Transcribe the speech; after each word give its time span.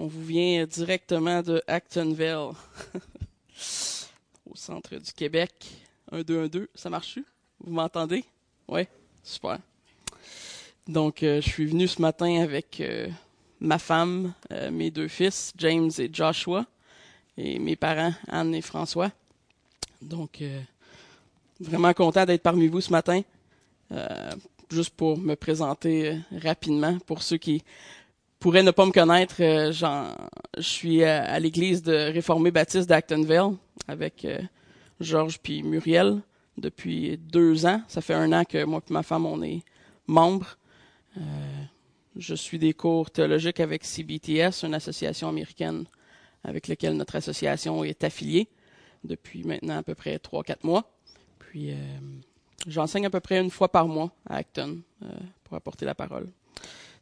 On 0.00 0.06
vous 0.06 0.22
vient 0.22 0.64
directement 0.64 1.42
de 1.42 1.60
Actonville, 1.66 2.52
au 4.48 4.54
centre 4.54 4.94
du 4.94 5.12
Québec. 5.12 5.52
1, 6.12 6.22
2, 6.22 6.44
1, 6.44 6.46
2, 6.46 6.70
ça 6.72 6.88
marche 6.88 7.18
Vous 7.58 7.72
m'entendez? 7.72 8.24
Oui, 8.68 8.82
super. 9.24 9.58
Donc, 10.86 11.24
euh, 11.24 11.40
je 11.40 11.48
suis 11.48 11.66
venu 11.66 11.88
ce 11.88 12.00
matin 12.00 12.40
avec 12.40 12.80
euh, 12.80 13.08
ma 13.58 13.80
femme, 13.80 14.32
euh, 14.52 14.70
mes 14.70 14.92
deux 14.92 15.08
fils, 15.08 15.52
James 15.56 15.90
et 15.98 16.08
Joshua, 16.12 16.64
et 17.36 17.58
mes 17.58 17.74
parents, 17.74 18.14
Anne 18.28 18.54
et 18.54 18.62
François. 18.62 19.10
Donc, 20.00 20.44
vraiment 21.58 21.92
content 21.92 22.24
d'être 22.24 22.44
parmi 22.44 22.68
vous 22.68 22.80
ce 22.80 22.92
matin. 22.92 23.22
juste 24.70 24.90
pour 24.90 25.18
me 25.18 25.34
présenter 25.34 26.20
rapidement, 26.30 27.00
pour 27.00 27.20
ceux 27.24 27.38
qui 27.38 27.64
pourraient 28.38 28.62
ne 28.62 28.70
pas 28.70 28.86
me 28.86 28.92
connaître, 28.92 29.36
euh, 29.40 29.72
je 29.72 30.62
suis 30.62 31.02
à, 31.04 31.38
l'église 31.38 31.82
de 31.82 31.92
Réformé 31.92 32.50
Baptiste 32.50 32.88
d'Actonville 32.88 33.56
avec 33.86 34.24
euh, 34.24 34.40
Georges 35.00 35.38
puis 35.40 35.62
Muriel 35.62 36.20
depuis 36.56 37.18
deux 37.18 37.66
ans. 37.66 37.82
Ça 37.88 38.00
fait 38.00 38.14
un 38.14 38.32
an 38.32 38.44
que 38.44 38.64
moi 38.64 38.80
et 38.88 38.92
ma 38.92 39.02
femme, 39.02 39.26
on 39.26 39.42
est 39.42 39.62
membres. 40.06 40.56
Euh, 41.16 41.20
je 42.16 42.34
suis 42.34 42.58
des 42.58 42.74
cours 42.74 43.10
théologiques 43.10 43.60
avec 43.60 43.84
CBTS, 43.84 44.64
une 44.64 44.74
association 44.74 45.28
américaine 45.28 45.84
avec 46.44 46.68
laquelle 46.68 46.96
notre 46.96 47.16
association 47.16 47.84
est 47.84 48.04
affiliée 48.04 48.48
depuis 49.04 49.44
maintenant 49.44 49.78
à 49.78 49.82
peu 49.82 49.94
près 49.94 50.18
trois, 50.18 50.42
quatre 50.42 50.64
mois. 50.64 50.90
Puis 51.38 51.72
j'enseigne 52.66 53.06
à 53.06 53.10
peu 53.10 53.20
près 53.20 53.40
une 53.40 53.50
fois 53.50 53.70
par 53.70 53.86
mois 53.86 54.12
à 54.28 54.36
Acton 54.36 54.80
pour 55.44 55.56
apporter 55.56 55.84
la 55.86 55.94
parole. 55.94 56.28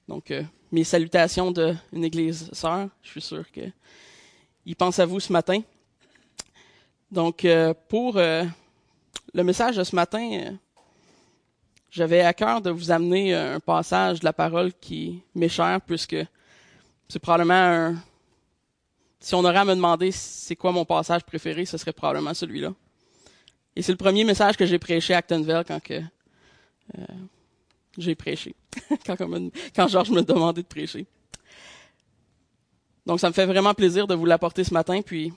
Donc, 0.08 0.32
mes 0.76 0.84
salutations 0.84 1.50
d'une 1.52 2.04
église 2.04 2.50
sœur. 2.52 2.88
Je 3.02 3.08
suis 3.08 3.22
sûr 3.22 3.44
qu'il 3.50 4.76
pense 4.76 4.98
à 4.98 5.06
vous 5.06 5.20
ce 5.20 5.32
matin. 5.32 5.62
Donc, 7.10 7.46
euh, 7.46 7.72
pour 7.88 8.18
euh, 8.18 8.44
le 9.32 9.42
message 9.42 9.78
de 9.78 9.84
ce 9.84 9.96
matin, 9.96 10.54
j'avais 11.90 12.20
à 12.20 12.34
cœur 12.34 12.60
de 12.60 12.68
vous 12.68 12.90
amener 12.90 13.32
un 13.32 13.58
passage 13.58 14.20
de 14.20 14.26
la 14.26 14.34
parole 14.34 14.70
qui 14.74 15.22
m'est 15.34 15.48
cher, 15.48 15.80
puisque 15.80 16.16
c'est 17.08 17.20
probablement 17.20 17.54
un... 17.54 17.94
Si 19.18 19.34
on 19.34 19.42
aurait 19.46 19.56
à 19.56 19.64
me 19.64 19.74
demander 19.74 20.10
c'est 20.12 20.56
quoi 20.56 20.72
mon 20.72 20.84
passage 20.84 21.24
préféré, 21.24 21.64
ce 21.64 21.78
serait 21.78 21.94
probablement 21.94 22.34
celui-là. 22.34 22.74
Et 23.74 23.80
c'est 23.80 23.92
le 23.92 23.98
premier 23.98 24.24
message 24.24 24.58
que 24.58 24.66
j'ai 24.66 24.78
prêché 24.78 25.14
à 25.14 25.18
Actonville 25.18 25.64
quand 25.66 25.82
que, 25.82 26.02
j'ai 27.98 28.14
prêché, 28.14 28.54
quand, 29.06 29.88
Georges 29.88 30.10
me 30.10 30.22
demandait 30.22 30.62
de 30.62 30.66
prêcher. 30.66 31.06
Donc, 33.04 33.20
ça 33.20 33.28
me 33.28 33.32
fait 33.32 33.46
vraiment 33.46 33.74
plaisir 33.74 34.06
de 34.06 34.14
vous 34.14 34.26
l'apporter 34.26 34.64
ce 34.64 34.74
matin, 34.74 35.00
puis 35.02 35.32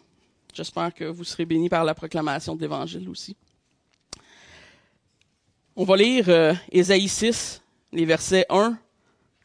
j'espère 0.54 0.94
que 0.94 1.06
vous 1.06 1.24
serez 1.24 1.46
bénis 1.46 1.70
par 1.70 1.84
la 1.84 1.94
proclamation 1.94 2.56
de 2.56 2.62
l'Évangile 2.62 3.08
aussi. 3.10 3.36
On 5.76 5.86
va 5.86 5.96
lire 5.96 6.26
euh, 6.28 6.54
Ésaïe 6.72 7.08
6, 7.08 7.62
les 7.94 8.06
versets 8.06 8.46
1 8.50 8.78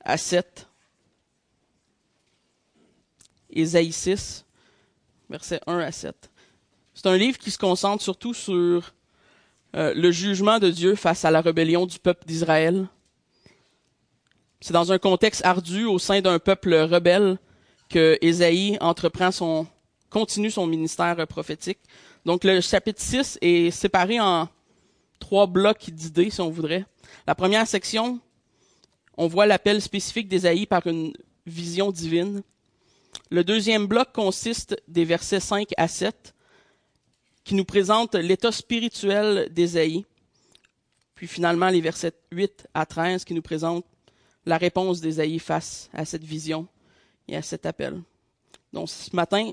à 0.04 0.16
7. 0.16 0.68
Ésaïe 3.50 3.92
6, 3.92 4.44
versets 5.30 5.60
1 5.66 5.78
à 5.78 5.92
7. 5.92 6.30
C'est 6.94 7.06
un 7.06 7.16
livre 7.16 7.38
qui 7.38 7.50
se 7.50 7.58
concentre 7.58 8.02
surtout 8.02 8.34
sur 8.34 8.94
euh, 9.76 9.92
le 9.94 10.10
jugement 10.10 10.58
de 10.58 10.70
Dieu 10.70 10.94
face 10.94 11.24
à 11.24 11.30
la 11.30 11.40
rébellion 11.40 11.86
du 11.86 11.98
peuple 11.98 12.24
d'Israël, 12.26 12.86
c'est 14.64 14.72
dans 14.72 14.92
un 14.92 14.98
contexte 14.98 15.44
ardu 15.44 15.84
au 15.84 15.98
sein 15.98 16.22
d'un 16.22 16.38
peuple 16.38 16.74
rebelle 16.74 17.36
que 17.90 18.16
Ésaïe 18.22 18.78
entreprend 18.80 19.30
son, 19.30 19.66
continue 20.08 20.50
son 20.50 20.66
ministère 20.66 21.26
prophétique. 21.26 21.80
Donc 22.24 22.44
le 22.44 22.62
chapitre 22.62 23.02
6 23.02 23.40
est 23.42 23.70
séparé 23.70 24.20
en 24.20 24.48
trois 25.18 25.46
blocs 25.46 25.90
d'idées, 25.90 26.30
si 26.30 26.40
on 26.40 26.48
voudrait. 26.48 26.86
La 27.26 27.34
première 27.34 27.66
section, 27.66 28.20
on 29.18 29.26
voit 29.26 29.44
l'appel 29.44 29.82
spécifique 29.82 30.28
d'Ésaïe 30.28 30.64
par 30.64 30.86
une 30.86 31.12
vision 31.44 31.92
divine. 31.92 32.42
Le 33.30 33.44
deuxième 33.44 33.84
bloc 33.84 34.12
consiste 34.14 34.82
des 34.88 35.04
versets 35.04 35.40
5 35.40 35.72
à 35.76 35.88
7, 35.88 36.34
qui 37.44 37.54
nous 37.54 37.66
présentent 37.66 38.14
l'état 38.14 38.50
spirituel 38.50 39.46
d'Ésaïe. 39.52 40.06
Puis 41.14 41.26
finalement, 41.26 41.68
les 41.68 41.82
versets 41.82 42.14
8 42.32 42.66
à 42.72 42.86
13, 42.86 43.26
qui 43.26 43.34
nous 43.34 43.42
présentent 43.42 43.84
la 44.46 44.58
réponse 44.58 45.00
d'Ésaïe 45.00 45.38
face 45.38 45.88
à 45.92 46.04
cette 46.04 46.24
vision 46.24 46.66
et 47.28 47.36
à 47.36 47.42
cet 47.42 47.66
appel. 47.66 48.02
Donc 48.72 48.88
ce 48.90 49.14
matin, 49.14 49.52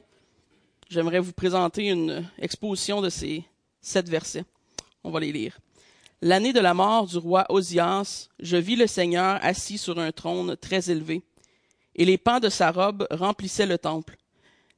j'aimerais 0.90 1.20
vous 1.20 1.34
présenter 1.34 1.90
une 1.90 2.28
exposition 2.38 3.02
de 3.02 3.10
ces 3.10 3.44
sept 3.82 4.10
versets. 4.10 4.46
On 5.04 5.12
va 5.12 5.20
les 5.20 5.32
lire. 5.32 5.60
L'année 6.22 6.54
de 6.54 6.60
la 6.60 6.74
mort 6.74 7.08
du 7.08 7.18
roi 7.18 7.46
Osias, 7.50 8.30
je 8.40 8.58
vis 8.58 8.76
le 8.76 8.86
Seigneur 8.86 9.40
assis 9.42 9.80
sur 9.80 9.98
un 9.98 10.12
trône 10.12 10.56
très 10.56 10.92
élevé, 10.92 11.24
et 11.96 12.06
les 12.06 12.18
pans 12.18 12.40
de 12.40 12.50
sa 12.50 12.72
robe 12.72 13.08
remplissaient 13.10 13.66
le 13.66 13.80
temple. 13.80 14.18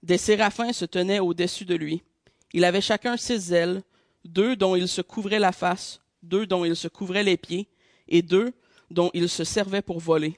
Des 0.04 0.18
séraphins 0.18 0.72
se 0.72 0.86
tenaient 0.86 1.20
au-dessus 1.20 1.66
de 1.66 1.76
lui. 1.76 2.02
Il 2.54 2.64
avait 2.64 2.82
chacun 2.82 3.18
ses 3.18 3.54
ailes, 3.54 3.82
deux 4.24 4.56
dont 4.56 4.76
il 4.76 4.88
se 4.88 5.02
couvrait 5.02 5.40
la 5.40 5.52
face, 5.52 6.00
deux 6.22 6.46
dont 6.48 6.64
il 6.64 6.76
se 6.76 6.88
couvrait 6.88 7.24
les 7.24 7.38
pieds, 7.38 7.68
et 8.08 8.22
deux 8.22 8.54
dont 8.94 9.12
ils 9.14 9.30
se 9.30 9.44
servaient 9.44 9.82
pour 9.82 10.00
voler. 10.00 10.38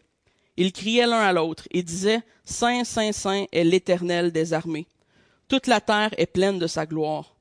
Ils 0.57 0.71
criaient 0.71 1.07
l'un 1.07 1.19
à 1.19 1.33
l'autre 1.33 1.67
et 1.71 1.83
disaient, 1.83 2.21
Saint, 2.43 2.83
Saint, 2.83 3.11
Saint 3.11 3.45
est 3.51 3.63
l'Éternel 3.63 4.31
des 4.31 4.53
armées. 4.53 4.88
Toute 5.47 5.67
la 5.67 5.81
terre 5.81 6.13
est 6.17 6.25
pleine 6.25 6.59
de 6.59 6.67
sa 6.67 6.85
gloire. 6.85 7.35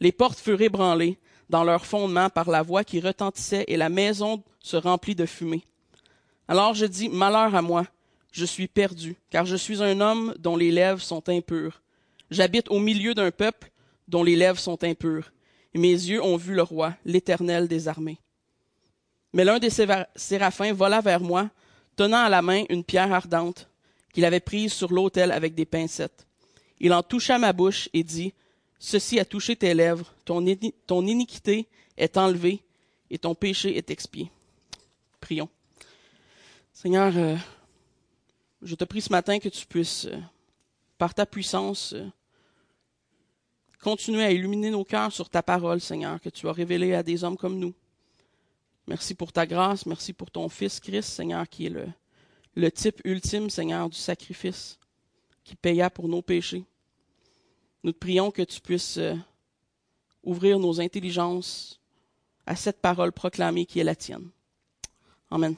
Les 0.00 0.12
portes 0.12 0.38
furent 0.38 0.60
ébranlées 0.60 1.18
dans 1.48 1.64
leur 1.64 1.86
fondement 1.86 2.30
par 2.30 2.50
la 2.50 2.62
voix 2.62 2.84
qui 2.84 3.00
retentissait 3.00 3.64
et 3.68 3.76
la 3.76 3.88
maison 3.88 4.42
se 4.60 4.76
remplit 4.76 5.14
de 5.14 5.26
fumée. 5.26 5.64
Alors 6.48 6.74
je 6.74 6.86
dis, 6.86 7.08
Malheur 7.08 7.54
à 7.54 7.62
moi, 7.62 7.86
je 8.32 8.44
suis 8.44 8.68
perdu, 8.68 9.16
car 9.30 9.46
je 9.46 9.56
suis 9.56 9.82
un 9.82 10.00
homme 10.00 10.34
dont 10.38 10.56
les 10.56 10.70
lèvres 10.70 11.00
sont 11.00 11.28
impures. 11.28 11.82
J'habite 12.30 12.70
au 12.70 12.78
milieu 12.78 13.14
d'un 13.14 13.30
peuple 13.30 13.70
dont 14.08 14.24
les 14.24 14.36
lèvres 14.36 14.58
sont 14.58 14.82
impures. 14.84 15.32
Mes 15.74 15.92
yeux 15.92 16.22
ont 16.22 16.36
vu 16.36 16.54
le 16.54 16.62
roi, 16.62 16.94
l'Éternel 17.04 17.68
des 17.68 17.88
armées. 17.88 18.18
Mais 19.32 19.44
l'un 19.44 19.58
des 19.58 19.70
séraphins 19.70 20.72
vola 20.72 21.00
vers 21.00 21.20
moi, 21.20 21.50
tenant 21.96 22.18
à 22.18 22.28
la 22.28 22.42
main 22.42 22.64
une 22.68 22.84
pierre 22.84 23.12
ardente 23.12 23.68
qu'il 24.12 24.24
avait 24.24 24.40
prise 24.40 24.72
sur 24.72 24.92
l'autel 24.92 25.32
avec 25.32 25.54
des 25.54 25.64
pincettes. 25.64 26.26
Il 26.80 26.92
en 26.92 27.02
toucha 27.02 27.38
ma 27.38 27.52
bouche 27.52 27.88
et 27.92 28.02
dit, 28.02 28.34
Ceci 28.84 29.20
a 29.20 29.24
touché 29.24 29.54
tes 29.54 29.74
lèvres, 29.74 30.12
ton, 30.24 30.44
iniquité 30.44 31.68
est 31.96 32.16
enlevée 32.16 32.64
et 33.10 33.18
ton 33.18 33.32
péché 33.36 33.76
est 33.76 33.90
expié. 33.90 34.28
Prions. 35.20 35.48
Seigneur, 36.72 37.16
euh, 37.16 37.36
je 38.60 38.74
te 38.74 38.82
prie 38.82 39.00
ce 39.00 39.12
matin 39.12 39.38
que 39.38 39.48
tu 39.48 39.66
puisses, 39.66 40.06
euh, 40.06 40.18
par 40.98 41.14
ta 41.14 41.26
puissance, 41.26 41.92
euh, 41.92 42.08
continuer 43.80 44.24
à 44.24 44.32
illuminer 44.32 44.70
nos 44.70 44.84
cœurs 44.84 45.12
sur 45.12 45.30
ta 45.30 45.44
parole, 45.44 45.80
Seigneur, 45.80 46.20
que 46.20 46.30
tu 46.30 46.48
as 46.48 46.52
révélée 46.52 46.94
à 46.94 47.04
des 47.04 47.22
hommes 47.22 47.36
comme 47.36 47.60
nous. 47.60 47.74
Merci 48.88 49.14
pour 49.14 49.32
ta 49.32 49.46
grâce, 49.46 49.86
merci 49.86 50.12
pour 50.12 50.30
ton 50.30 50.48
Fils 50.48 50.80
Christ, 50.80 51.08
Seigneur, 51.08 51.48
qui 51.48 51.66
est 51.66 51.70
le, 51.70 51.86
le 52.54 52.70
type 52.70 53.00
ultime, 53.04 53.48
Seigneur, 53.48 53.88
du 53.88 53.96
sacrifice, 53.96 54.78
qui 55.44 55.54
paya 55.54 55.88
pour 55.88 56.08
nos 56.08 56.22
péchés. 56.22 56.64
Nous 57.84 57.92
te 57.92 57.98
prions 57.98 58.30
que 58.30 58.42
tu 58.42 58.60
puisses 58.60 58.98
euh, 58.98 59.14
ouvrir 60.24 60.58
nos 60.58 60.80
intelligences 60.80 61.80
à 62.44 62.56
cette 62.56 62.80
parole 62.80 63.12
proclamée 63.12 63.66
qui 63.66 63.78
est 63.78 63.84
la 63.84 63.94
tienne. 63.94 64.28
Amen. 65.30 65.54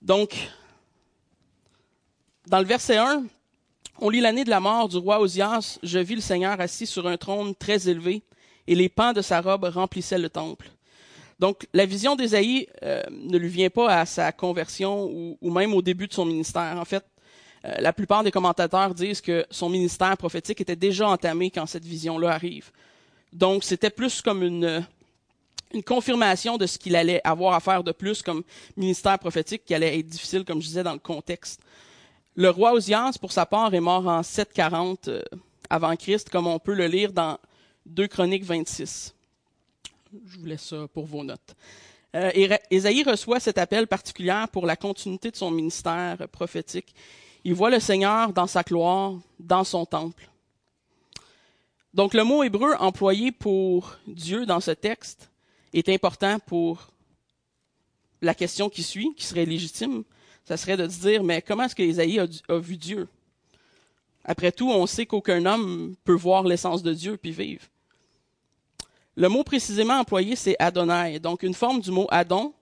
Donc, 0.00 0.48
dans 2.46 2.60
le 2.60 2.64
verset 2.64 2.96
1, 2.96 3.24
on 4.00 4.10
lit 4.10 4.20
l'année 4.20 4.44
de 4.44 4.50
la 4.50 4.60
mort 4.60 4.88
du 4.88 4.96
roi 4.96 5.20
Osias. 5.20 5.78
Je 5.82 5.98
vis 5.98 6.14
le 6.14 6.20
Seigneur 6.20 6.60
assis 6.60 6.86
sur 6.86 7.08
un 7.08 7.16
trône 7.16 7.54
très 7.54 7.88
élevé 7.88 8.22
et 8.68 8.74
les 8.74 8.90
pans 8.90 9.14
de 9.14 9.22
sa 9.22 9.40
robe 9.40 9.64
remplissaient 9.64 10.18
le 10.18 10.28
temple. 10.28 10.70
Donc, 11.40 11.66
la 11.72 11.86
vision 11.86 12.16
d'Ésaïe 12.16 12.68
euh, 12.82 13.02
ne 13.10 13.38
lui 13.38 13.48
vient 13.48 13.70
pas 13.70 14.00
à 14.00 14.06
sa 14.06 14.30
conversion 14.30 15.08
ou, 15.40 15.50
même 15.50 15.72
au 15.72 15.80
début 15.80 16.06
de 16.06 16.12
son 16.12 16.26
ministère. 16.26 16.76
En 16.76 16.84
fait, 16.84 17.04
euh, 17.64 17.74
la 17.78 17.92
plupart 17.94 18.22
des 18.22 18.30
commentateurs 18.30 18.94
disent 18.94 19.22
que 19.22 19.46
son 19.50 19.70
ministère 19.70 20.16
prophétique 20.18 20.60
était 20.60 20.76
déjà 20.76 21.08
entamé 21.08 21.50
quand 21.50 21.64
cette 21.64 21.84
vision-là 21.84 22.30
arrive. 22.30 22.70
Donc, 23.32 23.64
c'était 23.64 23.90
plus 23.90 24.20
comme 24.20 24.42
une, 24.42 24.84
une 25.72 25.82
confirmation 25.82 26.58
de 26.58 26.66
ce 26.66 26.76
qu'il 26.76 26.94
allait 26.94 27.22
avoir 27.24 27.54
à 27.54 27.60
faire 27.60 27.82
de 27.82 27.92
plus 27.92 28.20
comme 28.20 28.42
ministère 28.76 29.18
prophétique 29.18 29.64
qui 29.64 29.74
allait 29.74 29.98
être 29.98 30.06
difficile, 30.06 30.44
comme 30.44 30.60
je 30.60 30.66
disais, 30.66 30.82
dans 30.82 30.92
le 30.92 30.98
contexte. 30.98 31.60
Le 32.34 32.50
roi 32.50 32.72
Osias, 32.72 33.16
pour 33.18 33.32
sa 33.32 33.46
part, 33.46 33.72
est 33.72 33.80
mort 33.80 34.06
en 34.06 34.22
740 34.22 35.08
euh, 35.08 35.22
avant 35.70 35.96
Christ, 35.96 36.28
comme 36.28 36.46
on 36.46 36.58
peut 36.58 36.74
le 36.74 36.86
lire 36.86 37.12
dans 37.12 37.38
2 37.88 38.06
Chroniques 38.06 38.44
26. 38.44 39.14
Je 40.26 40.38
vous 40.38 40.44
laisse 40.44 40.62
ça 40.62 40.86
pour 40.92 41.06
vos 41.06 41.24
notes. 41.24 41.56
Euh, 42.14 42.30
Ésaïe 42.70 43.02
reçoit 43.02 43.40
cet 43.40 43.58
appel 43.58 43.86
particulier 43.86 44.44
pour 44.52 44.66
la 44.66 44.76
continuité 44.76 45.30
de 45.30 45.36
son 45.36 45.50
ministère 45.50 46.16
prophétique. 46.28 46.94
Il 47.44 47.54
voit 47.54 47.70
le 47.70 47.80
Seigneur 47.80 48.32
dans 48.32 48.46
sa 48.46 48.62
gloire, 48.62 49.14
dans 49.38 49.64
son 49.64 49.84
temple. 49.84 50.28
Donc 51.94 52.14
le 52.14 52.24
mot 52.24 52.42
hébreu 52.42 52.74
employé 52.78 53.32
pour 53.32 53.96
Dieu 54.06 54.46
dans 54.46 54.60
ce 54.60 54.70
texte 54.70 55.30
est 55.72 55.88
important 55.88 56.38
pour 56.38 56.88
la 58.20 58.34
question 58.34 58.68
qui 58.68 58.82
suit, 58.82 59.14
qui 59.16 59.24
serait 59.24 59.46
légitime. 59.46 60.04
Ça 60.44 60.56
serait 60.56 60.76
de 60.76 60.88
se 60.88 61.00
dire, 61.00 61.22
mais 61.22 61.42
comment 61.42 61.64
est-ce 61.64 61.74
que 61.74 61.82
Isaïe 61.82 62.20
a, 62.20 62.58
vu 62.58 62.76
Dieu? 62.76 63.08
Après 64.24 64.52
tout, 64.52 64.70
on 64.70 64.86
sait 64.86 65.06
qu'aucun 65.06 65.44
homme 65.46 65.94
peut 66.04 66.14
voir 66.14 66.44
l'essence 66.44 66.82
de 66.82 66.92
Dieu 66.92 67.16
puis 67.16 67.32
vivre. 67.32 67.62
Le 69.18 69.28
mot 69.28 69.42
précisément 69.42 69.98
employé, 69.98 70.36
c'est 70.36 70.54
Adonai, 70.60 71.18
donc 71.18 71.42
une 71.42 71.52
forme 71.52 71.80
du 71.80 71.90
mot 71.90 72.06
Adon 72.08 72.54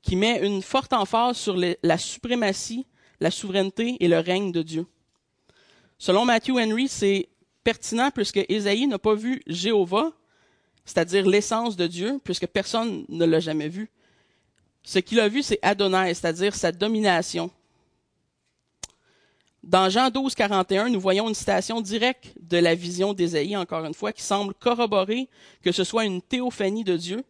qui 0.00 0.16
met 0.16 0.40
une 0.42 0.62
forte 0.62 0.94
emphase 0.94 1.36
sur 1.36 1.58
la 1.58 1.98
suprématie, 1.98 2.86
la 3.20 3.30
souveraineté 3.30 3.98
et 4.00 4.08
le 4.08 4.18
règne 4.18 4.50
de 4.50 4.62
Dieu. 4.62 4.86
Selon 5.98 6.24
Matthew 6.24 6.52
Henry, 6.52 6.88
c'est 6.88 7.28
pertinent 7.62 8.10
puisque 8.10 8.40
Ésaïe 8.48 8.86
n'a 8.86 8.98
pas 8.98 9.14
vu 9.14 9.42
Jéhovah, 9.46 10.10
c'est-à-dire 10.86 11.26
l'essence 11.26 11.76
de 11.76 11.86
Dieu, 11.86 12.18
puisque 12.24 12.46
personne 12.46 13.04
ne 13.10 13.26
l'a 13.26 13.40
jamais 13.40 13.68
vu. 13.68 13.90
Ce 14.84 14.98
qu'il 15.00 15.20
a 15.20 15.28
vu, 15.28 15.42
c'est 15.42 15.58
Adonai, 15.60 16.14
c'est-à-dire 16.14 16.54
sa 16.54 16.72
domination, 16.72 17.50
dans 19.66 19.88
Jean 19.88 20.10
12, 20.10 20.34
41, 20.34 20.90
nous 20.90 21.00
voyons 21.00 21.26
une 21.26 21.34
citation 21.34 21.80
directe 21.80 22.34
de 22.38 22.58
la 22.58 22.74
vision 22.74 23.14
d'Ésaïe, 23.14 23.56
encore 23.56 23.84
une 23.86 23.94
fois, 23.94 24.12
qui 24.12 24.22
semble 24.22 24.52
corroborer 24.54 25.28
que 25.62 25.72
ce 25.72 25.84
soit 25.84 26.04
une 26.04 26.20
théophanie 26.20 26.84
de 26.84 26.96
Dieu, 26.96 27.24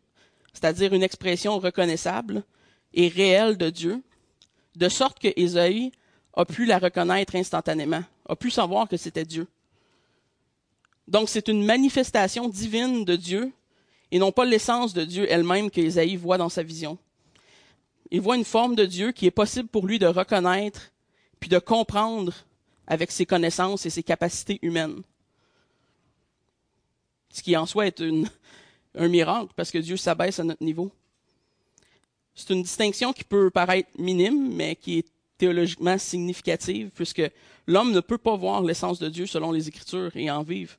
c'est-à-dire 0.53 0.95
une 0.95 1.05
expression 1.05 1.59
reconnaissable 1.61 2.43
et 2.93 3.07
réelle 3.07 3.57
de 3.57 3.71
Dieu, 3.71 4.03
de 4.75 4.89
sorte 4.89 5.21
que 5.21 5.29
Ésaïe 5.37 5.93
a 6.35 6.45
pu 6.45 6.65
la 6.65 6.79
reconnaître 6.79 7.37
instantanément, 7.37 8.03
a 8.29 8.35
pu 8.35 8.51
savoir 8.51 8.89
que 8.89 8.97
c'était 8.97 9.25
Dieu. 9.25 9.47
Donc 11.07 11.29
c'est 11.29 11.47
une 11.47 11.65
manifestation 11.65 12.49
divine 12.49 13.05
de 13.05 13.15
Dieu 13.15 13.53
et 14.11 14.19
non 14.19 14.33
pas 14.33 14.45
l'essence 14.45 14.93
de 14.93 15.05
Dieu 15.05 15.27
elle-même 15.31 15.71
qu'Ésaïe 15.71 16.17
voit 16.17 16.39
dans 16.39 16.49
sa 16.49 16.65
vision. 16.65 16.99
Il 18.11 18.21
voit 18.21 18.37
une 18.37 18.45
forme 18.45 18.75
de 18.75 18.87
Dieu 18.87 19.13
qui 19.13 19.27
est 19.27 19.31
possible 19.31 19.69
pour 19.69 19.87
lui 19.87 20.01
de 20.01 20.07
reconnaître 20.07 20.91
puis 21.45 21.51
de 21.51 21.59
comprendre 21.59 22.33
avec 22.87 23.11
ses 23.11 23.27
connaissances 23.27 23.85
et 23.85 23.91
ses 23.91 24.03
capacités 24.03 24.59
humaines. 24.63 25.03
Ce 27.29 27.43
qui 27.43 27.55
en 27.55 27.67
soi 27.67 27.87
est 27.87 28.03
un 28.95 29.09
miracle, 29.09 29.53
parce 29.55 29.71
que 29.71 29.77
Dieu 29.77 29.99
s'abaisse 29.99 30.41
à 30.41 30.45
notre 30.45 30.65
niveau. 30.65 30.91
C'est 32.35 32.55
une 32.55 32.63
distinction 32.63 33.13
qui 33.13 33.25
peut 33.25 33.51
paraître 33.51 33.91
minime, 33.99 34.55
mais 34.55 34.75
qui 34.75 35.01
est 35.01 35.07
théologiquement 35.37 35.99
significative, 35.99 36.91
puisque 36.95 37.31
l'homme 37.67 37.93
ne 37.93 38.01
peut 38.01 38.17
pas 38.17 38.37
voir 38.37 38.63
l'essence 38.63 38.99
de 38.99 39.11
Dieu 39.11 39.27
selon 39.27 39.53
les 39.53 39.69
Écritures 39.69 40.17
et 40.17 40.31
en 40.31 40.43
vivre. 40.43 40.79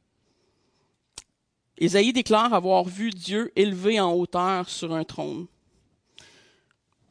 Ésaïe 1.77 2.11
déclare 2.11 2.55
avoir 2.55 2.85
vu 2.85 3.11
Dieu 3.11 3.51
élevé 3.55 3.99
en 3.99 4.13
hauteur 4.13 4.67
sur 4.67 4.95
un 4.95 5.03
trône. 5.03 5.45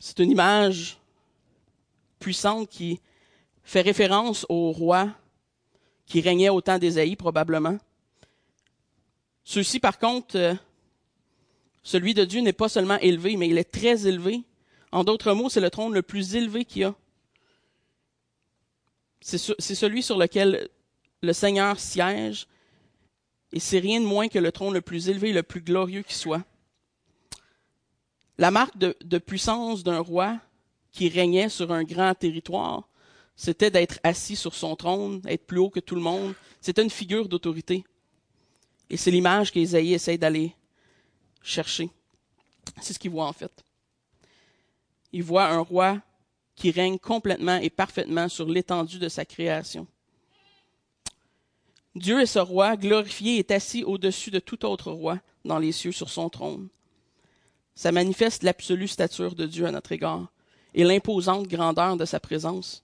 C'est 0.01 0.19
une 0.19 0.33
image 0.33 0.99
puissante 2.19 2.69
qui 2.69 3.01
fait 3.65 3.81
référence 3.81 4.47
au 4.49 4.71
roi 4.73 5.09
qui 6.07 6.21
régnait 6.21 6.51
au 6.51 6.61
temps 6.61 6.79
d'Ésaïe 6.79 7.17
probablement. 7.17 7.79
Ceci, 9.43 9.81
par 9.81 9.99
contre, 9.99 10.37
euh, 10.37 10.55
celui 11.83 12.15
de 12.15 12.25
Dieu 12.25 12.41
n'est 12.41 12.53
pas 12.53 12.69
seulement 12.69 12.99
élevé, 12.99 13.37
mais 13.37 13.49
il 13.49 13.59
est 13.59 13.71
très 13.71 14.07
élevé. 14.07 14.43
En 14.93 15.05
d'autres 15.05 15.33
mots, 15.33 15.49
c'est 15.49 15.61
le 15.61 15.71
trône 15.71 15.93
le 15.93 16.03
plus 16.03 16.35
élevé 16.37 16.65
qu'il 16.65 16.83
y 16.83 16.85
a. 16.85 16.95
C'est 19.21 19.39
celui 19.39 20.03
sur 20.03 20.19
lequel 20.19 20.69
le 21.23 21.33
Seigneur 21.33 21.81
siège, 21.81 22.47
et 23.53 23.61
c'est 23.61 23.79
rien 23.79 24.01
de 24.01 24.05
moins 24.05 24.29
que 24.29 24.39
le 24.39 24.53
trône 24.53 24.75
le 24.75 24.83
plus 24.83 25.09
élevé 25.09 25.31
et 25.31 25.33
le 25.33 25.43
plus 25.43 25.63
glorieux 25.63 26.03
qui 26.03 26.15
soit. 26.15 26.43
La 28.37 28.51
marque 28.51 28.77
de 28.77 29.19
puissance 29.19 29.83
d'un 29.83 30.01
roi 30.01 30.39
qui 30.93 31.09
régnait 31.09 31.49
sur 31.49 31.73
un 31.73 31.85
grand 31.85 32.15
territoire, 32.15 32.87
c'était 33.37 33.71
d'être 33.71 33.99
assis 34.03 34.37
sur 34.37 34.55
son 34.55 34.77
trône, 34.77 35.21
être 35.27 35.47
plus 35.47 35.59
haut 35.59 35.71
que 35.71 35.81
tout 35.81 35.97
le 35.97 36.01
monde. 36.01 36.35
C'était 36.61 36.83
une 36.83 36.91
figure 36.91 37.29
d'autorité. 37.29 37.85
Et 38.91 38.97
c'est 38.97 39.11
l'image 39.11 39.51
qu'Ésaïe 39.51 39.95
essaie 39.95 40.19
d'aller 40.19 40.55
chercher. 41.43 41.91
C'est 42.81 42.93
ce 42.93 42.99
qu'il 42.99 43.11
voit 43.11 43.27
en 43.27 43.33
fait. 43.33 43.65
Il 45.13 45.23
voit 45.23 45.47
un 45.47 45.61
roi 45.61 46.01
qui 46.55 46.71
règne 46.71 46.99
complètement 46.99 47.57
et 47.57 47.71
parfaitement 47.71 48.29
sur 48.29 48.49
l'étendue 48.49 48.99
de 48.99 49.09
sa 49.09 49.25
création. 49.25 49.87
Dieu 51.97 52.21
est 52.21 52.27
ce 52.27 52.39
roi, 52.39 52.77
glorifié, 52.77 53.39
est 53.39 53.51
assis 53.51 53.85
au-dessus 53.85 54.31
de 54.31 54.41
tout 54.41 54.65
autre 54.65 54.91
roi 54.91 55.19
dans 55.45 55.59
les 55.59 55.73
cieux 55.73 55.93
sur 55.93 56.11
son 56.11 56.29
trône. 56.29 56.69
Ça 57.75 57.93
manifeste 57.93 58.43
l'absolue 58.43 58.89
stature 58.89 59.35
de 59.35 59.47
Dieu 59.47 59.67
à 59.67 59.73
notre 59.73 59.93
égard 59.93 60.29
et 60.75 60.85
l'imposante 60.85 61.49
grandeur 61.49 61.97
de 61.97 62.05
sa 62.05 62.21
présence. 62.21 62.84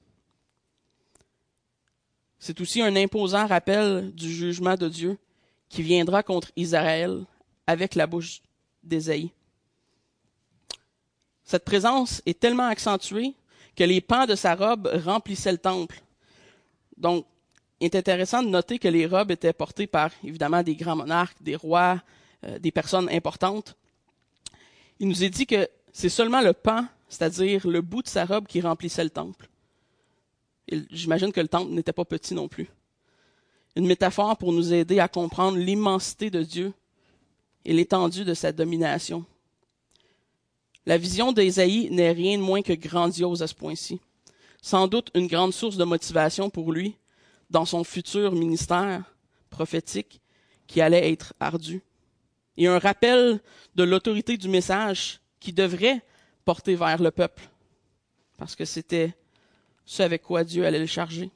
C'est 2.41 2.59
aussi 2.63 2.81
un 2.81 2.97
imposant 2.97 3.47
rappel 3.47 4.13
du 4.15 4.33
jugement 4.33 4.75
de 4.75 4.89
Dieu 4.89 5.19
qui 5.69 5.83
viendra 5.83 6.23
contre 6.23 6.51
Israël 6.57 7.25
avec 7.67 7.95
la 7.95 8.07
bouche 8.07 8.41
d'Ésaïe. 8.83 9.31
Cette 11.45 11.67
présence 11.67 12.23
est 12.25 12.41
tellement 12.41 12.67
accentuée 12.67 13.35
que 13.77 13.85
les 13.85 14.01
pans 14.01 14.25
de 14.25 14.35
sa 14.35 14.55
robe 14.55 14.91
remplissaient 15.05 15.53
le 15.53 15.59
temple. 15.59 16.03
Donc, 16.97 17.27
il 17.79 17.87
est 17.87 17.97
intéressant 17.97 18.43
de 18.43 18.49
noter 18.49 18.79
que 18.79 18.89
les 18.89 19.07
robes 19.07 19.31
étaient 19.31 19.53
portées 19.53 19.87
par, 19.87 20.11
évidemment, 20.25 20.63
des 20.63 20.77
grands 20.77 20.97
monarques, 20.97 21.43
des 21.43 21.57
rois, 21.57 22.03
euh, 22.45 22.59
des 22.59 22.71
personnes 22.71 23.09
importantes. 23.11 23.77
Il 24.99 25.09
nous 25.09 25.25
est 25.25 25.31
dit 25.31 25.47
que 25.47 25.69
c'est 25.93 26.09
seulement 26.09 26.41
le 26.41 26.55
pan, 26.55 26.87
c'est-à-dire 27.09 27.67
le 27.67 27.83
bout 27.83 28.03
de 28.03 28.09
sa 28.09 28.25
robe, 28.25 28.47
qui 28.47 28.63
remplissait 28.63 29.05
le 29.05 29.11
temple. 29.11 29.49
J'imagine 30.91 31.33
que 31.33 31.41
le 31.41 31.49
temple 31.49 31.73
n'était 31.73 31.93
pas 31.93 32.05
petit 32.05 32.35
non 32.35 32.49
plus. 32.49 32.69
Une 33.77 33.87
métaphore 33.87 34.37
pour 34.37 34.53
nous 34.53 34.73
aider 34.73 34.99
à 34.99 35.09
comprendre 35.09 35.59
l'immensité 35.59 36.31
de 36.31 36.43
Dieu 36.43 36.73
et 37.65 37.73
l'étendue 37.73 38.25
de 38.25 38.35
sa 38.35 38.53
domination. 38.53 39.25
La 40.87 40.99
vision 40.99 41.33
d'Ésaïe 41.33 41.89
n'est 41.91 42.13
rien 42.13 42.39
de 42.39 42.43
moins 42.43 42.63
que 42.63 42.73
grandiose 42.73 43.43
à 43.43 43.47
ce 43.47 43.55
point-ci. 43.55 44.01
Sans 44.63 44.89
doute 44.89 45.11
une 45.15 45.27
grande 45.27 45.53
source 45.53 45.77
de 45.77 45.85
motivation 45.85 46.51
pour 46.51 46.73
lui 46.73 46.97
dans 47.49 47.65
son 47.65 47.85
futur 47.85 48.33
ministère 48.33 49.05
prophétique 49.51 50.21
qui 50.67 50.81
allait 50.81 51.13
être 51.13 51.35
ardu. 51.41 51.83
Et 52.57 52.67
un 52.67 52.79
rappel 52.79 53.41
de 53.75 53.85
l'autorité 53.85 54.37
du 54.37 54.49
message 54.49 55.21
qui 55.39 55.53
devrait 55.53 56.03
porter 56.45 56.75
vers 56.77 57.03
le 57.03 57.11
peuple. 57.11 57.49
Parce 58.37 58.55
que 58.55 58.65
c'était 58.65 59.15
ce 59.91 60.05
avec 60.05 60.23
quoi 60.23 60.45
Dieu 60.45 60.65
allait 60.65 60.79
le 60.79 60.87
charger. 60.87 61.31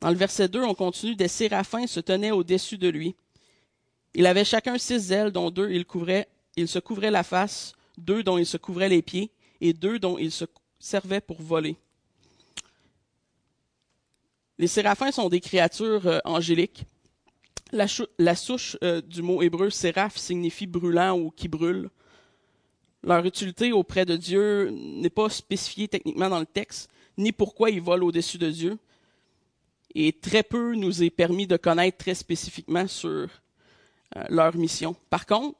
Dans 0.00 0.10
le 0.10 0.16
verset 0.16 0.48
2, 0.48 0.62
on 0.64 0.74
continue, 0.74 1.16
des 1.16 1.28
séraphins 1.28 1.86
se 1.86 1.98
tenaient 1.98 2.30
au-dessus 2.30 2.76
de 2.76 2.88
lui. 2.88 3.14
Il 4.12 4.26
avait 4.26 4.44
chacun 4.44 4.76
six 4.76 5.10
ailes, 5.12 5.30
dont 5.30 5.50
deux 5.50 5.70
il, 5.70 5.86
couvrait, 5.86 6.28
il 6.56 6.68
se 6.68 6.78
couvrait 6.78 7.10
la 7.10 7.22
face, 7.22 7.72
deux 7.96 8.22
dont 8.22 8.36
il 8.36 8.44
se 8.44 8.58
couvrait 8.58 8.90
les 8.90 9.00
pieds, 9.00 9.30
et 9.62 9.72
deux 9.72 9.98
dont 9.98 10.18
il 10.18 10.30
se 10.30 10.44
servait 10.78 11.22
pour 11.22 11.40
voler. 11.40 11.76
Les 14.58 14.66
séraphins 14.66 15.10
sont 15.10 15.30
des 15.30 15.40
créatures 15.40 16.06
euh, 16.06 16.18
angéliques. 16.26 16.84
La, 17.72 18.34
souche 18.36 18.76
euh, 18.84 19.00
du 19.00 19.22
mot 19.22 19.40
hébreu 19.40 19.70
séraph 19.70 20.18
signifie 20.18 20.66
brûlant 20.66 21.18
ou 21.18 21.30
qui 21.30 21.48
brûle. 21.48 21.88
Leur 23.06 23.24
utilité 23.24 23.70
auprès 23.70 24.04
de 24.04 24.16
Dieu 24.16 24.68
n'est 24.70 25.10
pas 25.10 25.30
spécifiée 25.30 25.86
techniquement 25.86 26.28
dans 26.28 26.40
le 26.40 26.46
texte, 26.46 26.90
ni 27.16 27.30
pourquoi 27.30 27.70
ils 27.70 27.80
volent 27.80 28.04
au-dessus 28.04 28.36
de 28.36 28.50
Dieu. 28.50 28.78
Et 29.94 30.12
très 30.12 30.42
peu 30.42 30.74
nous 30.74 31.04
est 31.04 31.10
permis 31.10 31.46
de 31.46 31.56
connaître 31.56 31.98
très 31.98 32.16
spécifiquement 32.16 32.88
sur 32.88 33.08
euh, 33.08 33.28
leur 34.28 34.56
mission. 34.56 34.96
Par 35.08 35.24
contre, 35.24 35.56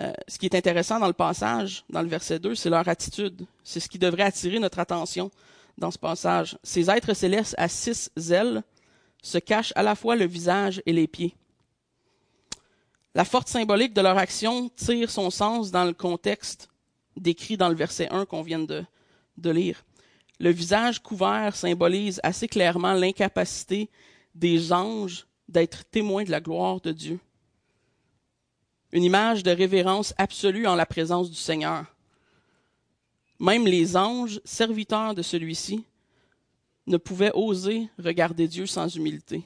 euh, 0.00 0.10
ce 0.26 0.38
qui 0.38 0.46
est 0.46 0.56
intéressant 0.56 0.98
dans 0.98 1.06
le 1.06 1.12
passage, 1.12 1.84
dans 1.90 2.00
le 2.00 2.08
verset 2.08 2.38
2, 2.38 2.54
c'est 2.54 2.70
leur 2.70 2.88
attitude. 2.88 3.44
C'est 3.62 3.80
ce 3.80 3.88
qui 3.88 3.98
devrait 3.98 4.22
attirer 4.22 4.58
notre 4.58 4.78
attention 4.78 5.30
dans 5.76 5.90
ce 5.90 5.98
passage. 5.98 6.56
Ces 6.62 6.90
êtres 6.90 7.12
célestes 7.12 7.54
à 7.58 7.68
six 7.68 8.10
ailes 8.30 8.62
se 9.22 9.36
cachent 9.36 9.74
à 9.76 9.82
la 9.82 9.94
fois 9.94 10.16
le 10.16 10.24
visage 10.24 10.82
et 10.86 10.94
les 10.94 11.06
pieds. 11.06 11.36
La 13.14 13.24
forte 13.24 13.48
symbolique 13.48 13.94
de 13.94 14.00
leur 14.00 14.18
action 14.18 14.68
tire 14.70 15.10
son 15.10 15.30
sens 15.30 15.70
dans 15.70 15.84
le 15.84 15.92
contexte 15.92 16.68
décrit 17.16 17.56
dans 17.56 17.68
le 17.68 17.74
verset 17.74 18.08
1 18.10 18.24
qu'on 18.24 18.42
vient 18.42 18.60
de, 18.60 18.84
de 19.36 19.50
lire 19.50 19.82
le 20.40 20.50
visage 20.50 21.02
couvert 21.02 21.54
symbolise 21.54 22.18
assez 22.22 22.48
clairement 22.48 22.94
l'incapacité 22.94 23.90
des 24.34 24.72
anges 24.72 25.26
d'être 25.48 25.84
témoins 25.84 26.24
de 26.24 26.30
la 26.30 26.40
gloire 26.40 26.80
de 26.80 26.92
Dieu. 26.92 27.20
Une 28.92 29.04
image 29.04 29.42
de 29.42 29.50
révérence 29.50 30.14
absolue 30.16 30.66
en 30.66 30.74
la 30.74 30.86
présence 30.86 31.30
du 31.30 31.36
Seigneur. 31.36 31.84
Même 33.38 33.66
les 33.66 33.96
anges, 33.96 34.40
serviteurs 34.44 35.14
de 35.14 35.22
celui-ci, 35.22 35.84
ne 36.86 36.96
pouvaient 36.96 37.32
oser 37.34 37.88
regarder 37.98 38.48
Dieu 38.48 38.66
sans 38.66 38.88
humilité. 38.96 39.44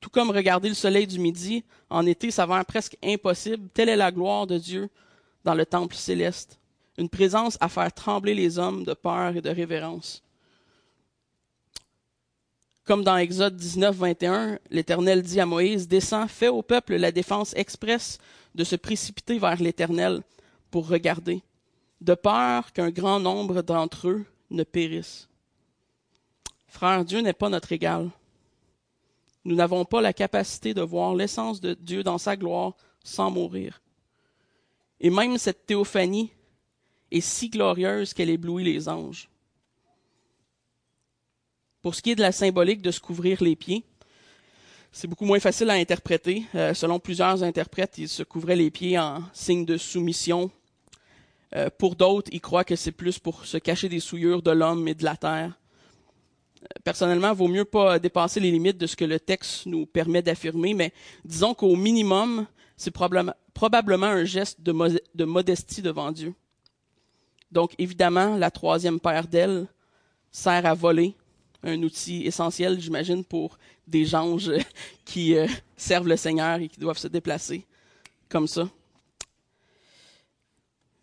Tout 0.00 0.10
comme 0.10 0.30
regarder 0.30 0.68
le 0.68 0.74
soleil 0.74 1.06
du 1.06 1.18
midi 1.18 1.62
en 1.90 2.06
été 2.06 2.30
s'avère 2.30 2.64
presque 2.64 2.96
impossible, 3.04 3.68
telle 3.74 3.90
est 3.90 3.96
la 3.96 4.10
gloire 4.10 4.46
de 4.46 4.56
Dieu 4.56 4.88
dans 5.44 5.54
le 5.54 5.66
temple 5.66 5.94
céleste, 5.94 6.58
une 6.96 7.08
présence 7.08 7.58
à 7.60 7.68
faire 7.68 7.92
trembler 7.92 8.34
les 8.34 8.58
hommes 8.58 8.84
de 8.84 8.94
peur 8.94 9.36
et 9.36 9.42
de 9.42 9.50
révérence. 9.50 10.22
Comme 12.84 13.04
dans 13.04 13.16
Exode 13.18 13.56
19, 13.56 13.94
21, 13.94 14.58
l'Éternel 14.70 15.22
dit 15.22 15.38
à 15.38 15.46
Moïse, 15.46 15.86
Descends, 15.86 16.26
fais 16.26 16.48
au 16.48 16.62
peuple 16.62 16.96
la 16.96 17.12
défense 17.12 17.54
expresse 17.54 18.18
de 18.54 18.64
se 18.64 18.76
précipiter 18.76 19.38
vers 19.38 19.62
l'Éternel 19.62 20.22
pour 20.70 20.88
regarder, 20.88 21.42
de 22.00 22.14
peur 22.14 22.72
qu'un 22.72 22.90
grand 22.90 23.20
nombre 23.20 23.62
d'entre 23.62 24.08
eux 24.08 24.24
ne 24.50 24.64
périssent. 24.64 25.28
Frère, 26.66 27.04
Dieu 27.04 27.20
n'est 27.20 27.32
pas 27.32 27.48
notre 27.48 27.72
égal. 27.72 28.10
Nous 29.44 29.54
n'avons 29.54 29.84
pas 29.84 30.00
la 30.00 30.12
capacité 30.12 30.74
de 30.74 30.82
voir 30.82 31.14
l'essence 31.14 31.60
de 31.60 31.74
Dieu 31.74 32.02
dans 32.02 32.18
sa 32.18 32.36
gloire 32.36 32.74
sans 33.02 33.30
mourir. 33.30 33.80
Et 35.00 35.10
même 35.10 35.38
cette 35.38 35.66
théophanie 35.66 36.30
est 37.10 37.20
si 37.20 37.48
glorieuse 37.48 38.12
qu'elle 38.12 38.30
éblouit 38.30 38.64
les 38.64 38.88
anges. 38.88 39.28
Pour 41.82 41.94
ce 41.94 42.02
qui 42.02 42.10
est 42.10 42.16
de 42.16 42.20
la 42.20 42.32
symbolique 42.32 42.82
de 42.82 42.90
se 42.90 43.00
couvrir 43.00 43.42
les 43.42 43.56
pieds, 43.56 43.84
c'est 44.92 45.06
beaucoup 45.06 45.24
moins 45.24 45.40
facile 45.40 45.70
à 45.70 45.74
interpréter. 45.74 46.44
Euh, 46.54 46.74
selon 46.74 46.98
plusieurs 46.98 47.42
interprètes, 47.42 47.96
ils 47.96 48.08
se 48.08 48.22
couvraient 48.22 48.56
les 48.56 48.70
pieds 48.70 48.98
en 48.98 49.22
signe 49.32 49.64
de 49.64 49.76
soumission. 49.76 50.50
Euh, 51.54 51.70
pour 51.78 51.96
d'autres, 51.96 52.30
ils 52.32 52.40
croient 52.40 52.64
que 52.64 52.76
c'est 52.76 52.92
plus 52.92 53.18
pour 53.18 53.46
se 53.46 53.56
cacher 53.56 53.88
des 53.88 54.00
souillures 54.00 54.42
de 54.42 54.50
l'homme 54.50 54.86
et 54.88 54.94
de 54.94 55.04
la 55.04 55.16
terre. 55.16 55.59
Personnellement, 56.84 57.34
vaut 57.34 57.48
mieux 57.48 57.64
pas 57.64 57.98
dépasser 57.98 58.40
les 58.40 58.50
limites 58.50 58.78
de 58.78 58.86
ce 58.86 58.96
que 58.96 59.04
le 59.04 59.18
texte 59.18 59.66
nous 59.66 59.86
permet 59.86 60.22
d'affirmer, 60.22 60.74
mais 60.74 60.92
disons 61.24 61.54
qu'au 61.54 61.76
minimum, 61.76 62.46
c'est 62.76 62.92
probablement 62.92 64.06
un 64.06 64.24
geste 64.24 64.60
de, 64.60 64.72
de 65.14 65.24
modestie 65.24 65.82
devant 65.82 66.12
Dieu. 66.12 66.34
Donc, 67.50 67.74
évidemment, 67.78 68.36
la 68.36 68.50
troisième 68.50 69.00
paire 69.00 69.26
d'ailes 69.26 69.66
sert 70.30 70.64
à 70.64 70.74
voler, 70.74 71.14
un 71.62 71.82
outil 71.82 72.24
essentiel, 72.26 72.80
j'imagine, 72.80 73.24
pour 73.24 73.58
des 73.86 74.14
anges 74.14 74.52
qui 75.04 75.36
euh, 75.36 75.46
servent 75.76 76.08
le 76.08 76.16
Seigneur 76.16 76.60
et 76.60 76.68
qui 76.68 76.78
doivent 76.78 76.98
se 76.98 77.08
déplacer 77.08 77.66
comme 78.28 78.46
ça. 78.46 78.68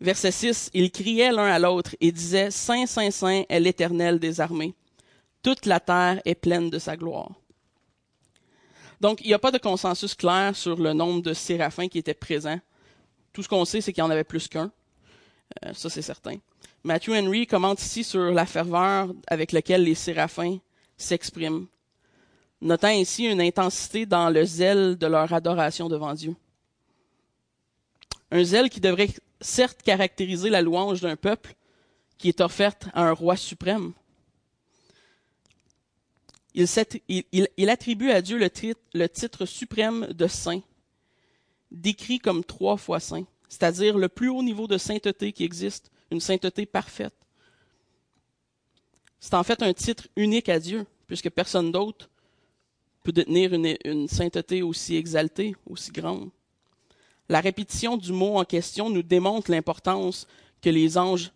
Verset 0.00 0.30
6, 0.30 0.70
ils 0.74 0.90
criaient 0.90 1.32
l'un 1.32 1.46
à 1.46 1.58
l'autre 1.58 1.94
et 2.00 2.12
disaient, 2.12 2.50
Saint, 2.50 2.86
Saint, 2.86 3.10
Saint 3.10 3.42
est 3.48 3.60
l'Éternel 3.60 4.18
des 4.18 4.40
armées. 4.40 4.74
Toute 5.48 5.64
la 5.64 5.80
terre 5.80 6.20
est 6.26 6.34
pleine 6.34 6.68
de 6.68 6.78
sa 6.78 6.94
gloire. 6.94 7.30
Donc, 9.00 9.22
il 9.22 9.28
n'y 9.28 9.32
a 9.32 9.38
pas 9.38 9.50
de 9.50 9.56
consensus 9.56 10.14
clair 10.14 10.54
sur 10.54 10.76
le 10.76 10.92
nombre 10.92 11.22
de 11.22 11.32
séraphins 11.32 11.88
qui 11.88 11.96
étaient 11.96 12.12
présents. 12.12 12.60
Tout 13.32 13.42
ce 13.42 13.48
qu'on 13.48 13.64
sait, 13.64 13.80
c'est 13.80 13.94
qu'il 13.94 14.02
y 14.02 14.06
en 14.06 14.10
avait 14.10 14.24
plus 14.24 14.46
qu'un. 14.46 14.70
Euh, 15.64 15.72
ça, 15.72 15.88
c'est 15.88 16.02
certain. 16.02 16.36
Matthew 16.84 17.12
Henry 17.12 17.46
commente 17.46 17.80
ici 17.80 18.04
sur 18.04 18.30
la 18.30 18.44
ferveur 18.44 19.08
avec 19.26 19.52
laquelle 19.52 19.84
les 19.84 19.94
séraphins 19.94 20.58
s'expriment, 20.98 21.66
notant 22.60 22.88
ainsi 22.88 23.24
une 23.24 23.40
intensité 23.40 24.04
dans 24.04 24.28
le 24.28 24.44
zèle 24.44 24.98
de 24.98 25.06
leur 25.06 25.32
adoration 25.32 25.88
devant 25.88 26.12
Dieu. 26.12 26.36
Un 28.30 28.44
zèle 28.44 28.68
qui 28.68 28.80
devrait 28.80 29.14
certes 29.40 29.80
caractériser 29.80 30.50
la 30.50 30.60
louange 30.60 31.00
d'un 31.00 31.16
peuple 31.16 31.54
qui 32.18 32.28
est 32.28 32.42
offerte 32.42 32.88
à 32.92 33.04
un 33.04 33.12
roi 33.12 33.34
suprême. 33.34 33.94
Il, 36.58 37.70
attribue 37.70 38.10
à 38.10 38.20
Dieu 38.20 38.38
le 38.38 39.08
titre 39.08 39.46
suprême 39.46 40.06
de 40.12 40.26
saint, 40.26 40.60
décrit 41.70 42.18
comme 42.18 42.44
trois 42.44 42.76
fois 42.76 43.00
saint 43.00 43.24
c'est-à-dire 43.48 43.96
le 43.96 44.08
plus 44.08 44.28
haut 44.28 44.42
niveau 44.42 44.66
de 44.66 44.78
sainteté 44.78 45.32
qui 45.32 45.44
existe, 45.44 45.90
une 46.10 46.20
sainteté 46.20 46.66
parfaite. 46.66 47.14
C'est 49.20 49.34
en 49.34 49.42
fait 49.42 49.62
un 49.62 49.72
titre 49.72 50.06
unique 50.16 50.48
à 50.48 50.60
Dieu, 50.60 50.86
puisque 51.06 51.30
personne 51.30 51.72
d'autre 51.72 52.08
peut 53.02 53.12
détenir 53.12 53.52
une, 53.54 54.06
sainteté 54.08 54.62
aussi 54.62 54.96
exaltée, 54.96 55.56
aussi 55.66 55.90
grande. 55.90 56.30
La 57.28 57.40
répétition 57.40 57.96
du 57.96 58.12
mot 58.12 58.36
en 58.36 58.44
question 58.44 58.90
nous 58.90 59.02
démontre 59.02 59.50
l'importance 59.50 60.26
que 60.62 60.70
les 60.70 60.96
anges 60.96 61.32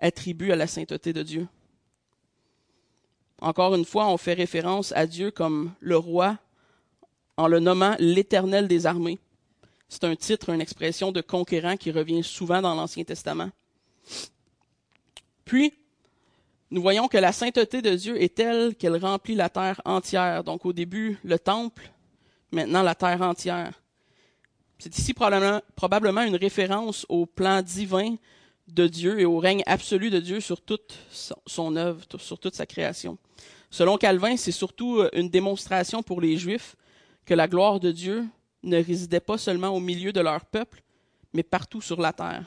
attribuent 0.00 0.52
à 0.52 0.56
la 0.56 0.66
sainteté 0.66 1.12
de 1.12 1.22
Dieu. 1.22 1.48
Encore 3.40 3.74
une 3.74 3.84
fois, 3.84 4.08
on 4.08 4.16
fait 4.16 4.34
référence 4.34 4.92
à 4.92 5.06
Dieu 5.06 5.30
comme 5.30 5.72
le 5.80 5.96
roi 5.96 6.38
en 7.36 7.46
le 7.46 7.60
nommant 7.60 7.94
l'Éternel 7.98 8.66
des 8.66 8.86
armées. 8.86 9.18
C'est 9.88 10.04
un 10.04 10.16
titre, 10.16 10.50
une 10.50 10.60
expression 10.60 11.12
de 11.12 11.20
conquérant 11.20 11.76
qui 11.76 11.90
revient 11.90 12.22
souvent 12.22 12.60
dans 12.60 12.74
l'Ancien 12.74 13.04
Testament. 13.04 13.50
Puis, 15.44 15.72
nous 16.70 16.82
voyons 16.82 17.08
que 17.08 17.16
la 17.16 17.32
sainteté 17.32 17.80
de 17.80 17.94
Dieu 17.94 18.20
est 18.20 18.34
telle 18.34 18.74
qu'elle 18.74 18.96
remplit 18.96 19.34
la 19.34 19.48
terre 19.48 19.80
entière. 19.84 20.44
Donc 20.44 20.66
au 20.66 20.72
début, 20.72 21.18
le 21.24 21.38
temple, 21.38 21.90
maintenant 22.52 22.82
la 22.82 22.94
terre 22.94 23.22
entière. 23.22 23.80
C'est 24.78 24.96
ici 24.96 25.14
probablement, 25.14 26.22
une 26.22 26.36
référence 26.36 27.06
au 27.08 27.24
plan 27.24 27.62
divin 27.62 28.16
de 28.68 28.86
Dieu 28.86 29.18
et 29.18 29.24
au 29.24 29.38
règne 29.38 29.62
absolu 29.66 30.10
de 30.10 30.20
Dieu 30.20 30.40
sur 30.40 30.60
toute 30.60 30.98
son 31.46 31.74
œuvre, 31.76 32.02
sur 32.18 32.38
toute 32.38 32.54
sa 32.54 32.66
création. 32.66 33.16
Selon 33.70 33.98
Calvin, 33.98 34.36
c'est 34.36 34.52
surtout 34.52 35.02
une 35.12 35.28
démonstration 35.28 36.02
pour 36.02 36.20
les 36.20 36.36
Juifs 36.36 36.76
que 37.24 37.34
la 37.34 37.48
gloire 37.48 37.80
de 37.80 37.92
Dieu 37.92 38.26
ne 38.62 38.82
résidaient 38.82 39.20
pas 39.20 39.38
seulement 39.38 39.68
au 39.68 39.80
milieu 39.80 40.12
de 40.12 40.20
leur 40.20 40.44
peuple, 40.46 40.82
mais 41.32 41.42
partout 41.42 41.80
sur 41.80 42.00
la 42.00 42.12
terre, 42.12 42.44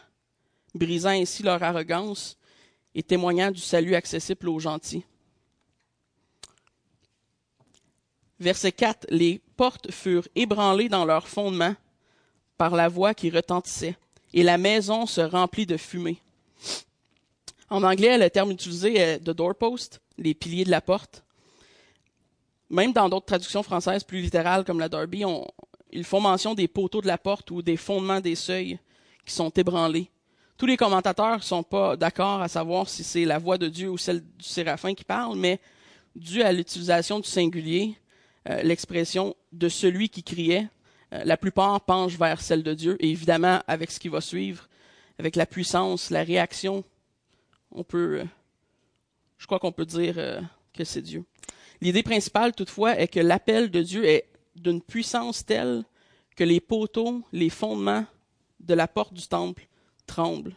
brisant 0.73 1.09
ainsi 1.09 1.43
leur 1.43 1.61
arrogance 1.61 2.37
et 2.95 3.03
témoignant 3.03 3.51
du 3.51 3.61
salut 3.61 3.95
accessible 3.95 4.49
aux 4.49 4.59
gentils. 4.59 5.05
Verset 8.39 8.71
4. 8.71 9.05
Les 9.11 9.39
portes 9.55 9.91
furent 9.91 10.27
ébranlées 10.35 10.89
dans 10.89 11.05
leur 11.05 11.27
fondement 11.27 11.75
par 12.57 12.75
la 12.75 12.89
voix 12.89 13.13
qui 13.13 13.29
retentissait, 13.29 13.95
et 14.33 14.41
la 14.41 14.57
maison 14.57 15.05
se 15.05 15.21
remplit 15.21 15.67
de 15.67 15.77
fumée. 15.77 16.19
En 17.69 17.83
anglais, 17.83 18.17
le 18.17 18.29
terme 18.29 18.51
utilisé 18.51 18.97
est 18.97 19.19
the 19.19 19.29
doorpost, 19.29 20.01
les 20.21 20.33
piliers 20.33 20.63
de 20.63 20.71
la 20.71 20.81
porte. 20.81 21.23
Même 22.69 22.93
dans 22.93 23.09
d'autres 23.09 23.25
traductions 23.25 23.63
françaises 23.63 24.03
plus 24.03 24.21
littérales 24.21 24.63
comme 24.63 24.79
la 24.79 24.87
Darby, 24.87 25.25
on, 25.25 25.45
ils 25.91 26.05
font 26.05 26.21
mention 26.21 26.53
des 26.53 26.67
poteaux 26.67 27.01
de 27.01 27.07
la 27.07 27.17
porte 27.17 27.51
ou 27.51 27.61
des 27.61 27.77
fondements 27.77 28.21
des 28.21 28.35
seuils 28.35 28.79
qui 29.25 29.33
sont 29.33 29.49
ébranlés. 29.49 30.09
Tous 30.57 30.65
les 30.65 30.77
commentateurs 30.77 31.37
ne 31.37 31.41
sont 31.41 31.63
pas 31.63 31.97
d'accord 31.97 32.41
à 32.41 32.47
savoir 32.47 32.87
si 32.87 33.03
c'est 33.03 33.25
la 33.25 33.39
voix 33.39 33.57
de 33.57 33.67
Dieu 33.67 33.89
ou 33.89 33.97
celle 33.97 34.21
du 34.21 34.45
séraphin 34.45 34.93
qui 34.93 35.03
parle, 35.03 35.37
mais 35.37 35.59
dû 36.15 36.43
à 36.43 36.51
l'utilisation 36.51 37.19
du 37.19 37.27
singulier, 37.27 37.97
euh, 38.47 38.61
l'expression 38.61 39.35
de 39.51 39.69
celui 39.69 40.09
qui 40.09 40.23
criait, 40.23 40.67
euh, 41.13 41.23
la 41.25 41.37
plupart 41.37 41.81
penchent 41.81 42.17
vers 42.17 42.41
celle 42.41 42.63
de 42.63 42.73
Dieu. 42.73 42.95
Et 42.99 43.09
évidemment, 43.09 43.61
avec 43.67 43.91
ce 43.91 43.99
qui 43.99 44.07
va 44.07 44.21
suivre, 44.21 44.67
avec 45.19 45.35
la 45.35 45.45
puissance, 45.45 46.09
la 46.09 46.23
réaction, 46.23 46.83
on 47.71 47.83
peut, 47.83 48.21
euh, 48.21 48.25
je 49.41 49.47
crois 49.47 49.57
qu'on 49.57 49.71
peut 49.71 49.87
dire 49.87 50.15
que 50.71 50.83
c'est 50.83 51.01
Dieu. 51.01 51.25
L'idée 51.81 52.03
principale, 52.03 52.53
toutefois, 52.53 52.99
est 52.99 53.07
que 53.07 53.19
l'appel 53.19 53.71
de 53.71 53.81
Dieu 53.81 54.05
est 54.05 54.29
d'une 54.55 54.83
puissance 54.83 55.43
telle 55.43 55.83
que 56.35 56.43
les 56.43 56.59
poteaux, 56.59 57.23
les 57.33 57.49
fondements 57.49 58.05
de 58.59 58.75
la 58.75 58.87
porte 58.87 59.15
du 59.15 59.27
temple 59.27 59.67
tremblent. 60.05 60.55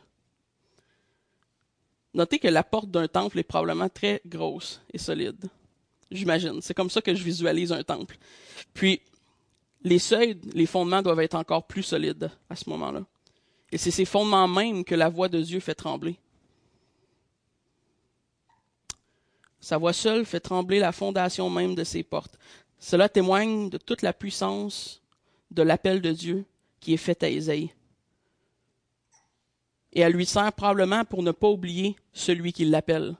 Notez 2.12 2.38
que 2.38 2.46
la 2.46 2.62
porte 2.62 2.90
d'un 2.90 3.08
temple 3.08 3.38
est 3.38 3.44
probablement 3.44 3.88
très 3.88 4.20
grosse 4.26 4.82
et 4.92 4.98
solide. 4.98 5.48
J'imagine. 6.10 6.60
C'est 6.60 6.74
comme 6.74 6.90
ça 6.90 7.00
que 7.00 7.14
je 7.14 7.24
visualise 7.24 7.72
un 7.72 7.82
temple. 7.82 8.18
Puis, 8.74 9.00
les 9.82 9.98
seuils, 9.98 10.38
les 10.52 10.66
fondements 10.66 11.00
doivent 11.00 11.20
être 11.20 11.36
encore 11.36 11.66
plus 11.66 11.82
solides 11.82 12.30
à 12.50 12.54
ce 12.54 12.68
moment-là. 12.68 13.06
Et 13.72 13.78
c'est 13.78 13.90
ces 13.90 14.04
fondements 14.04 14.46
mêmes 14.46 14.84
que 14.84 14.94
la 14.94 15.08
voix 15.08 15.30
de 15.30 15.40
Dieu 15.40 15.60
fait 15.60 15.74
trembler. 15.74 16.16
Sa 19.64 19.78
voix 19.78 19.94
seule 19.94 20.26
fait 20.26 20.40
trembler 20.40 20.78
la 20.78 20.92
fondation 20.92 21.48
même 21.48 21.74
de 21.74 21.84
ses 21.84 22.02
portes. 22.02 22.38
Cela 22.78 23.08
témoigne 23.08 23.70
de 23.70 23.78
toute 23.78 24.02
la 24.02 24.12
puissance 24.12 25.00
de 25.50 25.62
l'appel 25.62 26.02
de 26.02 26.12
Dieu 26.12 26.44
qui 26.80 26.92
est 26.92 26.98
fait 26.98 27.22
à 27.22 27.30
Ésaïe. 27.30 27.70
Et 29.94 30.02
elle 30.02 30.12
lui 30.12 30.26
sert 30.26 30.52
probablement 30.52 31.06
pour 31.06 31.22
ne 31.22 31.30
pas 31.30 31.48
oublier 31.48 31.96
celui 32.12 32.52
qui 32.52 32.66
l'appelle. 32.66 33.16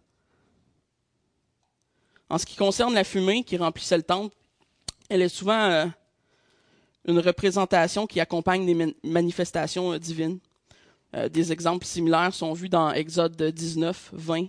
En 2.28 2.36
ce 2.36 2.44
qui 2.44 2.56
concerne 2.56 2.92
la 2.92 3.04
fumée 3.04 3.42
qui 3.42 3.56
remplissait 3.56 3.96
le 3.96 4.02
temple, 4.02 4.36
elle 5.08 5.22
est 5.22 5.30
souvent 5.30 5.70
euh, 5.70 5.86
une 7.06 7.20
représentation 7.20 8.06
qui 8.06 8.20
accompagne 8.20 8.66
des 8.66 8.94
manifestations 9.02 9.94
euh, 9.94 9.98
divines. 9.98 10.40
Euh, 11.14 11.30
des 11.30 11.52
exemples 11.52 11.86
similaires 11.86 12.34
sont 12.34 12.52
vus 12.52 12.68
dans 12.68 12.92
Exode 12.92 13.40
19, 13.42 14.10
20, 14.12 14.48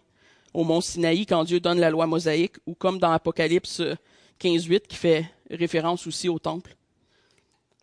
au 0.56 0.64
mont 0.64 0.82
Sinaï 0.82 1.26
quand 1.26 1.44
Dieu 1.44 1.60
donne 1.60 1.80
la 1.80 1.90
loi 1.90 2.08
mosaïque, 2.08 2.56
ou 2.66 2.74
comme 2.74 2.98
dans 2.98 3.12
Apocalypse 3.12 3.82
15.8 4.40 4.88
qui 4.88 4.96
fait 4.96 5.26
référence 5.50 6.08
aussi 6.08 6.30
au 6.30 6.40
temple. 6.40 6.76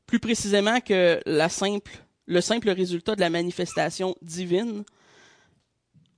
Plus 0.07 0.19
précisément 0.19 0.81
que 0.81 1.21
le 1.27 2.41
simple 2.41 2.71
résultat 2.71 3.15
de 3.15 3.21
la 3.21 3.31
manifestation 3.31 4.17
divine, 4.23 4.85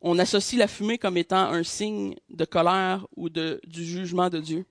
on 0.00 0.18
associe 0.18 0.58
la 0.58 0.68
fumée 0.68 0.98
comme 0.98 1.16
étant 1.16 1.50
un 1.50 1.64
signe 1.64 2.14
de 2.30 2.44
colère 2.44 3.06
ou 3.16 3.28
du 3.28 3.84
jugement 3.84 4.30
de 4.30 4.38
Dieu. 4.38 4.64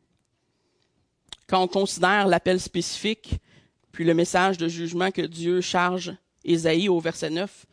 Quand 1.48 1.64
on 1.64 1.68
considère 1.68 2.28
l'appel 2.28 2.60
spécifique, 2.60 3.40
puis 3.92 4.06
le 4.06 4.14
message 4.14 4.58
de 4.58 4.68
jugement 4.68 5.12
que 5.12 5.22
Dieu 5.22 5.60
charge 5.60 6.16
Ésaïe 6.46 6.88
au 6.88 7.00
verset 7.00 7.30
9, 7.30 7.66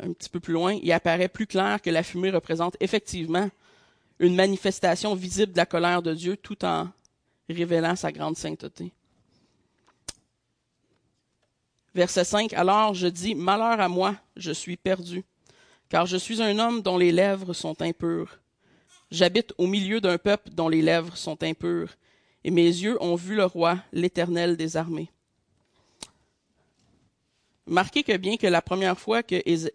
un 0.00 0.12
petit 0.12 0.28
peu 0.28 0.40
plus 0.40 0.52
loin, 0.52 0.74
il 0.82 0.92
apparaît 0.92 1.28
plus 1.28 1.46
clair 1.46 1.80
que 1.80 1.90
la 1.90 2.02
fumée 2.02 2.30
représente 2.30 2.76
effectivement 2.80 3.48
une 4.18 4.34
manifestation 4.34 5.14
visible 5.14 5.52
de 5.52 5.56
la 5.56 5.66
colère 5.66 6.02
de 6.02 6.14
Dieu 6.14 6.36
tout 6.36 6.64
en 6.64 6.88
révélant 7.48 7.96
sa 7.96 8.12
grande 8.12 8.36
sainteté. 8.36 8.92
Verset 11.94 12.24
5, 12.24 12.52
Alors 12.54 12.94
je 12.94 13.06
dis, 13.06 13.34
Malheur 13.34 13.80
à 13.80 13.88
moi, 13.88 14.16
je 14.36 14.52
suis 14.52 14.76
perdu 14.76 15.24
car 15.88 16.06
je 16.06 16.16
suis 16.16 16.42
un 16.42 16.58
homme 16.58 16.82
dont 16.82 16.98
les 16.98 17.12
lèvres 17.12 17.52
sont 17.52 17.80
impures. 17.80 18.40
J'habite 19.12 19.54
au 19.58 19.68
milieu 19.68 20.00
d'un 20.00 20.18
peuple 20.18 20.50
dont 20.50 20.68
les 20.68 20.82
lèvres 20.82 21.16
sont 21.16 21.40
impures, 21.44 21.94
et 22.42 22.50
mes 22.50 22.66
yeux 22.66 23.00
ont 23.00 23.14
vu 23.14 23.36
le 23.36 23.44
roi, 23.44 23.78
l'Éternel 23.92 24.56
des 24.56 24.76
armées. 24.76 25.10
Marquez 27.66 28.02
que 28.02 28.16
bien 28.16 28.36
que 28.36 28.46
la 28.46 28.62
première 28.62 28.98
fois 28.98 29.22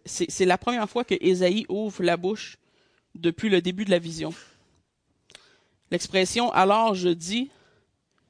c'est 0.06 0.46
la 0.46 0.58
première 0.58 0.90
fois 0.90 1.04
que 1.04 1.16
Ésaïe 1.20 1.66
ouvre 1.70 2.04
la 2.04 2.18
bouche 2.18 2.58
depuis 3.16 3.50
le 3.50 3.62
début 3.62 3.86
de 3.86 3.92
la 3.92 4.00
vision. 4.00 4.34
L'expression 5.90 6.52
alors 6.52 6.94
je 6.94 7.10
dis 7.10 7.50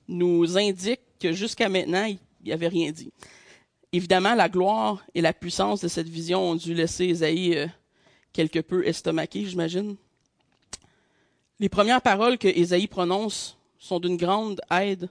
nous 0.08 0.58
indique 0.58 1.02
que 1.20 1.34
jusqu'à 1.34 1.68
maintenant 1.68 2.06
il 2.06 2.20
n'y 2.46 2.54
avait 2.54 2.70
rien 2.70 2.92
dit. 2.92 3.12
Évidemment, 3.92 4.36
la 4.36 4.50
gloire 4.50 5.04
et 5.16 5.22
la 5.22 5.34
puissance 5.34 5.82
de 5.82 5.88
cette 5.88 6.10
vision 6.10 6.52
ont 6.52 6.56
dû 6.56 6.76
laisser 6.76 7.06
Ésaïe 7.06 7.58
euh, 7.58 7.68
quelque 8.34 8.60
peu 8.60 8.88
estomaqué, 8.88 9.46
j'imagine. 9.46 9.96
Les 11.60 11.70
premières 11.70 12.02
paroles 12.02 12.38
que 12.38 12.48
Ésaïe 12.48 12.88
prononce 12.88 13.58
sont 13.80 14.00
d'une 14.00 14.16
grande 14.16 14.62
aide 14.72 15.10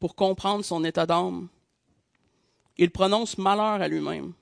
pour 0.00 0.14
comprendre 0.14 0.64
son 0.64 0.82
état 0.84 1.04
d'âme. 1.04 1.48
Il 2.78 2.90
prononce 2.90 3.38
malheur 3.38 3.80
à 3.80 3.88
lui-même. 3.88 4.32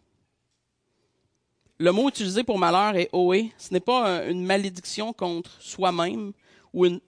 Le 1.78 1.92
mot 1.92 2.08
utilisé 2.08 2.44
pour 2.44 2.58
malheur 2.58 2.96
est 2.96 3.10
oé. 3.12 3.52
Ce 3.58 3.72
n'est 3.72 3.80
pas 3.80 4.24
une 4.26 4.44
malédiction 4.44 5.12
contre 5.12 5.50
soi-même 5.60 6.32
ou 6.72 6.86
une, 6.86 7.00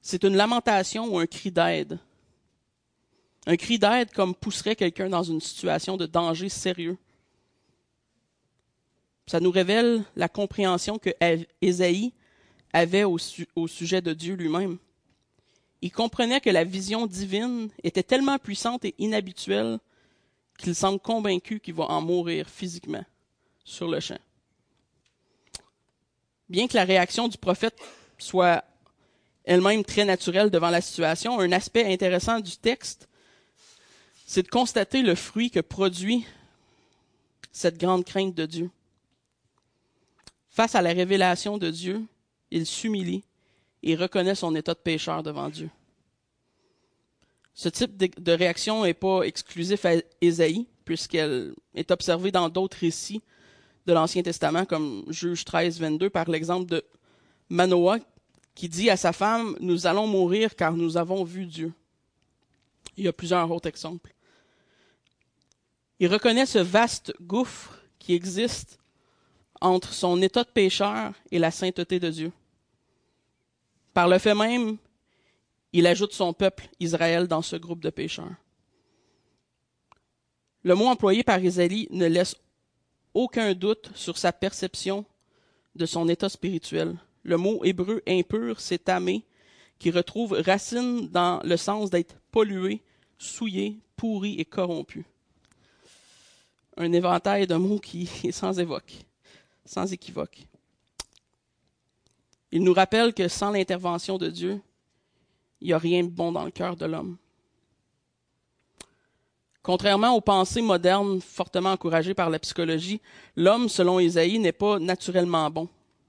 c'est 0.00 0.24
une 0.24 0.36
lamentation 0.36 1.06
ou 1.06 1.18
un 1.18 1.26
cri 1.26 1.50
d'aide. 1.50 1.98
Un 3.46 3.56
cri 3.56 3.78
d'aide 3.78 4.12
comme 4.12 4.34
pousserait 4.34 4.76
quelqu'un 4.76 5.08
dans 5.08 5.22
une 5.22 5.40
situation 5.40 5.96
de 5.96 6.06
danger 6.06 6.48
sérieux. 6.48 6.98
Ça 9.26 9.40
nous 9.40 9.50
révèle 9.50 10.04
la 10.16 10.28
compréhension 10.28 10.98
que 10.98 11.10
Ésaïe 11.60 12.12
avait 12.72 13.04
au, 13.04 13.18
au 13.56 13.68
sujet 13.68 14.00
de 14.00 14.12
Dieu 14.12 14.34
lui-même. 14.34 14.78
Il 15.82 15.92
comprenait 15.92 16.40
que 16.40 16.50
la 16.50 16.64
vision 16.64 17.06
divine 17.06 17.70
était 17.82 18.02
tellement 18.02 18.38
puissante 18.38 18.84
et 18.84 18.94
inhabituelle 18.98 19.78
qu'il 20.60 20.74
semble 20.74 21.00
convaincu 21.00 21.60
qu'il 21.60 21.74
va 21.74 21.84
en 21.84 22.00
mourir 22.00 22.48
physiquement 22.48 23.04
sur 23.64 23.88
le 23.88 24.00
champ. 24.00 24.18
Bien 26.48 26.66
que 26.66 26.76
la 26.76 26.84
réaction 26.84 27.28
du 27.28 27.38
prophète 27.38 27.78
soit 28.18 28.64
elle-même 29.44 29.84
très 29.84 30.04
naturelle 30.04 30.50
devant 30.50 30.70
la 30.70 30.80
situation, 30.80 31.40
un 31.40 31.52
aspect 31.52 31.92
intéressant 31.92 32.40
du 32.40 32.56
texte 32.56 33.08
c'est 34.30 34.44
de 34.44 34.48
constater 34.48 35.02
le 35.02 35.16
fruit 35.16 35.50
que 35.50 35.58
produit 35.58 36.24
cette 37.50 37.78
grande 37.78 38.04
crainte 38.04 38.32
de 38.32 38.46
Dieu. 38.46 38.70
Face 40.50 40.76
à 40.76 40.82
la 40.82 40.92
révélation 40.92 41.58
de 41.58 41.68
Dieu, 41.68 42.04
il 42.52 42.64
s'humilie 42.64 43.24
et 43.82 43.96
reconnaît 43.96 44.36
son 44.36 44.54
état 44.54 44.74
de 44.74 44.78
pécheur 44.78 45.24
devant 45.24 45.48
Dieu. 45.48 45.68
Ce 47.54 47.68
type 47.68 47.96
de 47.96 48.32
réaction 48.32 48.84
n'est 48.84 48.94
pas 48.94 49.22
exclusif 49.22 49.84
à 49.84 49.92
Ésaïe, 50.20 50.66
puisqu'elle 50.84 51.54
est 51.74 51.90
observée 51.90 52.30
dans 52.30 52.48
d'autres 52.48 52.78
récits 52.78 53.22
de 53.86 53.92
l'Ancien 53.92 54.22
Testament, 54.22 54.64
comme 54.64 55.04
Juge 55.08 55.44
13, 55.44 55.80
22, 55.80 56.10
par 56.10 56.28
l'exemple 56.28 56.66
de 56.66 56.84
Manoah, 57.48 57.98
qui 58.54 58.68
dit 58.68 58.90
à 58.90 58.96
sa 58.96 59.12
femme, 59.12 59.56
Nous 59.60 59.86
allons 59.86 60.06
mourir 60.06 60.54
car 60.54 60.72
nous 60.74 60.96
avons 60.96 61.24
vu 61.24 61.46
Dieu. 61.46 61.72
Il 62.96 63.04
y 63.04 63.08
a 63.08 63.12
plusieurs 63.12 63.50
autres 63.50 63.68
exemples. 63.68 64.14
Il 65.98 66.08
reconnaît 66.08 66.46
ce 66.46 66.58
vaste 66.58 67.12
gouffre 67.20 67.78
qui 67.98 68.14
existe 68.14 68.78
entre 69.60 69.92
son 69.92 70.20
état 70.22 70.44
de 70.44 70.48
pécheur 70.48 71.12
et 71.30 71.38
la 71.38 71.50
sainteté 71.50 72.00
de 72.00 72.10
Dieu. 72.10 72.32
Par 73.92 74.08
le 74.08 74.18
fait 74.18 74.34
même, 74.34 74.78
il 75.72 75.86
ajoute 75.86 76.12
son 76.12 76.32
peuple, 76.32 76.68
Israël, 76.80 77.26
dans 77.28 77.42
ce 77.42 77.56
groupe 77.56 77.80
de 77.80 77.90
pécheurs. 77.90 78.34
Le 80.62 80.74
mot 80.74 80.86
employé 80.86 81.22
par 81.22 81.42
Isaïe 81.42 81.88
ne 81.90 82.06
laisse 82.06 82.36
aucun 83.14 83.54
doute 83.54 83.90
sur 83.94 84.18
sa 84.18 84.32
perception 84.32 85.04
de 85.74 85.86
son 85.86 86.08
état 86.08 86.28
spirituel. 86.28 86.96
Le 87.22 87.36
mot 87.36 87.64
hébreu 87.64 88.02
impur, 88.06 88.60
c'est 88.60 88.84
tamé, 88.84 89.24
qui 89.78 89.90
retrouve 89.90 90.32
racine 90.44 91.08
dans 91.08 91.40
le 91.44 91.56
sens 91.56 91.90
d'être 91.90 92.16
pollué, 92.30 92.82
souillé, 93.18 93.78
pourri 93.96 94.34
et 94.38 94.44
corrompu 94.44 95.06
un 96.80 96.92
éventail 96.92 97.46
de 97.46 97.54
mots 97.54 97.78
qui 97.78 98.10
est 98.24 98.32
sans 98.32 98.58
évoque, 98.58 98.94
sans 99.64 99.92
équivoque. 99.92 100.46
Il 102.52 102.64
nous 102.64 102.72
rappelle 102.72 103.14
que 103.14 103.28
sans 103.28 103.50
l'intervention 103.50 104.18
de 104.18 104.28
Dieu, 104.28 104.60
il 105.60 105.68
n'y 105.68 105.72
a 105.72 105.78
rien 105.78 106.02
de 106.02 106.08
bon 106.08 106.32
dans 106.32 106.44
le 106.44 106.50
cœur 106.50 106.76
de 106.76 106.86
l'homme. 106.86 107.16
Contrairement 109.62 110.14
aux 110.14 110.20
pensées 110.20 110.62
modernes 110.62 111.20
fortement 111.20 111.72
encouragées 111.72 112.14
par 112.14 112.30
la 112.30 112.38
psychologie, 112.38 113.00
l'homme, 113.36 113.68
selon 113.68 114.00
Isaïe, 114.00 114.38
n'est 114.38 114.52
pas 114.52 114.78
naturellement 114.78 115.50
bon, 115.50 115.68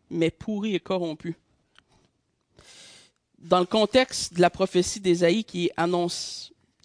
mais 0.10 0.32
pourri 0.32 0.76
et 0.76 0.80
corrompu. 0.80 1.36
Dans 3.38 3.60
le 3.60 3.66
contexte 3.66 4.36
de 4.36 4.42
la 4.42 4.50
prophétie 4.50 5.02
d'Ésaïe 5.02 5.44
qui, 5.44 5.70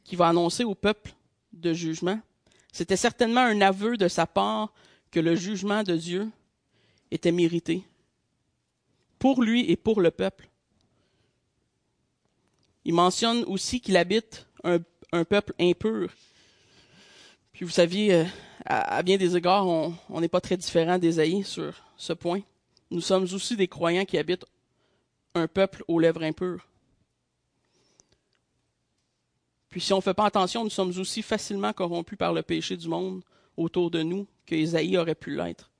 qui 0.04 0.16
va 0.16 0.28
annoncer 0.28 0.64
au 0.64 0.74
peuple 0.74 1.12
de 1.52 1.72
jugement, 1.72 2.18
c'était 2.72 2.96
certainement 2.96 3.42
un 3.42 3.60
aveu 3.60 3.96
de 3.96 4.08
sa 4.08 4.26
part 4.26 4.72
que 5.10 5.20
le 5.20 5.36
jugement 5.36 5.82
de 5.82 5.96
Dieu 5.96 6.28
était 7.10 7.32
mérité 7.32 7.84
pour 9.18 9.42
lui 9.42 9.70
et 9.70 9.76
pour 9.76 10.00
le 10.00 10.10
peuple. 10.10 10.48
Il 12.86 12.94
mentionne 12.94 13.42
aussi 13.46 13.80
qu'il 13.80 13.96
habite 13.96 14.46
un, 14.62 14.78
peuple 15.24 15.52
impur. 15.58 16.08
Puis 17.52 17.64
vous 17.64 17.70
saviez, 17.72 18.14
euh, 18.14 18.24
à, 18.64 19.02
bien 19.02 19.16
des 19.16 19.36
égards, 19.36 19.66
on 19.66 20.20
n'est 20.20 20.28
pas 20.28 20.40
très 20.40 20.56
différent 20.56 20.96
d'Ésaïe 20.96 21.42
sur 21.42 21.74
ce 21.96 22.12
point. 22.12 22.42
Nous 22.92 23.00
sommes 23.00 23.24
aussi 23.24 23.56
des 23.56 23.66
croyants 23.66 24.04
qui 24.04 24.16
habitent 24.16 24.46
un 25.34 25.48
peuple 25.48 25.82
aux 25.88 25.98
lèvres 25.98 26.22
impures. 26.22 26.64
Puis 29.68 29.80
si 29.80 29.92
on 29.92 29.96
ne 29.96 30.02
fait 30.02 30.14
pas 30.14 30.26
attention, 30.26 30.62
nous 30.62 30.70
sommes 30.70 30.96
aussi 30.96 31.22
facilement 31.22 31.72
corrompus 31.72 32.16
par 32.16 32.32
le 32.32 32.42
péché 32.42 32.76
du 32.76 32.86
monde 32.86 33.20
autour 33.56 33.90
de 33.90 34.04
nous 34.04 34.28
que 34.46 34.54
Isaïe 34.54 34.96
aurait 34.96 35.16
pu 35.16 35.34
l'être. 35.34 35.72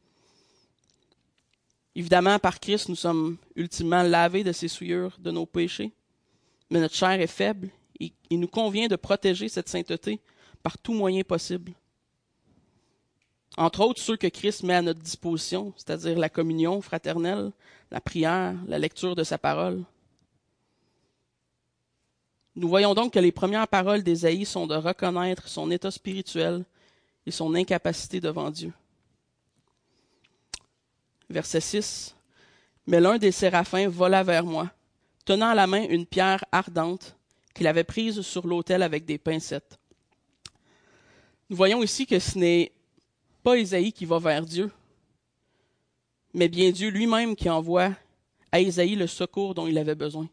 Évidemment, 1.95 2.41
par 2.41 2.59
Christ, 2.59 2.89
nous 2.89 2.97
sommes 2.97 3.37
ultimement 3.55 4.03
lavés 4.03 4.43
de 4.43 4.51
ces 4.51 4.67
souillures 4.67 5.17
de 5.21 5.31
nos 5.31 5.47
péchés, 5.47 5.93
mais 6.71 6.81
notre 6.81 6.95
chair 6.95 7.21
est 7.21 7.27
faible 7.27 7.71
et 8.01 8.13
il 8.31 8.41
nous 8.41 8.49
convient 8.49 8.89
de 8.89 8.97
protéger 8.97 9.49
cette 9.49 9.69
sainteté 9.69 10.21
par 10.63 10.79
tout 10.79 10.95
moyen 10.95 11.23
possible. 11.23 11.73
Entre 13.57 13.81
autres, 13.81 14.03
ceux 14.03 14.17
que 14.17 14.27
Christ 14.27 14.65
met 14.65 14.75
à 14.75 14.83
notre 14.83 15.01
disposition, 15.01 15.73
c'est-à-dire 15.77 16.19
la 16.19 16.29
communion 16.29 16.83
fraternelle, 16.83 17.53
la 17.91 18.01
prière, 18.01 18.55
la 18.67 18.79
lecture 18.79 19.15
de 19.15 19.25
sa 19.25 19.39
parole. 19.39 19.83
Nous 22.55 22.69
voyons 22.69 22.95
donc 22.95 23.13
que 23.15 23.19
les 23.19 23.33
premières 23.33 23.69
paroles 23.69 24.03
d'Ésaïe 24.03 24.45
sont 24.45 24.67
de 24.67 24.75
reconnaître 24.75 25.49
son 25.49 25.71
état 25.71 25.91
spirituel 25.91 26.65
et 27.25 27.31
son 27.31 27.55
incapacité 27.55 28.21
devant 28.21 28.51
Dieu. 28.51 28.73
Verset 31.31 31.61
6. 31.61 32.17
Mais 32.87 33.01
l'un 33.01 33.19
des 33.19 33.33
séraphins 33.33 33.89
vola 33.89 34.23
vers 34.23 34.45
moi, 34.45 34.71
tenant 35.27 35.49
à 35.49 35.55
la 35.55 35.67
main 35.67 35.87
une 35.89 36.07
pierre 36.07 36.45
ardente 36.53 37.17
qu'il 37.53 37.67
avait 37.67 37.85
prise 37.85 38.23
sur 38.23 38.47
l'autel 38.47 38.83
avec 38.83 39.05
des 39.05 39.19
pincettes. 39.19 39.79
Nous 41.51 41.57
voyons 41.57 41.83
ici 41.83 42.07
que 42.07 42.19
ce 42.19 42.39
n'est 42.39 42.73
pas 43.43 43.59
Ésaïe 43.59 43.93
qui 43.93 44.07
va 44.07 44.19
vers 44.19 44.47
Dieu, 44.47 44.71
mais 46.33 46.49
bien 46.49 46.71
Dieu 46.71 46.89
lui-même 46.89 47.37
qui 47.37 47.51
envoie 47.51 47.91
à 48.53 48.61
Ésaïe 48.61 48.95
le 48.95 49.07
secours 49.07 49.55
dont 49.55 49.67
il 49.67 49.77
avait 49.79 49.95
besoin. 49.95 50.29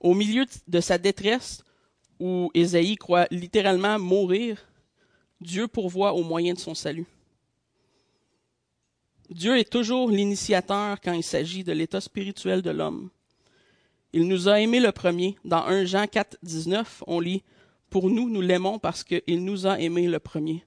Au 0.00 0.14
milieu 0.14 0.46
de 0.66 0.80
sa 0.80 0.96
détresse, 0.96 1.62
où 2.18 2.50
Ésaïe 2.54 2.96
croit 2.96 3.26
littéralement 3.30 3.98
mourir, 3.98 4.66
Dieu 5.40 5.68
pourvoit 5.68 6.12
au 6.12 6.22
moyen 6.22 6.54
de 6.54 6.58
son 6.58 6.74
salut. 6.74 7.06
Dieu 9.30 9.56
est 9.56 9.70
toujours 9.70 10.10
l'initiateur 10.10 11.00
quand 11.00 11.12
il 11.12 11.22
s'agit 11.22 11.62
de 11.62 11.70
l'état 11.72 12.00
spirituel 12.00 12.62
de 12.62 12.70
l'homme. 12.70 13.10
Il 14.12 14.26
nous 14.26 14.48
a 14.48 14.60
aimés 14.60 14.80
le 14.80 14.90
premier. 14.90 15.36
Dans 15.44 15.64
1 15.64 15.84
Jean 15.84 16.06
4, 16.08 16.38
19, 16.42 17.04
on 17.06 17.20
lit 17.20 17.44
Pour 17.90 18.10
nous, 18.10 18.28
nous 18.28 18.40
l'aimons 18.40 18.80
parce 18.80 19.04
qu'il 19.04 19.44
nous 19.44 19.68
a 19.68 19.78
aimés 19.78 20.08
le 20.08 20.18
premier. 20.18 20.64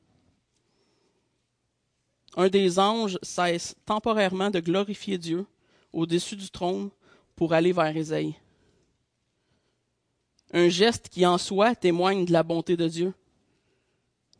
Un 2.38 2.48
des 2.48 2.80
anges 2.80 3.20
cesse 3.22 3.76
temporairement 3.86 4.50
de 4.50 4.62
glorifier 4.62 5.18
Dieu 5.18 5.46
au-dessus 5.92 6.38
du 6.38 6.50
trône 6.50 6.90
pour 7.36 7.52
aller 7.54 7.74
vers 7.74 7.96
Ésaïe. 7.96 8.36
Un 10.54 10.70
geste 10.70 11.10
qui 11.10 11.26
en 11.26 11.38
soi 11.38 11.76
témoigne 11.76 12.26
de 12.26 12.32
la 12.32 12.44
bonté 12.44 12.78
de 12.78 12.88
Dieu. 12.88 13.14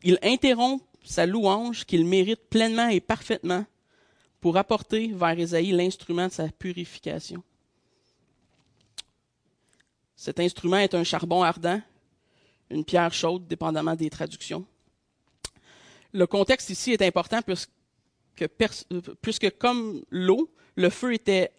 Il 0.02 0.18
interrompt 0.22 0.82
sa 1.04 1.26
louange 1.26 1.84
qu'il 1.84 2.06
mérite 2.06 2.48
pleinement 2.48 2.88
et 2.88 3.00
parfaitement 3.00 3.66
pour 4.44 4.58
apporter 4.58 5.10
vers 5.14 5.38
Ésaïe 5.38 5.72
l'instrument 5.72 6.26
de 6.26 6.32
sa 6.32 6.48
purification. 6.48 7.42
Cet 10.14 10.38
instrument 10.38 10.76
est 10.76 10.92
un 10.92 11.02
charbon 11.02 11.42
ardent, 11.42 11.80
une 12.68 12.84
pierre 12.84 13.14
chaude, 13.14 13.46
dépendamment 13.46 13.94
des 13.94 14.10
traductions. 14.10 14.66
Le 16.12 16.26
contexte 16.26 16.68
ici 16.68 16.92
est 16.92 17.00
important 17.00 17.40
puisque, 19.22 19.56
comme 19.56 20.02
l'eau, 20.10 20.50
le 20.76 20.90
feu 20.90 21.14
était, 21.14 21.50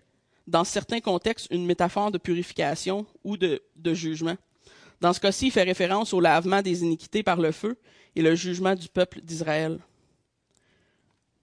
dans 0.46 0.64
certains 0.64 1.00
contextes, 1.00 1.48
une 1.50 1.66
métaphore 1.66 2.12
de 2.12 2.20
purification 2.20 3.08
ou 3.24 3.36
de 3.36 3.62
jugement. 3.96 4.38
Dans 5.02 5.12
ce 5.12 5.20
cas-ci, 5.20 5.48
il 5.48 5.52
fait 5.52 5.64
référence 5.64 6.14
au 6.14 6.20
lavement 6.20 6.62
des 6.62 6.84
iniquités 6.84 7.24
par 7.24 7.38
le 7.38 7.52
feu 7.52 7.80
et 8.16 8.22
le 8.22 8.36
jugement 8.36 8.76
du 8.76 8.90
peuple 8.90 9.22
d'Israël. 9.22 9.80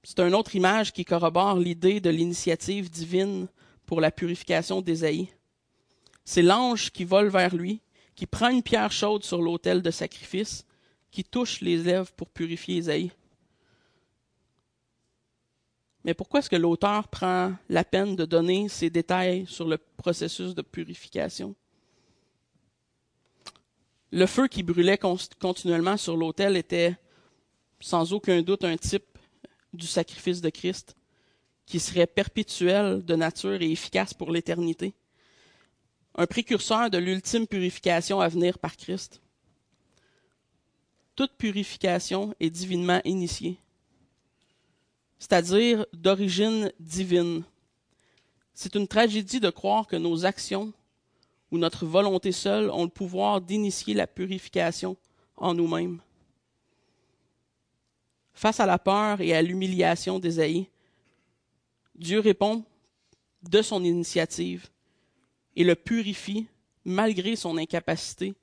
C'est 0.05 0.19
une 0.21 0.35
autre 0.35 0.57
image 0.57 0.93
qui 0.93 1.05
corrobore 1.05 1.59
l'idée 1.59 2.01
de 2.01 2.11
l'initiative 2.11 2.91
divine 2.91 3.47
pour 3.87 4.01
la 4.01 4.11
purification 4.11 4.83
d'Ésaïe. 4.83 5.29
C'est 6.25 6.43
l'ange 6.43 6.91
qui 6.91 7.05
vole 7.05 7.29
vers 7.29 7.55
lui, 7.55 7.81
qui 8.15 8.27
prend 8.27 8.49
une 8.49 8.63
pierre 8.63 8.91
chaude 8.93 9.25
sur 9.25 9.41
l'autel 9.41 9.81
de 9.81 9.91
sacrifice, 9.91 10.65
qui 11.11 11.25
touche 11.25 11.61
les 11.61 11.77
lèvres 11.77 12.11
pour 12.13 12.29
purifier 12.29 12.77
Isaïe. 12.77 13.13
Mais 16.05 16.15
pourquoi 16.15 16.41
est-ce 16.41 16.51
que 16.51 16.57
l'auteur 16.57 17.07
prend 17.09 17.53
la 17.69 17.85
peine 17.85 18.17
de 18.17 18.25
donner 18.25 18.69
ces 18.69 18.91
détails 18.91 19.47
sur 19.47 19.69
le 19.69 19.79
processus 19.79 20.55
de 20.55 20.63
purification? 20.63 21.55
Le 24.11 24.27
feu 24.27 24.49
qui 24.49 24.65
brûlait 24.65 24.99
continuellement 24.99 25.97
sur 25.97 26.17
l'autel 26.17 26.57
était 26.57 26.97
sans 27.79 28.13
aucun 28.13 28.43
doute 28.43 28.65
un 28.65 28.77
type 28.77 29.12
du 29.73 29.87
sacrifice 29.87 30.41
de 30.41 30.51
Christ, 30.51 30.95
qui 31.67 31.81
serait 31.81 32.07
perpétuel 32.07 33.05
de 33.05 33.15
nature 33.15 33.61
et 33.63 33.71
efficace 33.71 34.15
pour 34.15 34.31
l'éternité 34.31 34.95
un 36.15 36.27
précurseur 36.27 36.91
de 36.91 36.99
l'ultime 36.99 37.47
purification 37.47 38.21
à 38.21 38.29
venir 38.29 38.59
par 38.59 38.77
Christ. 38.77 39.21
Toute 41.15 41.33
purification 41.37 42.35
est 42.41 42.51
divinement 42.51 43.01
initiée, 43.05 43.59
c'est-à-dire 45.19 45.87
d'origine 45.93 46.73
divine. 46.81 47.45
C'est 48.55 48.75
une 48.75 48.89
tragédie 48.89 49.41
de 49.41 49.51
croire 49.51 49.87
que 49.87 49.97
nos 49.97 50.25
actions 50.25 50.73
ou 51.51 51.59
notre 51.59 51.87
volonté 51.87 52.33
seule 52.33 52.71
ont 52.71 52.85
le 52.85 52.91
pouvoir 52.91 53.41
d'initier 53.41 53.95
la 53.95 54.07
purification 54.07 54.97
en 55.37 55.55
nous-mêmes. 55.55 56.01
Face 58.35 58.61
à 58.61 58.67
la 58.67 58.79
peur 58.79 59.21
et 59.21 59.35
à 59.35 59.43
l'humiliation 59.43 60.19
d'Ésaïe, 60.19 60.69
Dieu 61.95 62.21
répond 62.21 62.65
de 63.43 63.63
son 63.63 63.85
initiative 63.85 64.69
et 65.57 65.65
le 65.65 65.75
purifie 65.75 66.47
malgré 66.85 67.37
son 67.37 67.57
incapacité 67.59 68.35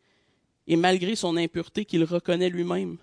et 0.68 0.76
malgré 0.76 1.16
son 1.16 1.36
impureté 1.36 1.86
qu'il 1.86 2.04
reconnaît 2.04 2.50
lui-même. 2.50 2.98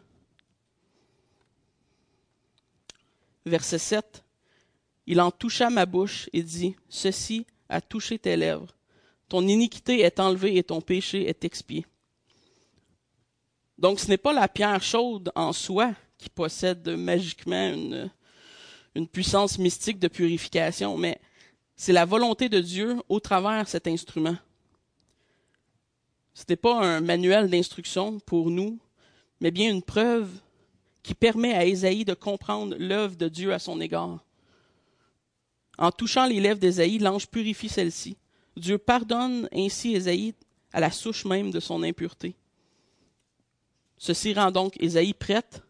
Verset 3.44 3.78
7. 3.78 4.24
Il 5.06 5.20
en 5.20 5.30
toucha 5.30 5.70
ma 5.70 5.86
bouche 5.86 6.28
et 6.32 6.42
dit, 6.42 6.74
Ceci 6.88 7.46
a 7.68 7.80
touché 7.80 8.18
tes 8.18 8.36
lèvres. 8.36 8.74
Ton 9.28 9.46
iniquité 9.46 10.00
est 10.00 10.20
enlevée 10.20 10.56
et 10.56 10.64
ton 10.64 10.80
péché 10.80 11.28
est 11.28 11.44
expié. 11.44 11.84
Donc 13.78 14.00
ce 14.00 14.08
n'est 14.08 14.16
pas 14.16 14.32
la 14.32 14.48
pierre 14.48 14.82
chaude 14.82 15.30
en 15.34 15.52
soi 15.52 15.92
qui 16.18 16.30
possède 16.30 16.88
magiquement 16.88 17.72
une, 18.94 19.08
puissance 19.08 19.58
mystique 19.58 19.98
de 19.98 20.08
purification, 20.08 20.96
mais 20.96 21.20
c'est 21.76 21.92
la 21.92 22.06
volonté 22.06 22.48
de 22.48 22.60
Dieu 22.60 22.96
au 23.08 23.20
travers 23.20 23.68
cet 23.68 23.86
instrument. 23.86 24.36
Ce 26.32 26.44
n'est 26.48 26.56
pas 26.56 26.82
un 26.82 27.00
manuel 27.00 27.50
d'instruction 27.50 28.18
pour 28.20 28.50
nous, 28.50 28.78
mais 29.40 29.50
bien 29.50 29.70
une 29.70 29.82
preuve 29.82 30.30
qui 31.02 31.14
permet 31.14 31.52
à 31.52 31.64
Ésaïe 31.64 32.04
de 32.04 32.14
comprendre 32.14 32.74
l'œuvre 32.78 33.16
de 33.16 33.28
Dieu 33.28 33.52
à 33.52 33.58
son 33.58 33.80
égard. 33.80 34.18
En 35.78 35.92
touchant 35.92 36.26
les 36.26 36.40
lèvres 36.40 36.58
d'Ésaïe, 36.58 36.98
l'ange 36.98 37.28
purifie 37.28 37.68
celle-ci. 37.68 38.16
Dieu 38.56 38.78
pardonne 38.78 39.48
ainsi 39.52 39.94
Ésaïe 39.94 40.34
à 40.72 40.80
la 40.80 40.90
souche 40.90 41.26
même 41.26 41.50
de 41.50 41.60
son 41.60 41.82
impureté. 41.82 42.34
Ceci 43.98 44.34
rend 44.34 44.50
donc 44.50 44.74
Ésaïe 44.80 45.14
prête 45.14 45.62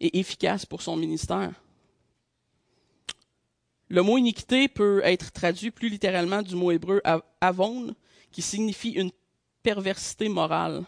et 0.00 0.18
efficace 0.18 0.66
pour 0.66 0.82
son 0.82 0.96
ministère. 0.96 1.52
Le 3.88 4.02
mot 4.02 4.18
iniquité 4.18 4.68
peut 4.68 5.00
être 5.04 5.32
traduit 5.32 5.70
plus 5.70 5.88
littéralement 5.88 6.42
du 6.42 6.54
mot 6.54 6.70
hébreu 6.70 7.02
avon, 7.40 7.94
qui 8.30 8.40
signifie 8.40 8.90
une 8.90 9.10
perversité 9.62 10.28
morale. 10.28 10.84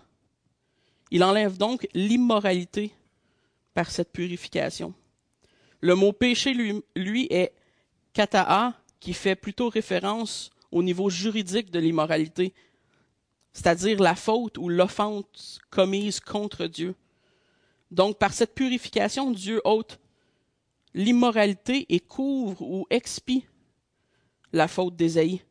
Il 1.11 1.25
enlève 1.25 1.57
donc 1.57 1.87
l'immoralité 1.95 2.93
par 3.75 3.91
cette 3.91 4.13
purification. 4.13 4.95
Le 5.81 5.95
mot 5.97 6.13
péché, 6.13 6.55
lui, 6.55 7.27
est 7.31 7.53
kata'a, 8.13 8.75
qui 9.01 9.15
fait 9.15 9.35
plutôt 9.35 9.69
référence 9.69 10.51
au 10.71 10.83
niveau 10.83 11.11
juridique 11.11 11.73
de 11.73 11.81
l'immoralité, 11.81 12.55
c'est-à-dire 13.53 14.01
la 14.01 14.15
faute 14.15 14.57
ou 14.59 14.69
l'offense 14.69 15.59
commise 15.71 16.21
contre 16.21 16.67
Dieu. 16.67 16.95
Donc, 17.93 18.19
par 18.19 18.33
cette 18.33 18.55
purification, 18.55 19.31
Dieu 19.31 19.61
ôte 19.65 20.01
l'immoralité 20.95 21.85
et 21.91 22.01
couvre 22.01 22.63
ou 22.63 22.87
expie 22.89 23.45
la 24.55 24.67
faute 24.67 24.97
d'Ésaïe, 24.97 25.43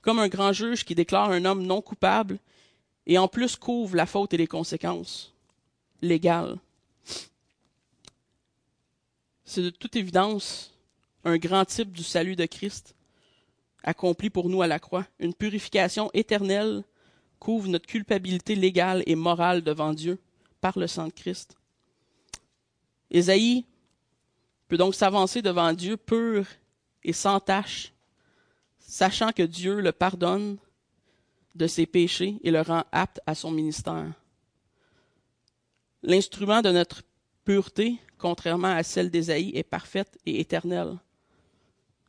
comme 0.00 0.20
un 0.20 0.28
grand 0.28 0.52
juge 0.52 0.84
qui 0.84 0.94
déclare 0.94 1.32
un 1.32 1.44
homme 1.44 1.64
non 1.64 1.82
coupable 1.82 2.38
et 3.06 3.18
en 3.18 3.26
plus 3.26 3.56
couvre 3.56 3.96
la 3.96 4.06
faute 4.06 4.32
et 4.34 4.36
les 4.36 4.46
conséquences 4.46 5.34
légales. 6.00 6.58
C'est 9.44 9.62
de 9.62 9.70
toute 9.70 9.96
évidence 9.96 10.72
un 11.24 11.38
grand 11.38 11.64
type 11.64 11.90
du 11.90 12.04
salut 12.04 12.36
de 12.36 12.46
Christ 12.46 12.94
accompli 13.82 14.30
pour 14.30 14.48
nous 14.48 14.62
à 14.62 14.68
la 14.68 14.78
croix. 14.78 15.06
Une 15.18 15.34
purification 15.34 16.08
éternelle 16.14 16.84
couvre 17.40 17.68
notre 17.68 17.86
culpabilité 17.86 18.54
légale 18.54 19.02
et 19.06 19.16
morale 19.16 19.62
devant 19.62 19.92
Dieu 19.92 20.20
par 20.60 20.78
le 20.78 20.86
sang 20.86 21.06
de 21.06 21.12
Christ. 21.12 21.56
Ésaïe 23.10 23.64
peut 24.68 24.76
donc 24.76 24.94
s'avancer 24.94 25.42
devant 25.42 25.72
Dieu 25.72 25.96
pur 25.96 26.46
et 27.02 27.12
sans 27.12 27.40
tache, 27.40 27.92
sachant 28.78 29.32
que 29.32 29.42
Dieu 29.42 29.80
le 29.80 29.92
pardonne 29.92 30.58
de 31.54 31.66
ses 31.66 31.86
péchés 31.86 32.38
et 32.42 32.50
le 32.50 32.60
rend 32.60 32.84
apte 32.92 33.20
à 33.26 33.34
son 33.34 33.50
ministère. 33.50 34.12
L'instrument 36.02 36.62
de 36.62 36.70
notre 36.70 37.02
pureté, 37.44 37.98
contrairement 38.18 38.68
à 38.68 38.82
celle 38.82 39.10
d'Ésaïe, 39.10 39.52
est 39.54 39.64
parfaite 39.64 40.18
et 40.26 40.40
éternelle, 40.40 40.98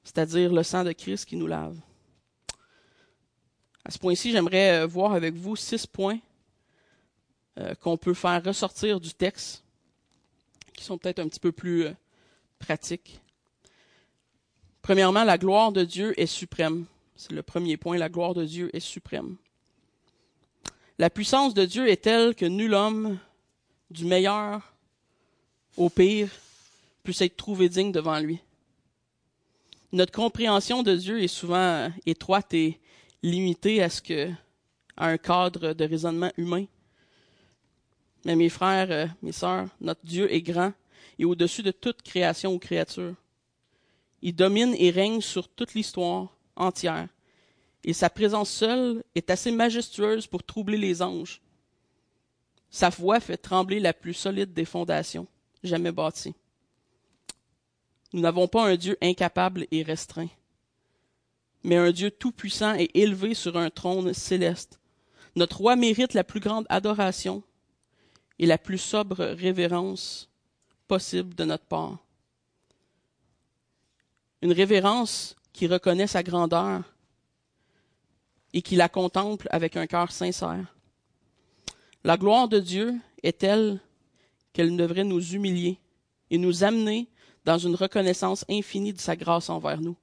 c'est-à-dire 0.04 0.54
le 0.54 0.64
sang 0.64 0.84
de 0.84 0.92
Christ 0.92 1.26
qui 1.26 1.36
nous 1.36 1.48
lave. 1.48 1.80
À 3.86 3.92
ce 3.92 3.98
point-ci, 3.98 4.32
j'aimerais 4.32 4.82
euh, 4.82 4.86
voir 4.86 5.14
avec 5.14 5.34
vous 5.34 5.56
six 5.56 5.88
points 5.88 6.20
euh, 7.60 7.76
qu'on 7.76 7.98
peut 7.98 8.14
faire 8.14 8.44
ressortir 8.44 9.00
du 9.00 9.14
texte, 9.14 9.64
qui 10.74 10.84
sont 10.84 10.98
peut-être 10.98 11.20
un 11.20 11.28
petit 11.28 11.40
peu 11.40 11.52
plus 11.52 11.86
euh, 11.86 11.94
pratique. 12.58 13.20
Premièrement, 14.82 15.26
la 15.26 15.38
gloire 15.38 15.74
de 15.74 15.84
Dieu 15.84 16.18
est 16.20 16.26
suprême. 16.26 16.86
C'est 17.18 17.34
le 17.34 17.44
premier 17.44 17.76
point, 17.76 17.98
la 17.98 18.08
gloire 18.08 18.34
de 18.34 18.46
Dieu 18.46 18.70
est 18.74 18.80
suprême. 18.80 19.36
La 20.98 21.10
puissance 21.10 21.54
de 21.54 21.66
Dieu 21.66 21.90
est 21.90 22.04
telle 22.04 22.34
que 22.34 22.46
nul 22.46 22.74
homme, 22.74 23.20
du 23.92 24.06
meilleur 24.06 24.74
au 25.76 25.90
pire, 25.90 26.30
puisse 27.04 27.22
être 27.22 27.36
trouvé 27.36 27.68
digne 27.68 27.92
devant 27.92 28.20
lui. 28.20 28.40
Notre 29.92 30.14
compréhension 30.14 30.82
de 30.82 30.96
Dieu 30.96 31.22
est 31.22 31.28
souvent 31.28 31.92
étroite 32.06 32.54
et 32.54 32.80
limitée 33.22 33.82
à 33.82 33.90
ce 33.90 34.02
que, 34.02 34.30
à 34.96 35.08
un 35.08 35.18
cadre 35.18 35.74
de 35.74 35.86
raisonnement 35.86 36.32
humain. 36.38 36.66
Mais 38.26 38.36
mes 38.36 38.50
frères, 38.50 38.92
euh, 38.92 39.08
mes 39.22 39.32
sœurs, 39.32 39.68
notre 39.80 40.06
Dieu 40.06 40.32
est 40.32 40.42
grand 40.42 40.74
et 41.18 41.26
au-dessus 41.26 41.64
de 41.64 41.72
toute 41.72 42.02
création 42.02 42.54
ou 42.54 42.60
créature. 42.60 43.16
Il 44.22 44.36
domine 44.36 44.76
et 44.78 44.90
règne 44.90 45.22
sur 45.22 45.48
toute 45.48 45.74
l'histoire 45.74 46.36
entière. 46.56 47.08
Et 47.84 47.94
sa 47.94 48.10
présence 48.10 48.50
seule 48.50 49.04
est 49.16 49.30
assez 49.30 49.52
majestueuse 49.52 50.28
pour 50.28 50.44
troubler 50.44 50.78
les 50.78 51.02
anges. 51.02 51.42
Sa 52.70 52.90
voix 52.90 53.20
fait 53.20 53.38
trembler 53.38 53.80
la 53.80 53.94
plus 53.94 54.14
solide 54.14 54.54
des 54.54 54.66
fondations 54.66 55.28
jamais 55.64 55.92
bâties. 55.92 56.36
Nous 58.14 58.22
n'avons 58.22 58.48
pas 58.48 58.68
un 58.68 58.76
Dieu 58.76 58.98
incapable 59.02 59.68
et 59.72 59.84
restreint, 59.84 60.30
mais 61.64 61.76
un 61.76 61.92
Dieu 61.92 62.12
tout-puissant 62.12 62.76
et 62.76 62.90
élevé 62.94 63.34
sur 63.34 63.58
un 63.58 63.70
trône 63.70 64.14
céleste. 64.14 64.80
Notre 65.36 65.58
roi 65.58 65.76
mérite 65.76 66.14
la 66.14 66.24
plus 66.24 66.40
grande 66.40 66.66
adoration 66.70 67.44
et 68.40 68.46
la 68.46 68.58
plus 68.58 68.78
sobre 68.78 69.24
révérence 69.24 70.30
possible 70.88 71.36
de 71.36 71.44
notre 71.44 71.66
part. 71.66 71.98
Une 74.42 74.54
révérence 74.54 75.36
qui 75.52 75.68
reconnaît 75.68 76.08
sa 76.08 76.24
grandeur 76.24 76.84
et 78.54 78.62
qui 78.62 78.78
la 78.78 78.90
contemple 78.90 79.48
avec 79.52 79.76
un 79.76 79.86
cœur 79.86 80.12
sincère. 80.12 80.74
La 82.04 82.18
gloire 82.18 82.48
de 82.48 82.60
Dieu 82.60 82.96
est 83.22 83.40
telle 83.40 83.80
qu'elle 84.54 84.76
devrait 84.76 85.04
nous 85.04 85.34
humilier 85.34 85.78
et 86.32 86.38
nous 86.38 86.64
amener 86.64 87.10
dans 87.44 87.58
une 87.58 87.76
reconnaissance 87.76 88.46
infinie 88.50 88.94
de 88.94 89.00
sa 89.00 89.16
grâce 89.16 89.50
envers 89.50 89.82
nous. 89.82 89.98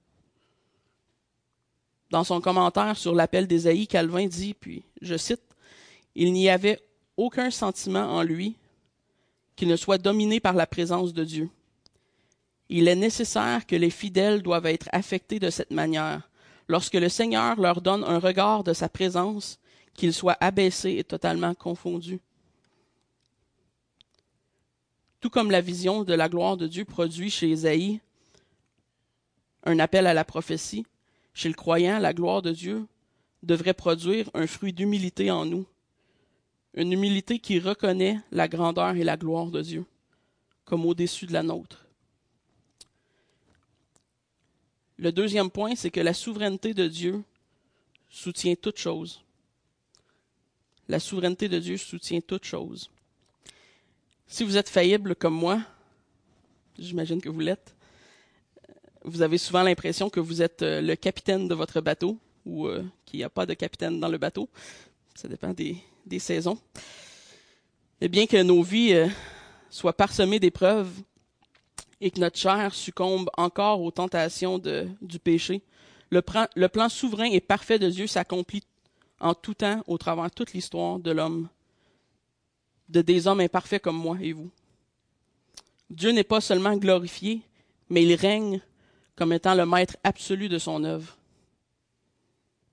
Dans 2.10 2.22
son 2.22 2.40
commentaire 2.40 2.96
sur 2.96 3.14
l'appel 3.14 3.46
d'Ésaïe, 3.46 3.88
Calvin 3.88 4.26
dit, 4.26 4.54
puis 4.54 4.84
je 5.00 5.16
cite, 5.16 5.42
Il 6.14 6.32
n'y 6.32 6.48
avait 6.48 6.80
aucun 7.16 7.50
sentiment 7.50 8.14
en 8.14 8.22
lui 8.22 8.56
qui 9.56 9.66
ne 9.66 9.76
soit 9.76 9.98
dominé 9.98 10.38
par 10.40 10.54
la 10.54 10.66
présence 10.66 11.12
de 11.12 11.24
Dieu. 11.24 11.50
Il 12.68 12.88
est 12.88 12.96
nécessaire 12.96 13.66
que 13.66 13.76
les 13.76 13.90
fidèles 13.90 14.42
doivent 14.42 14.66
être 14.66 14.88
affectés 14.92 15.38
de 15.38 15.50
cette 15.50 15.70
manière. 15.70 16.28
Lorsque 16.68 16.94
le 16.94 17.08
Seigneur 17.08 17.60
leur 17.60 17.80
donne 17.80 18.04
un 18.04 18.18
regard 18.18 18.64
de 18.64 18.72
sa 18.72 18.88
présence, 18.88 19.58
qu'ils 19.94 20.12
soient 20.12 20.36
abaissés 20.40 20.96
et 20.98 21.04
totalement 21.04 21.54
confondus. 21.54 22.20
Tout 25.20 25.30
comme 25.30 25.50
la 25.50 25.60
vision 25.60 26.04
de 26.04 26.12
la 26.12 26.28
gloire 26.28 26.56
de 26.56 26.66
Dieu 26.66 26.84
produit 26.84 27.30
chez 27.30 27.50
Ésaïe 27.50 28.00
un 29.66 29.80
appel 29.80 30.06
à 30.06 30.14
la 30.14 30.24
prophétie, 30.24 30.86
chez 31.34 31.48
le 31.48 31.54
croyant, 31.54 31.98
la 31.98 32.14
gloire 32.14 32.40
de 32.40 32.52
Dieu 32.52 32.86
devrait 33.42 33.74
produire 33.74 34.30
un 34.32 34.46
fruit 34.46 34.72
d'humilité 34.72 35.30
en 35.30 35.44
nous, 35.44 35.66
une 36.76 36.92
humilité 36.92 37.38
qui 37.38 37.58
reconnaît 37.58 38.20
la 38.30 38.48
grandeur 38.48 38.94
et 38.94 39.04
la 39.04 39.16
gloire 39.16 39.46
de 39.46 39.62
Dieu 39.62 39.84
comme 40.64 40.84
au-dessus 40.84 41.26
de 41.26 41.32
la 41.32 41.42
nôtre. 41.42 41.86
Le 44.98 45.12
deuxième 45.12 45.50
point, 45.50 45.74
c'est 45.74 45.90
que 45.90 46.00
la 46.00 46.12
souveraineté 46.12 46.74
de 46.74 46.88
Dieu 46.88 47.22
soutient 48.10 48.54
toute 48.54 48.78
chose. 48.78 49.22
La 50.88 50.98
souveraineté 51.00 51.48
de 51.48 51.58
Dieu 51.58 51.76
soutient 51.76 52.20
toute 52.20 52.44
chose. 52.44 52.90
Si 54.26 54.42
vous 54.42 54.56
êtes 54.56 54.68
faillible 54.68 55.14
comme 55.14 55.34
moi, 55.34 55.60
j'imagine 56.78 57.20
que 57.20 57.28
vous 57.28 57.40
l'êtes, 57.40 57.74
vous 59.04 59.22
avez 59.22 59.38
souvent 59.38 59.62
l'impression 59.62 60.10
que 60.10 60.18
vous 60.18 60.42
êtes 60.42 60.62
euh, 60.62 60.80
le 60.80 60.96
capitaine 60.96 61.46
de 61.46 61.54
votre 61.54 61.80
bateau 61.80 62.18
ou 62.44 62.66
euh, 62.66 62.84
qu'il 63.04 63.18
n'y 63.18 63.24
a 63.24 63.30
pas 63.30 63.46
de 63.46 63.54
capitaine 63.54 64.00
dans 64.00 64.08
le 64.08 64.18
bateau. 64.18 64.48
Ça 65.14 65.28
dépend 65.28 65.52
des, 65.52 65.76
saisons. 66.18 66.58
Et 68.00 68.08
bien 68.08 68.26
que 68.26 68.42
nos 68.42 68.62
vies 68.62 68.94
euh, 68.94 69.08
soient 69.70 69.96
parsemées 69.96 70.40
d'épreuves 70.40 70.90
et 72.00 72.10
que 72.10 72.20
notre 72.20 72.38
chair 72.38 72.74
succombe 72.74 73.30
encore 73.36 73.80
aux 73.80 73.90
tentations 73.90 74.58
du 74.58 75.18
péché, 75.18 75.62
le, 76.10 76.22
le 76.54 76.68
plan 76.68 76.88
souverain 76.88 77.30
et 77.30 77.40
parfait 77.40 77.78
de 77.78 77.88
Dieu 77.88 78.06
s'accomplit 78.06 78.64
en 79.20 79.34
tout 79.34 79.54
temps 79.54 79.82
au 79.86 79.98
travers 79.98 80.26
de 80.26 80.34
toute 80.34 80.52
l'histoire 80.52 80.98
de 80.98 81.10
l'homme 81.10 81.48
de 82.88 83.02
des 83.02 83.26
hommes 83.26 83.40
imparfaits 83.40 83.82
comme 83.82 83.96
moi 83.96 84.16
et 84.20 84.32
vous. 84.32 84.50
Dieu 85.90 86.10
n'est 86.10 86.24
pas 86.24 86.40
seulement 86.40 86.76
glorifié, 86.76 87.42
mais 87.88 88.04
il 88.04 88.14
règne 88.14 88.60
comme 89.16 89.32
étant 89.32 89.54
le 89.54 89.66
maître 89.66 89.96
absolu 90.04 90.48
de 90.48 90.58
son 90.58 90.84
œuvre, 90.84 91.16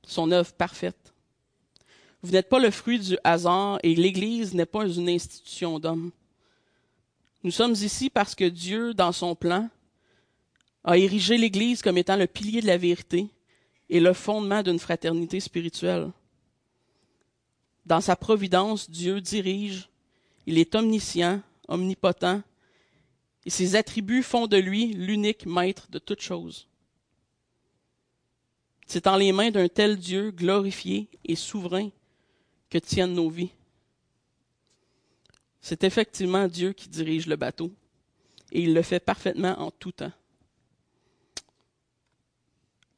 son 0.06 0.32
œuvre 0.32 0.52
parfaite. 0.54 1.13
Vous 2.24 2.32
n'êtes 2.32 2.48
pas 2.48 2.60
le 2.60 2.72
fruit 2.72 3.00
du 3.00 3.18
hasard 3.26 3.80
et 3.84 3.94
l'Église 3.96 4.54
n'est 4.54 4.66
pas 4.66 4.88
une 4.88 5.10
institution 5.10 5.78
d'hommes. 5.78 6.12
Nous 7.44 7.52
sommes 7.52 7.74
ici 7.74 8.10
parce 8.10 8.34
que 8.34 8.46
Dieu, 8.46 8.94
dans 8.94 9.12
son 9.12 9.36
plan, 9.36 9.70
a 10.86 10.98
érigé 10.98 11.38
l'Église 11.38 11.82
comme 11.82 11.98
étant 11.98 12.16
le 12.16 12.28
pilier 12.28 12.62
de 12.62 12.68
la 12.68 12.78
vérité 12.78 13.28
et 13.90 14.00
le 14.00 14.14
fondement 14.14 14.64
d'une 14.64 14.80
fraternité 14.80 15.42
spirituelle. 15.42 16.12
Dans 17.86 18.00
sa 18.00 18.16
providence, 18.16 18.90
Dieu 18.90 19.20
dirige 19.20 19.90
il 20.46 20.58
est 20.58 20.76
omniscient, 20.76 21.42
omnipotent, 21.68 22.42
et 23.46 23.50
ses 23.50 23.76
attributs 23.76 24.24
font 24.24 24.48
de 24.48 24.58
lui 24.58 24.88
l'unique 24.94 25.46
maître 25.46 25.88
de 25.90 26.00
toutes 26.00 26.22
choses. 26.22 26.68
C'est 28.88 29.08
en 29.08 29.18
les 29.18 29.32
mains 29.34 29.52
d'un 29.52 29.68
tel 29.68 29.98
Dieu 29.98 30.32
glorifié 30.32 31.10
et 31.26 31.36
souverain 31.36 31.90
que 32.74 32.78
tiennent 32.80 33.14
nos 33.14 33.30
vies. 33.30 33.52
C'est 35.62 35.84
effectivement 35.84 36.48
Dieu 36.48 36.74
qui 36.74 36.90
dirige 36.90 37.28
le 37.28 37.36
bateau, 37.36 37.72
et 38.52 38.62
il 38.62 38.74
le 38.74 38.82
fait 38.82 39.00
parfaitement 39.00 39.60
en 39.60 39.72
tout 39.72 39.92
temps. 39.92 40.12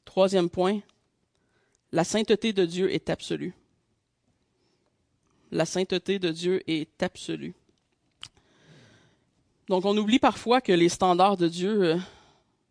Troisième 0.04 0.50
point, 0.50 0.80
la 1.92 2.04
sainteté 2.04 2.52
de 2.52 2.64
Dieu 2.64 2.92
est 2.92 3.10
absolue 3.10 3.54
la 5.52 5.64
sainteté 5.64 6.18
de 6.18 6.30
Dieu 6.30 6.62
est 6.66 7.02
absolue. 7.02 7.54
Donc 9.68 9.84
on 9.84 9.96
oublie 9.96 10.18
parfois 10.18 10.60
que 10.60 10.72
les 10.72 10.88
standards 10.88 11.36
de 11.36 11.48
Dieu 11.48 11.82
euh, 11.82 11.96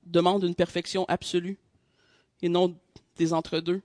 demandent 0.03 0.43
une 0.43 0.55
perfection 0.55 1.05
absolue 1.07 1.57
et 2.41 2.49
non 2.49 2.75
des 3.17 3.33
entre-deux. 3.33 3.81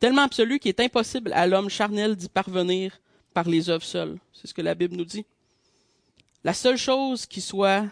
Tellement 0.00 0.22
absolue 0.22 0.58
qu'il 0.58 0.70
est 0.70 0.80
impossible 0.80 1.32
à 1.32 1.46
l'homme 1.46 1.68
charnel 1.68 2.16
d'y 2.16 2.28
parvenir 2.28 3.00
par 3.32 3.48
les 3.48 3.70
œuvres 3.70 3.84
seules. 3.84 4.18
C'est 4.32 4.48
ce 4.48 4.54
que 4.54 4.62
la 4.62 4.74
Bible 4.74 4.96
nous 4.96 5.04
dit. 5.04 5.24
La 6.42 6.54
seule 6.54 6.78
chose 6.78 7.26
qui 7.26 7.40
soit 7.40 7.84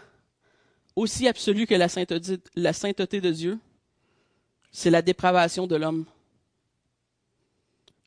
aussi 0.95 1.27
absolue 1.27 1.67
que 1.67 1.75
la 1.75 1.87
sainteté, 1.87 3.21
de 3.21 3.31
Dieu, 3.31 3.59
c'est 4.71 4.89
la 4.89 5.01
dépravation 5.01 5.67
de 5.67 5.75
l'homme 5.75 6.05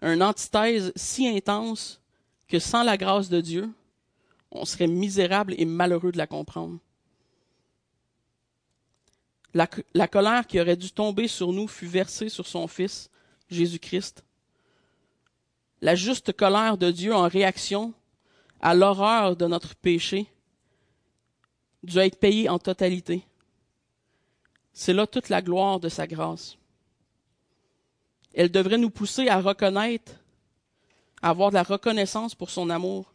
un 0.02 0.20
antithèse 0.20 0.92
si 0.96 1.26
intense 1.28 2.00
que 2.48 2.58
sans 2.58 2.82
la 2.82 2.96
grâce 2.96 3.28
de 3.28 3.40
Dieu, 3.40 3.70
on 4.50 4.64
serait 4.64 4.88
misérable 4.88 5.54
et 5.56 5.64
malheureux 5.64 6.12
de 6.12 6.18
la 6.18 6.26
comprendre. 6.26 6.78
La, 9.54 10.08
colère 10.08 10.46
qui 10.46 10.60
aurait 10.60 10.76
dû 10.76 10.90
tomber 10.90 11.28
sur 11.28 11.52
nous 11.52 11.68
fut 11.68 11.86
versée 11.86 12.28
sur 12.28 12.46
son 12.46 12.66
Fils, 12.66 13.10
Jésus-Christ. 13.52 14.24
La 15.80 15.94
juste 15.94 16.32
colère 16.32 16.78
de 16.78 16.90
Dieu 16.90 17.14
en 17.14 17.28
réaction 17.28 17.92
à 18.60 18.74
l'horreur 18.74 19.36
de 19.36 19.46
notre 19.46 19.74
péché 19.74 20.26
dut 21.82 21.98
être 21.98 22.18
payée 22.18 22.48
en 22.48 22.58
totalité. 22.58 23.26
C'est 24.72 24.92
là 24.92 25.06
toute 25.06 25.28
la 25.28 25.42
gloire 25.42 25.80
de 25.80 25.88
sa 25.88 26.06
grâce 26.06 26.56
elle 28.34 28.50
devrait 28.50 28.78
nous 28.78 28.90
pousser 28.90 29.28
à 29.28 29.40
reconnaître, 29.40 30.12
à 31.20 31.30
avoir 31.30 31.50
de 31.50 31.54
la 31.54 31.62
reconnaissance 31.62 32.34
pour 32.34 32.50
son 32.50 32.70
amour, 32.70 33.12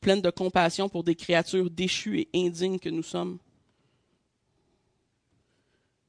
pleine 0.00 0.20
de 0.20 0.30
compassion 0.30 0.88
pour 0.88 1.04
des 1.04 1.14
créatures 1.14 1.70
déchues 1.70 2.20
et 2.20 2.46
indignes 2.46 2.78
que 2.78 2.88
nous 2.88 3.02
sommes. 3.02 3.38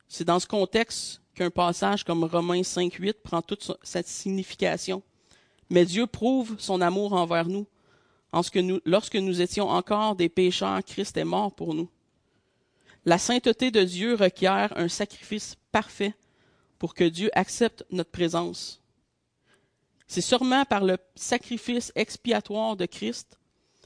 C'est 0.08 0.26
dans 0.26 0.40
ce 0.40 0.48
contexte 0.48 1.22
qu'un 1.36 1.52
passage 1.52 2.04
comme 2.04 2.24
Romains 2.24 2.62
5.8 2.62 3.14
prend 3.24 3.42
toute 3.42 3.78
cette 3.84 4.08
signification. 4.08 5.04
Mais 5.70 5.86
Dieu 5.86 6.08
prouve 6.08 6.56
son 6.58 6.82
amour 6.82 7.14
envers 7.14 7.48
nous, 7.48 7.68
lorsque 8.86 9.16
nous 9.16 9.42
étions 9.42 9.70
encore 9.70 10.16
des 10.16 10.30
pécheurs, 10.30 10.84
Christ 10.84 11.18
est 11.18 11.24
mort 11.24 11.54
pour 11.54 11.74
nous. 11.74 11.90
La 13.06 13.18
sainteté 13.18 13.70
de 13.70 13.84
Dieu 13.84 14.16
requiert 14.16 14.74
un 14.76 14.88
sacrifice 14.88 15.56
parfait 15.72 16.16
pour 16.80 16.94
que 16.94 17.04
Dieu 17.04 17.30
accepte 17.34 17.86
notre 17.92 18.12
présence. 18.12 18.82
C'est 20.08 20.22
sûrement 20.22 20.66
par 20.66 20.84
le 20.84 20.98
sacrifice 21.16 21.92
expiatoire 21.96 22.76
de 22.76 22.86
Christ 22.86 23.40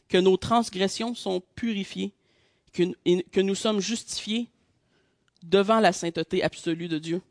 que 0.07 0.17
nos 0.17 0.37
transgressions 0.37 1.15
sont 1.15 1.41
purifiées, 1.55 2.13
que 2.73 3.41
nous 3.41 3.55
sommes 3.55 3.79
justifiés 3.79 4.49
devant 5.43 5.79
la 5.79 5.93
sainteté 5.93 6.43
absolue 6.43 6.87
de 6.87 6.97
Dieu. 6.97 7.21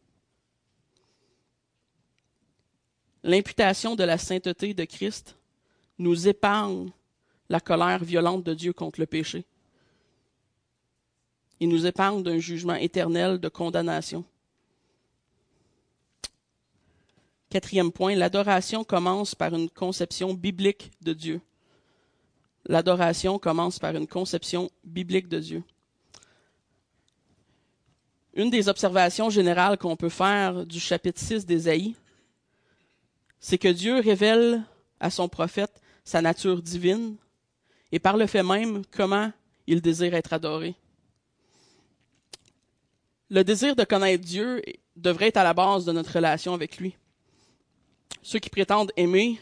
L'imputation 3.28 3.94
de 3.94 4.04
la 4.04 4.16
sainteté 4.16 4.72
de 4.72 4.84
Christ 4.84 5.36
nous 5.98 6.28
épargne 6.28 6.90
la 7.50 7.60
colère 7.60 8.02
violente 8.02 8.42
de 8.42 8.54
Dieu 8.54 8.72
contre 8.72 9.00
le 9.00 9.06
péché. 9.06 9.44
Il 11.60 11.68
nous 11.68 11.84
épargne 11.84 12.22
d'un 12.22 12.38
jugement 12.38 12.76
éternel 12.76 13.36
de 13.36 13.48
condamnation. 13.50 14.24
Quatrième 17.50 17.92
point, 17.92 18.14
l'adoration 18.14 18.82
commence 18.82 19.34
par 19.34 19.54
une 19.54 19.68
conception 19.68 20.32
biblique 20.32 20.90
de 21.02 21.12
Dieu. 21.12 21.42
L'adoration 22.64 23.38
commence 23.38 23.78
par 23.78 23.94
une 23.94 24.06
conception 24.06 24.70
biblique 24.84 25.28
de 25.28 25.38
Dieu. 25.38 25.62
Une 28.32 28.48
des 28.48 28.70
observations 28.70 29.28
générales 29.28 29.76
qu'on 29.76 29.96
peut 29.96 30.08
faire 30.08 30.64
du 30.64 30.80
chapitre 30.80 31.20
6 31.20 31.44
d'Ésaïe, 31.44 31.94
c'est 33.40 33.58
que 33.58 33.68
Dieu 33.68 34.00
révèle 34.00 34.62
à 35.00 35.10
son 35.10 35.28
prophète 35.28 35.80
sa 36.04 36.22
nature 36.22 36.62
divine 36.62 37.16
et 37.92 37.98
par 37.98 38.16
le 38.16 38.26
fait 38.26 38.42
même 38.42 38.82
comment 38.90 39.32
il 39.66 39.80
désire 39.80 40.14
être 40.14 40.32
adoré. 40.32 40.74
Le 43.30 43.44
désir 43.44 43.76
de 43.76 43.84
connaître 43.84 44.24
Dieu 44.24 44.62
devrait 44.96 45.28
être 45.28 45.36
à 45.36 45.44
la 45.44 45.52
base 45.52 45.84
de 45.84 45.92
notre 45.92 46.12
relation 46.12 46.54
avec 46.54 46.78
lui. 46.78 46.96
Ceux 48.22 48.38
qui 48.38 48.48
prétendent 48.48 48.92
aimer 48.96 49.38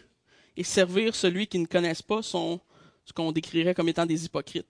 et 0.57 0.65
servir 0.65 1.15
celui 1.15 1.47
qui 1.47 1.59
ne 1.59 1.67
connaissent 1.67 2.03
pas 2.03 2.23
sont 2.23 2.61
ce 3.05 3.13
qu'on 3.13 3.31
décrirait 3.31 3.75
comme 3.75 3.89
étant 3.89 4.07
des 4.07 4.25
hypocrites. 4.25 4.67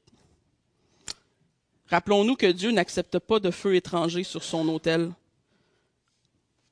Rappelons-nous 1.88 2.36
que 2.36 2.50
Dieu 2.50 2.72
n'accepte 2.72 3.18
pas 3.18 3.40
de 3.40 3.50
feu 3.50 3.76
étranger 3.76 4.24
sur 4.24 4.42
son 4.42 4.68
autel. 4.68 5.12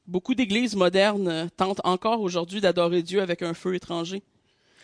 Beaucoup 0.06 0.34
d'églises 0.34 0.76
modernes 0.76 1.48
tentent 1.56 1.80
encore 1.82 2.20
aujourd'hui 2.20 2.60
d'adorer 2.60 3.02
Dieu 3.02 3.22
avec 3.22 3.40
un 3.40 3.54
feu 3.54 3.74
étranger. 3.74 4.22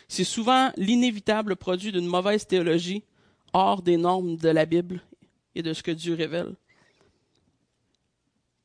C'est 0.07 0.23
souvent 0.23 0.71
l'inévitable 0.77 1.55
produit 1.55 1.91
d'une 1.91 2.07
mauvaise 2.07 2.47
théologie 2.47 3.03
hors 3.53 3.83
des 3.83 3.97
normes 3.97 4.35
de 4.35 4.49
la 4.49 4.65
Bible 4.65 5.03
et 5.53 5.61
de 5.61 5.73
ce 5.73 5.83
que 5.83 5.91
Dieu 5.91 6.15
révèle. 6.15 6.55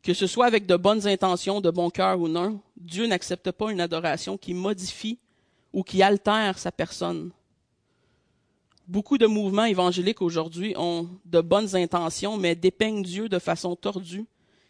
Que 0.03 0.15
ce 0.15 0.27
soit 0.27 0.47
avec 0.47 0.67
de 0.67 0.77
bonnes 0.77 1.07
intentions, 1.07 1.61
de 1.61 1.71
bon 1.71 1.91
cœur 1.91 2.21
ou 2.21 2.29
non, 2.29 2.61
Dieu 2.79 3.07
n'accepte 3.07 3.51
pas 3.51 3.71
une 3.71 3.81
adoration 3.81 4.39
qui 4.39 4.55
modifie 4.55 5.19
ou 5.75 5.83
qui 5.83 6.03
altère 6.03 6.59
sa 6.59 6.73
personne. 6.73 7.33
Beaucoup 8.89 9.19
de 9.19 9.27
mouvements 9.27 9.65
évangéliques 9.65 10.23
aujourd'hui 10.23 10.73
ont 10.79 11.07
de 11.27 11.41
bonnes 11.43 11.77
intentions, 11.77 12.39
mais 12.39 12.55
dépeignent 12.55 13.03
Dieu 13.03 13.29
de 13.29 13.39
façon 13.39 13.77
tordue 13.77 14.25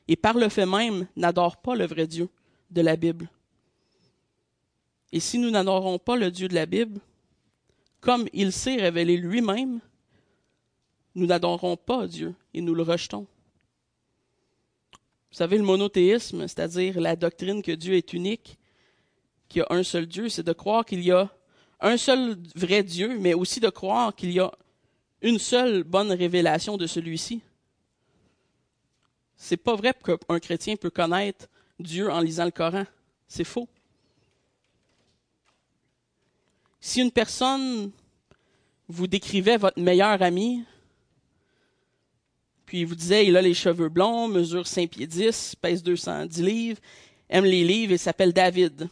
et 0.09 0.17
par 0.17 0.35
le 0.35 0.49
fait 0.49 0.67
même 0.67 1.07
n'adorent 1.17 1.61
pas 1.61 1.75
le 1.75 1.87
vrai 1.87 2.07
Dieu 2.07 2.29
de 2.71 2.81
la 2.81 2.97
Bible. 2.97 3.29
Et 5.13 5.21
si 5.21 5.39
nous 5.39 5.51
n'adorons 5.51 5.99
pas 5.99 6.17
le 6.17 6.31
Dieu 6.31 6.49
de 6.49 6.55
la 6.55 6.67
Bible, 6.67 7.01
comme 8.01 8.27
il 8.33 8.53
s'est 8.53 8.77
révélé 8.77 9.17
lui-même, 9.17 9.81
nous 11.15 11.27
n'adorons 11.27 11.77
pas 11.77 12.07
Dieu 12.07 12.35
et 12.53 12.61
nous 12.61 12.75
le 12.75 12.83
rejetons. 12.83 13.27
Vous 15.31 15.37
savez, 15.37 15.59
le 15.59 15.65
monothéisme, 15.65 16.43
c'est-à-dire 16.43 17.01
la 17.01 17.17
doctrine 17.17 17.63
que 17.63 17.73
Dieu 17.73 17.95
est 17.95 18.13
unique, 18.13 18.59
qu'il 19.49 19.61
y 19.61 19.63
a 19.63 19.67
un 19.71 19.83
seul 19.83 20.07
Dieu, 20.07 20.29
c'est 20.29 20.43
de 20.43 20.53
croire 20.53 20.85
qu'il 20.85 21.03
y 21.03 21.11
a 21.11 21.31
un 21.81 21.97
seul 21.97 22.37
vrai 22.55 22.83
Dieu, 22.83 23.19
mais 23.19 23.35
aussi 23.35 23.61
de 23.61 23.69
croire 23.69 24.15
qu'il 24.15 24.33
y 24.33 24.41
a 24.41 24.51
une 25.23 25.39
seule 25.39 25.85
bonne 25.85 26.13
révélation 26.13 26.77
de 26.77 26.87
celui-ci. 26.87 27.43
C'est 29.49 29.57
pas 29.57 29.77
vrai 29.77 29.95
qu'un 30.03 30.41
chrétien 30.41 30.75
peut 30.75 30.91
connaître 30.91 31.47
Dieu 31.79 32.11
en 32.11 32.19
lisant 32.19 32.47
le 32.47 32.51
Coran. 32.51 32.85
C'est 33.29 33.45
faux. 33.45 33.69
Si 36.81 37.01
une 37.01 37.13
personne 37.13 37.93
vous 38.89 39.07
décrivait 39.07 39.57
votre 39.57 39.81
meilleur 39.81 40.21
ami, 40.21 40.65
puis 42.65 42.81
il 42.81 42.87
vous 42.87 42.97
disait, 42.97 43.25
il 43.25 43.37
a 43.37 43.41
les 43.41 43.55
cheveux 43.55 43.89
blonds, 43.89 44.27
mesure 44.27 44.67
5 44.67 44.91
pieds 44.91 45.07
10, 45.07 45.55
pèse 45.63 45.81
210 45.81 46.43
livres, 46.43 46.81
aime 47.29 47.45
les 47.45 47.63
livres 47.63 47.93
et 47.93 47.99
s'appelle 47.99 48.33
David. 48.33 48.89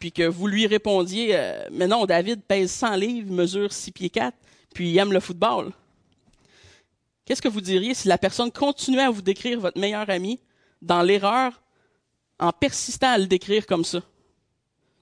Puis 0.00 0.10
que 0.10 0.26
vous 0.26 0.48
lui 0.48 0.66
répondiez, 0.66 1.36
euh, 1.36 1.68
mais 1.70 1.86
non, 1.86 2.04
David 2.04 2.42
pèse 2.42 2.72
100 2.72 2.96
livres, 2.96 3.32
mesure 3.32 3.72
6 3.72 3.92
pieds 3.92 4.10
4, 4.10 4.36
puis 4.74 4.90
il 4.90 4.98
aime 4.98 5.12
le 5.12 5.20
football. 5.20 5.72
Qu'est-ce 7.24 7.42
que 7.42 7.48
vous 7.48 7.60
diriez 7.60 7.94
si 7.94 8.08
la 8.08 8.18
personne 8.18 8.50
continuait 8.50 9.02
à 9.02 9.10
vous 9.10 9.22
décrire 9.22 9.60
votre 9.60 9.78
meilleur 9.78 10.08
ami 10.10 10.40
dans 10.80 11.02
l'erreur 11.02 11.62
en 12.38 12.50
persistant 12.50 13.12
à 13.12 13.18
le 13.18 13.26
décrire 13.26 13.66
comme 13.66 13.84
ça, 13.84 14.02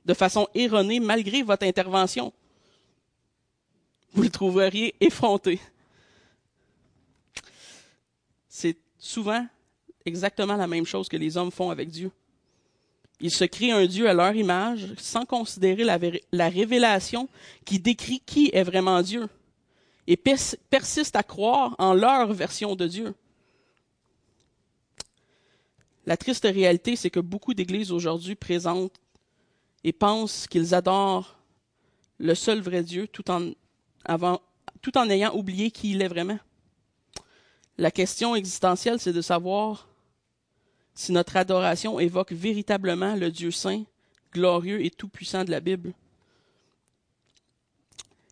de 0.04 0.14
façon 0.14 0.46
erronée 0.54 1.00
malgré 1.00 1.42
votre 1.42 1.66
intervention? 1.66 2.33
Vous 4.12 4.22
le 4.22 4.30
trouveriez 4.30 4.94
effronté. 5.00 5.61
C'est 8.48 8.76
souvent 8.98 9.46
exactement 10.04 10.56
la 10.56 10.66
même 10.66 10.87
chose 10.87 11.09
que 11.09 11.16
les 11.16 11.37
hommes 11.37 11.52
font 11.52 11.70
avec 11.70 11.88
Dieu. 11.88 12.11
Ils 13.20 13.30
se 13.30 13.44
créent 13.44 13.72
un 13.72 13.87
Dieu 13.87 14.09
à 14.09 14.14
leur 14.14 14.35
image 14.35 14.88
sans 14.98 15.24
considérer 15.24 15.85
la, 15.85 16.48
révélation 16.48 17.28
qui 17.64 17.78
décrit 17.78 18.20
qui 18.20 18.50
est 18.52 18.62
vraiment 18.62 19.02
Dieu 19.02 19.28
et 20.11 20.16
persistent 20.16 21.14
à 21.14 21.23
croire 21.23 21.77
en 21.79 21.94
leur 21.94 22.33
version 22.33 22.75
de 22.75 22.88
Dieu. 22.88 23.14
La 26.05 26.16
triste 26.16 26.42
réalité, 26.42 26.96
c'est 26.96 27.11
que 27.11 27.20
beaucoup 27.20 27.55
d'églises 27.55 27.92
aujourd'hui 27.92 28.35
présentent 28.35 29.01
et 29.85 29.92
pensent 29.92 30.49
qu'ils 30.49 30.75
adorent 30.75 31.38
le 32.18 32.35
seul 32.35 32.61
vrai 32.61 32.83
Dieu 32.83 33.07
tout 33.07 33.31
en, 33.31 33.53
ayant 35.09 35.33
oublié 35.37 35.70
qui 35.70 35.92
il 35.92 36.03
est 36.03 36.09
vraiment. 36.09 36.40
La 37.79 37.92
question 37.92 38.35
existentielle, 38.35 38.99
c'est 38.99 39.12
de 39.12 39.23
savoir 39.23 39.88
si 40.92 41.12
notre 41.12 41.37
adoration 41.37 42.01
évoque 42.01 42.33
véritablement 42.33 43.14
le 43.14 43.31
Dieu 43.31 43.53
saint, 43.53 43.85
glorieux 44.33 44.85
et 44.85 44.90
tout-puissant 44.90 45.44
de 45.44 45.53
la 45.53 45.61
Bible. 45.61 45.94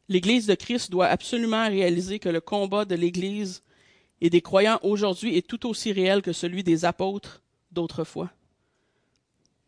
L'Église 0.09 0.47
de 0.47 0.55
Christ 0.55 0.91
doit 0.91 1.07
absolument 1.07 1.69
réaliser 1.69 2.19
que 2.19 2.29
le 2.29 2.41
combat 2.41 2.85
de 2.85 2.95
l'Église 2.95 3.63
et 4.21 4.31
des 4.31 4.41
croyants 4.41 4.81
aujourd'hui 4.83 5.37
est 5.37 5.47
tout 5.47 5.67
aussi 5.69 5.93
réel 5.93 6.23
que 6.23 6.33
celui 6.33 6.63
des 6.63 6.85
apôtres 6.85 7.43
d'autrefois. 7.73 8.31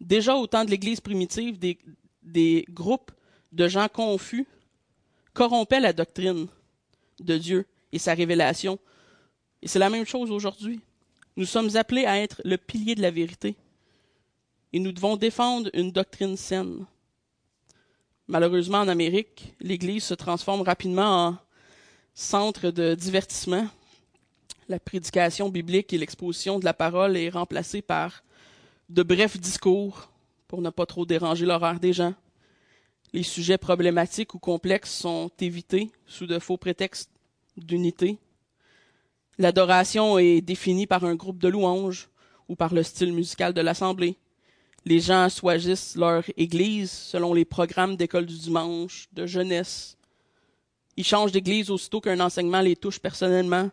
Déjà 0.01 0.35
au 0.37 0.47
temps 0.47 0.65
de 0.65 0.71
l'Église 0.71 1.01
primitive, 1.01 1.59
des, 2.23 2.65
groupes 2.71 3.13
de 3.53 3.69
gens 3.69 3.89
confus 3.89 4.47
corrompaient 5.35 5.81
la 5.81 5.93
doctrine 5.93 6.47
de 7.21 7.37
Dieu 7.37 7.67
et 7.93 7.99
sa 7.99 8.15
révélation. 8.15 8.79
Et 9.63 9.69
c'est 9.69 9.79
la 9.79 9.91
même 9.91 10.07
chose 10.07 10.31
aujourd'hui. 10.31 10.81
Nous 11.37 11.45
sommes 11.45 11.77
appelés 11.77 12.07
à 12.07 12.19
être 12.19 12.41
le 12.45 12.57
pilier 12.57 12.95
de 12.95 13.03
la 13.03 13.11
vérité. 13.11 13.57
Et 14.73 14.79
nous 14.79 14.93
devons 14.93 15.17
défendre 15.17 15.71
une 15.75 15.91
doctrine 15.91 16.37
saine. 16.37 16.87
Malheureusement, 18.31 18.79
en 18.79 18.87
Amérique, 18.87 19.55
l'Église 19.59 20.05
se 20.05 20.15
transforme 20.15 20.61
rapidement 20.61 21.27
en 21.27 21.37
centre 22.15 22.71
de 22.71 22.95
divertissement. 22.95 23.67
La 24.69 24.79
prédication 24.79 25.49
biblique 25.49 25.93
et 25.93 25.99
l'exposition 25.99 26.61
de 26.61 26.65
la 26.65 26.73
parole 26.73 27.17
est 27.17 27.31
remplacée 27.31 27.83
par 27.83 28.23
de 28.89 29.03
brefs 29.03 29.37
discours 29.37 30.09
pour 30.47 30.63
ne 30.63 30.71
pas 30.71 30.87
trop 30.87 31.05
déranger 31.05 31.45
l'horaire 31.45 31.81
des 31.81 31.93
gens. 31.93 32.15
Les 33.13 33.25
sujets 33.25 33.59
problématiques 33.59 34.33
ou 34.33 34.39
complexes 34.39 34.95
sont 34.95 35.33
évités 35.41 35.91
sous 36.07 36.29
de 36.29 36.39
faux 36.39 36.57
prétextes 36.57 37.11
d'unité. 37.57 38.17
L'adoration 39.39 40.21
est 40.21 40.41
définie 40.41 40.87
par 40.87 41.05
un 41.05 41.17
groupe 41.17 41.41
de 41.41 41.49
louanges 41.49 42.09
ou 42.49 42.55
par 42.55 42.75
le 42.75 42.85
style 42.85 43.13
musical 43.13 43.55
de 43.55 43.61
l'assemblée. 43.61 44.17
Les 44.85 45.01
gens 45.01 45.29
choisissent 45.29 45.95
leur 45.97 46.25
église 46.37 46.91
selon 46.91 47.35
les 47.35 47.45
programmes 47.45 47.97
d'école 47.97 48.27
du 48.27 48.39
dimanche, 48.39 49.09
de 49.13 49.27
jeunesse. 49.27 49.97
Ils 50.97 51.05
changent 51.05 51.33
d'église 51.33 51.71
aussitôt 51.71 52.01
qu'un 52.01 52.21
enseignement 52.21 52.61
les 52.61 52.77
touche 52.77 52.99
personnellement, 52.99 53.71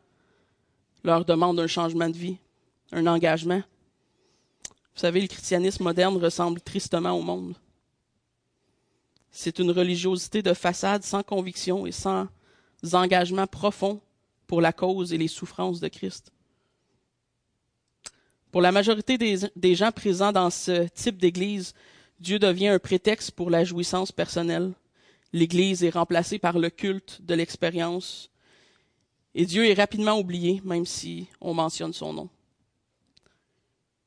leur 1.03 1.23
demande 1.23 1.59
un 1.59 1.67
changement 1.67 2.09
de 2.09 2.17
vie, 2.17 2.37
un 2.91 3.07
engagement. 3.07 3.61
Vous 4.95 5.01
savez, 5.01 5.21
le 5.21 5.27
christianisme 5.27 5.83
moderne 5.83 6.17
ressemble 6.17 6.59
tristement 6.59 7.11
au 7.11 7.21
monde. 7.21 7.55
C'est 9.31 9.59
une 9.59 9.71
religiosité 9.71 10.41
de 10.41 10.53
façade 10.53 11.03
sans 11.03 11.23
conviction 11.23 11.85
et 11.85 11.91
sans 11.91 12.27
engagement 12.93 13.47
profond 13.47 14.01
pour 14.47 14.61
la 14.61 14.73
cause 14.73 15.13
et 15.13 15.17
les 15.17 15.27
souffrances 15.27 15.79
de 15.79 15.87
Christ. 15.87 16.31
Pour 18.51 18.61
la 18.61 18.71
majorité 18.71 19.17
des, 19.17 19.75
gens 19.75 19.91
présents 19.91 20.31
dans 20.31 20.49
ce 20.49 20.87
type 20.89 21.17
d'Église, 21.17 21.73
Dieu 22.19 22.39
devient 22.39 22.69
un 22.69 22.79
prétexte 22.79 23.31
pour 23.31 23.49
la 23.49 23.63
jouissance 23.63 24.11
personnelle. 24.11 24.73
L'Église 25.33 25.83
est 25.83 25.89
remplacée 25.89 26.39
par 26.39 26.57
le 26.57 26.69
culte 26.69 27.21
de 27.21 27.33
l'expérience 27.33 28.29
Et 29.35 29.45
Dieu 29.45 29.67
est 29.67 29.73
rapidement 29.73 30.17
oublié, 30.17 30.61
même 30.63 30.85
si 30.85 31.27
on 31.41 31.53
mentionne 31.53 31.93
son 31.93 32.13
nom. 32.13 32.29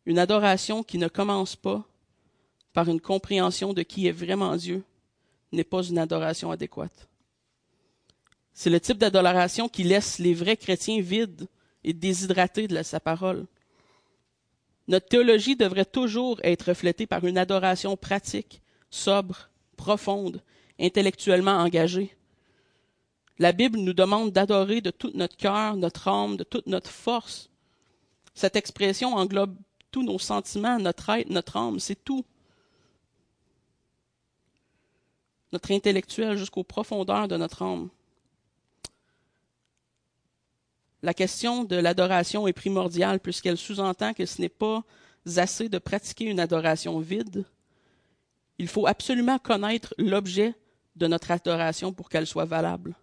Une 0.06 0.18
adoration 0.18 0.82
qui 0.82 0.98
ne 0.98 1.08
commence 1.08 1.54
pas 1.54 1.84
par 2.72 2.88
une 2.88 3.00
compréhension 3.00 3.72
de 3.74 3.82
qui 3.82 4.06
est 4.06 4.12
vraiment 4.12 4.56
Dieu 4.56 4.82
n'est 5.52 5.64
pas 5.64 5.82
une 5.82 5.98
adoration 5.98 6.50
adéquate. 6.50 7.08
C'est 8.52 8.70
le 8.70 8.80
type 8.80 8.98
d'adoration 8.98 9.68
qui 9.68 9.84
laisse 9.84 10.18
les 10.18 10.34
vrais 10.34 10.56
chrétiens 10.56 11.00
vides 11.00 11.46
et 11.84 11.92
déshydratés 11.92 12.68
de 12.68 12.82
sa 12.82 13.00
parole. 13.00 13.46
Notre 14.88 15.06
théologie 15.06 15.56
devrait 15.56 15.84
toujours 15.84 16.40
être 16.42 16.68
reflétée 16.68 17.06
par 17.06 17.24
une 17.24 17.38
adoration 17.38 17.96
pratique, 17.96 18.60
sobre, 18.90 19.50
profonde, 19.76 20.42
intellectuellement 20.80 21.58
engagée. 21.58 22.16
La 23.38 23.52
Bible 23.52 23.78
nous 23.78 23.94
demande 23.94 24.32
d'adorer 24.32 24.80
de 24.80 24.90
tout 24.90 25.12
notre 25.14 25.36
cœur, 25.36 25.76
notre 25.76 26.08
âme, 26.08 26.36
de 26.36 26.44
toute 26.44 26.66
notre 26.66 26.90
force. 26.90 27.48
Cette 28.34 28.56
expression 28.56 29.14
englobe 29.14 29.56
tous 29.90 30.02
nos 30.02 30.18
sentiments, 30.18 30.78
notre 30.78 31.10
être, 31.10 31.30
notre 31.30 31.56
âme, 31.56 31.80
c'est 31.80 32.04
tout. 32.04 32.24
Notre 35.52 35.72
intellectuel 35.72 36.36
jusqu'aux 36.36 36.64
profondeurs 36.64 37.28
de 37.28 37.36
notre 37.36 37.62
âme. 37.62 37.88
La 41.02 41.14
question 41.14 41.64
de 41.64 41.76
l'adoration 41.76 42.46
est 42.46 42.52
primordiale 42.52 43.20
puisqu'elle 43.20 43.56
sous-entend 43.56 44.12
que 44.12 44.26
ce 44.26 44.40
n'est 44.40 44.48
pas 44.48 44.82
assez 45.36 45.68
de 45.68 45.78
pratiquer 45.78 46.26
une 46.26 46.40
adoration 46.40 46.98
vide. 47.00 47.44
Il 48.58 48.68
faut 48.68 48.86
absolument 48.86 49.38
connaître 49.38 49.94
l'objet 49.96 50.54
de 50.96 51.06
notre 51.06 51.30
adoration 51.30 51.92
pour 51.92 52.08
qu'elle 52.08 52.26
soit 52.26 52.44
valable. 52.44 52.94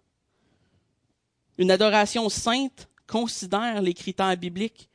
Une 1.58 1.72
adoration 1.72 2.28
sainte 2.28 2.88
considère 3.08 3.82
les 3.82 3.94
critères 3.94 4.36
bibliques 4.36 4.88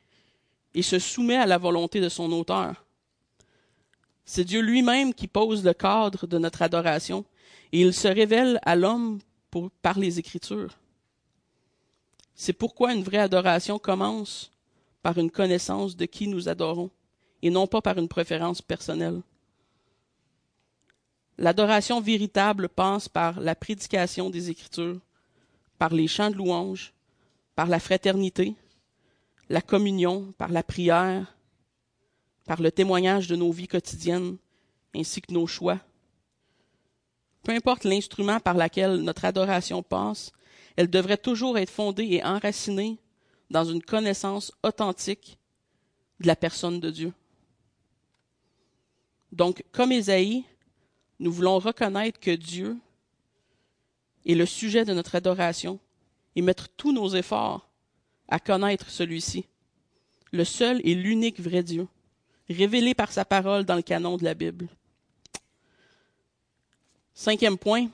et 0.72 0.82
se 0.82 0.98
soumet 0.98 1.36
à 1.36 1.46
la 1.46 1.58
volonté 1.58 2.00
de 2.00 2.08
son 2.08 2.32
auteur. 2.32 2.84
C'est 4.24 4.44
Dieu 4.44 4.60
lui-même 4.60 5.12
qui 5.12 5.28
pose 5.28 5.62
le 5.62 5.74
cadre 5.74 6.26
de 6.26 6.38
notre 6.38 6.62
adoration 6.62 7.26
et 7.72 7.82
il 7.82 7.92
se 7.92 8.08
révèle 8.08 8.58
à 8.62 8.76
l'homme 8.76 9.18
par 9.82 9.98
les 9.98 10.18
Écritures. 10.18 10.78
C'est 12.34 12.52
pourquoi 12.52 12.92
une 12.92 13.02
vraie 13.02 13.18
adoration 13.18 13.78
commence 13.78 14.50
par 15.02 15.18
une 15.18 15.30
connaissance 15.30 15.96
de 15.96 16.04
qui 16.06 16.26
nous 16.26 16.48
adorons 16.48 16.90
et 17.42 17.50
non 17.50 17.66
pas 17.66 17.82
par 17.82 17.98
une 17.98 18.08
préférence 18.08 18.62
personnelle. 18.62 19.20
L'adoration 21.36 22.00
véritable 22.00 22.68
passe 22.68 23.08
par 23.08 23.40
la 23.40 23.54
prédication 23.54 24.30
des 24.30 24.50
Écritures, 24.50 25.00
par 25.78 25.92
les 25.92 26.06
chants 26.06 26.30
de 26.30 26.36
louange, 26.36 26.92
par 27.54 27.66
la 27.66 27.80
fraternité, 27.80 28.54
la 29.48 29.60
communion, 29.60 30.32
par 30.38 30.50
la 30.50 30.62
prière, 30.62 31.34
par 32.46 32.60
le 32.60 32.70
témoignage 32.70 33.26
de 33.26 33.36
nos 33.36 33.52
vies 33.52 33.68
quotidiennes, 33.68 34.36
ainsi 34.94 35.20
que 35.20 35.32
nos 35.32 35.46
choix. 35.46 35.78
Peu 37.42 37.52
importe 37.52 37.84
l'instrument 37.84 38.40
par 38.40 38.54
lequel 38.54 38.96
notre 38.96 39.24
adoration 39.24 39.82
passe, 39.82 40.32
elle 40.76 40.90
devrait 40.90 41.16
toujours 41.16 41.58
être 41.58 41.70
fondée 41.70 42.06
et 42.10 42.24
enracinée 42.24 42.98
dans 43.50 43.64
une 43.64 43.82
connaissance 43.82 44.52
authentique 44.62 45.38
de 46.20 46.26
la 46.26 46.36
personne 46.36 46.80
de 46.80 46.90
Dieu. 46.90 47.12
Donc, 49.32 49.64
comme 49.72 49.92
Ésaïe, 49.92 50.44
nous 51.18 51.32
voulons 51.32 51.58
reconnaître 51.58 52.20
que 52.20 52.34
Dieu 52.34 52.76
est 54.26 54.34
le 54.34 54.46
sujet 54.46 54.84
de 54.84 54.94
notre 54.94 55.14
adoration 55.14 55.78
et 56.36 56.42
mettre 56.42 56.68
tous 56.68 56.92
nos 56.92 57.08
efforts 57.14 57.68
à 58.28 58.38
connaître 58.38 58.90
celui-ci, 58.90 59.46
le 60.32 60.44
seul 60.44 60.80
et 60.84 60.94
l'unique 60.94 61.40
vrai 61.40 61.62
Dieu, 61.62 61.86
révélé 62.48 62.94
par 62.94 63.12
sa 63.12 63.24
parole 63.24 63.64
dans 63.64 63.76
le 63.76 63.82
canon 63.82 64.16
de 64.16 64.24
la 64.24 64.34
Bible. 64.34 64.68
Cinquième 67.12 67.58
point, 67.58 67.88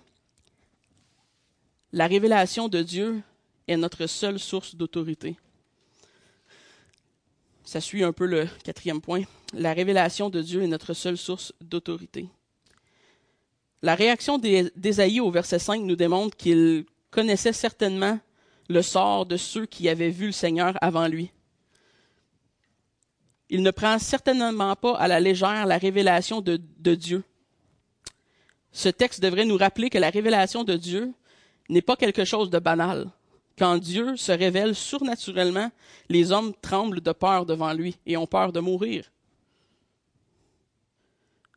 la 1.93 2.07
révélation 2.07 2.69
de 2.69 2.83
Dieu 2.83 3.23
est 3.67 3.77
notre 3.77 4.07
seule 4.07 4.39
source 4.39 4.75
d'autorité. 4.75 5.37
Ça 7.65 7.81
suit 7.81 8.05
un 8.05 8.13
peu 8.13 8.27
le 8.27 8.49
quatrième 8.65 9.01
point. 9.01 9.23
La 9.53 9.73
révélation 9.73 10.31
de 10.31 10.43
Dieu 10.43 10.63
est 10.63 10.69
notre 10.69 10.93
seule 10.93 11.19
source 11.19 11.53
d'autorité. 11.61 12.29
La 13.83 13.95
réaction 13.95 14.39
d'Ésaïe 14.39 15.21
au 15.21 15.31
verset 15.31 15.59
5 15.59 15.83
nous 15.83 15.97
démontre 15.97 16.37
qu'il 16.37 16.85
connaissait 17.11 17.53
certainement 17.53 18.19
le 18.69 18.83
sort 18.83 19.27
de 19.27 19.37
ceux 19.37 19.67
qui 19.67 19.89
avaient 19.89 20.11
vu 20.11 20.27
le 20.27 20.33
Seigneur 20.33 20.77
avant 20.81 21.09
lui. 21.09 21.31
Il 23.49 23.63
ne 23.63 23.71
prend 23.73 23.99
certainement 23.99 24.77
pas 24.77 24.97
à 24.97 25.09
la 25.09 25.19
légère 25.19 25.67
la 25.67 25.79
révélation 25.79 26.41
de, 26.41 26.61
de 26.79 26.95
Dieu. 26.95 27.25
Ce 28.71 28.89
texte 28.89 29.21
devrait 29.21 29.45
nous 29.45 29.57
rappeler 29.57 29.91
que 29.91 29.99
la 29.99 30.11
révélation 30.11 30.63
de 30.63 30.77
Dieu 30.77 31.13
n'est 31.71 31.83
pas 31.83 31.97
quelque 31.97 32.25
chose 32.25 32.51
de 32.51 32.59
banal. 32.59 33.11
Quand 33.59 33.79
Dieu 33.79 34.17
se 34.17 34.33
révèle 34.33 34.75
surnaturellement, 34.75 35.71
les 36.09 36.33
hommes 36.33 36.53
tremblent 36.61 37.01
de 37.01 37.13
peur 37.13 37.47
devant 37.47 37.73
lui 37.73 37.97
et 38.07 38.17
ont 38.17 38.27
peur 38.27 38.53
de 38.53 38.61
mourir. 38.61 39.11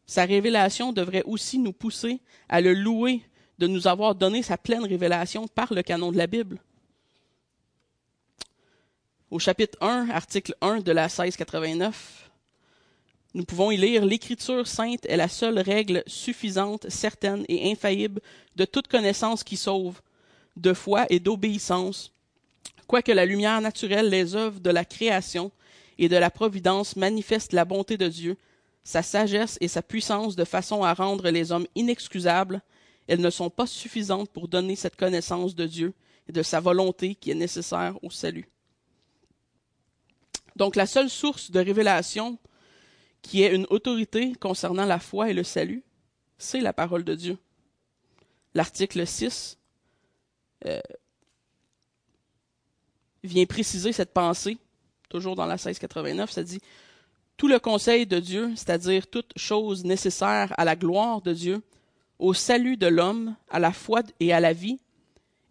Sa 0.05 0.26
révélation 0.26 0.91
devrait 0.91 1.24
aussi 1.26 1.57
nous 1.57 1.74
pousser 1.74 2.20
à 2.49 2.61
le 2.61 2.74
louer 2.74 3.24
de 3.57 3.68
nous 3.68 3.88
avoir 3.88 4.16
donné 4.16 4.43
sa 4.43 4.57
pleine 4.57 4.86
révélation 4.86 5.47
par 5.47 5.74
le 5.74 5.82
canon 5.82 6.11
de 6.11 6.18
la 6.18 6.28
Bible. 6.28 6.59
Au 9.32 9.39
chapitre 9.39 9.78
1, 9.82 10.09
article 10.09 10.55
1 10.61 10.82
de 10.82 10.91
la 10.91 11.03
1689, 11.03 12.22
nous 13.34 13.45
pouvons 13.45 13.71
y 13.71 13.77
lire 13.77 14.05
L'Écriture 14.05 14.67
sainte 14.67 15.05
est 15.07 15.17
la 15.17 15.27
seule 15.27 15.59
règle 15.59 16.03
suffisante, 16.05 16.89
certaine 16.89 17.45
et 17.49 17.71
infaillible 17.71 18.21
de 18.55 18.65
toute 18.65 18.88
connaissance 18.88 19.43
qui 19.43 19.57
sauve, 19.57 20.01
de 20.55 20.73
foi 20.73 21.05
et 21.09 21.19
d'obéissance, 21.19 22.11
quoique 22.86 23.11
la 23.11 23.25
lumière 23.25 23.59
naturelle, 23.61 24.09
les 24.09 24.36
œuvres 24.36 24.59
de 24.59 24.69
la 24.69 24.86
création 24.86 25.51
et 25.97 26.09
de 26.09 26.15
la 26.15 26.29
providence 26.29 26.95
manifestent 26.95 27.53
la 27.53 27.65
bonté 27.65 27.97
de 27.97 28.07
Dieu, 28.07 28.38
sa 28.84 29.01
sagesse 29.01 29.57
et 29.61 29.67
sa 29.67 29.81
puissance 29.81 30.36
de 30.36 30.43
façon 30.43 30.84
à 30.84 30.93
rendre 30.93 31.29
les 31.29 31.51
hommes 31.51 31.67
inexcusables, 31.75 32.61
elles 33.07 33.21
ne 33.21 33.29
sont 33.29 33.49
pas 33.49 33.67
suffisantes 33.67 34.29
pour 34.29 34.47
donner 34.47 34.75
cette 34.75 34.95
connaissance 34.95 35.55
de 35.55 35.65
Dieu 35.65 35.93
et 36.27 36.31
de 36.31 36.43
sa 36.43 36.59
volonté 36.59 37.15
qui 37.15 37.31
est 37.31 37.36
nécessaire 37.36 37.97
au 38.03 38.11
salut. 38.11 38.47
Donc 40.55 40.75
la 40.75 40.86
seule 40.86 41.09
source 41.09 41.49
de 41.49 41.59
révélation 41.59 42.38
qui 43.24 43.41
est 43.41 43.55
une 43.55 43.65
autorité 43.71 44.34
concernant 44.39 44.86
la 44.86 44.99
foi 44.99 45.32
et 45.32 45.34
le 45.34 45.43
salut, 45.43 45.82
c'est 46.38 46.61
la 46.61 46.74
parole 46.74 47.03
de 47.03 47.15
Dieu. 47.15 47.38
L'article 48.53 49.07
6 49.07 49.57
euh, 50.65 50.80
vient 53.24 53.45
préciser 53.45 53.91
cette 53.93 54.13
pensée, 54.13 54.57
toujours 55.09 55.36
dans 55.36 55.45
la 55.45 55.55
1689, 55.55 56.30
ça 56.30 56.43
dit 56.43 56.59
tout 57.38 57.47
le 57.47 57.59
conseil 57.59 58.05
de 58.05 58.19
Dieu, 58.19 58.51
c'est-à-dire 58.55 59.07
toute 59.07 59.32
chose 59.38 59.84
nécessaire 59.86 60.53
à 60.57 60.65
la 60.65 60.76
gloire 60.76 61.21
de 61.21 61.34
Dieu, 61.34 61.63
au 62.19 62.34
salut 62.34 62.78
de 62.78 62.88
l'homme, 62.88 63.36
à 63.49 63.59
la 63.59 63.71
foi 63.71 64.01
et 64.19 64.34
à 64.34 64.39
la 64.39 64.53
vie, 64.53 64.80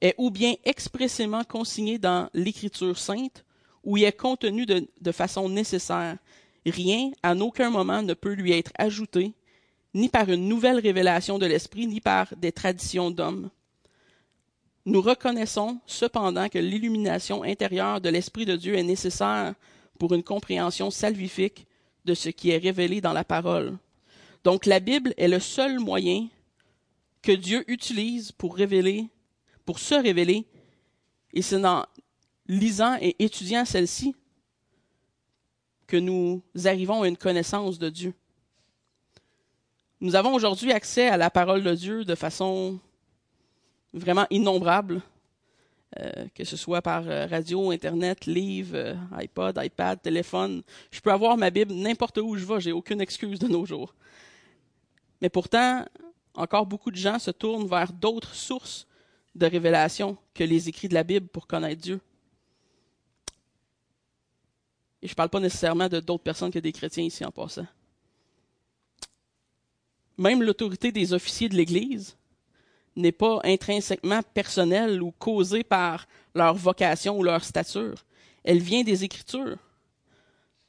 est 0.01 0.15
ou 0.19 0.31
bien 0.31 0.55
expressément 0.65 1.43
consigné 1.45 1.99
dans 1.99 2.29
l'Écriture 2.35 2.99
sainte, 2.99 3.45
ou 3.83 3.97
y 3.97 4.05
est 4.05 4.17
contenu 4.17 4.65
de, 4.67 4.87
de 5.01 5.13
façon 5.13 5.49
nécessaire. 5.49 6.19
Rien, 6.67 7.11
à 7.23 7.35
aucun 7.35 7.71
moment, 7.71 8.03
ne 8.03 8.15
peut 8.15 8.33
lui 8.33 8.53
être 8.53 8.73
ajouté, 8.79 9.33
ni 9.95 10.09
par 10.09 10.31
une 10.31 10.49
nouvelle 10.49 10.79
révélation 10.79 11.39
de 11.39 11.47
l'Esprit, 11.47 11.87
ni 11.87 12.01
par 12.01 12.35
des 12.37 12.53
traditions 12.53 13.11
d'hommes. 13.11 13.51
Nous 14.85 15.01
reconnaissons 15.01 15.79
cependant 15.87 16.49
que 16.49 16.59
l'illumination 16.59 17.43
intérieure 17.43 18.01
de 18.01 18.09
l'Esprit 18.09 18.47
de 18.47 18.57
Dieu 18.57 18.75
est 18.75 18.83
nécessaire 18.83 19.55
pour 19.99 20.15
une 20.15 20.23
compréhension 20.23 20.91
salvifique 20.91 21.67
de 22.05 22.15
ce 22.15 22.29
qui 22.29 22.51
est 22.51 22.59
révélé 22.59 23.01
dans 23.01 23.13
la 23.13 23.25
parole. 23.25 23.79
Donc 24.45 24.67
la 24.67 24.81
Bible 24.81 25.15
est 25.17 25.29
le 25.29 25.39
seul 25.39 25.79
moyen 25.79 26.27
que 27.23 27.33
Dieu 27.33 27.65
utilise 27.69 28.33
pour 28.33 28.57
révéler, 28.57 29.09
pour 29.65 29.79
se 29.79 29.95
révéler, 29.95 30.45
et 31.33 31.43
c'est 31.43 31.65
en 31.65 31.87
lisant 32.49 32.97
et 33.01 33.15
étudiant 33.21 33.65
celle-ci 33.65 34.17
que 35.93 35.99
nous 35.99 36.41
arrivons 36.65 37.03
à 37.03 37.09
une 37.09 37.19
connaissance 37.19 37.79
de 37.79 37.91
Dieu. 37.91 38.15
Nous 40.01 40.17
avons 40.17 40.33
aujourd'hui 40.33 40.73
accès 40.73 41.07
à 41.09 41.19
la 41.19 41.29
parole 41.29 41.63
de 41.63 41.75
Dieu 41.75 42.07
de 42.07 42.15
façon 42.15 42.81
vraiment 43.93 44.25
innombrables, 44.31 45.03
euh, 45.99 46.29
que 46.35 46.45
ce 46.45 46.57
soit 46.57 46.81
par 46.81 47.07
euh, 47.07 47.27
radio, 47.27 47.73
Internet, 47.73 48.25
livre, 48.25 48.75
euh, 48.75 48.95
iPod, 49.19 49.61
iPad, 49.63 50.01
téléphone. 50.01 50.63
Je 50.91 51.01
peux 51.03 51.13
avoir 51.13 51.37
ma 51.37 51.51
Bible 51.51 51.75
n'importe 51.75 52.17
où 52.17 52.37
je 52.37 52.47
vais, 52.47 52.59
j'ai 52.59 52.73
aucune 52.73 53.03
excuse 53.03 53.39
de 53.39 53.49
nos 53.49 53.67
jours. 53.67 53.95
Mais 55.21 55.29
pourtant, 55.29 55.85
encore 56.33 56.65
beaucoup 56.65 56.91
de 56.91 56.97
gens 56.97 57.19
se 57.19 57.31
tournent 57.31 57.69
vers 57.69 57.93
d'autres 57.93 58.35
sources 58.35 58.87
de 59.35 59.45
révélation 59.45 60.17
que 60.33 60.43
les 60.43 60.71
écrits 60.71 60.89
de 60.89 60.95
la 60.95 61.05
Bible 61.05 61.27
pour 61.29 61.47
connaître 61.47 61.83
Dieu. 61.83 62.01
Et 65.03 65.09
je 65.09 65.13
ne 65.13 65.17
parle 65.17 65.31
pas 65.31 65.41
nécessairement 65.41 65.89
de 65.89 66.01
d'autres 66.01 66.23
personnes 66.23 66.53
que 66.53 66.59
des 66.59 66.73
chrétiens 66.73 67.05
ici 67.05 67.25
en 67.25 67.31
passant. 67.31 67.67
Même 70.17 70.43
l'autorité 70.43 70.93
des 70.93 71.13
officiers 71.13 71.49
de 71.49 71.57
l'Église 71.57 72.17
n'est 72.95 73.13
pas 73.13 73.41
intrinsèquement 73.45 74.21
personnelle 74.35 75.03
ou 75.03 75.11
causée 75.11 75.65
par 75.65 76.07
leur 76.35 76.55
vocation 76.55 77.19
ou 77.19 77.23
leur 77.23 77.43
stature. 77.43 78.05
Elle 78.45 78.61
vient 78.61 78.83
des 78.83 79.05
Écritures. 79.05 79.57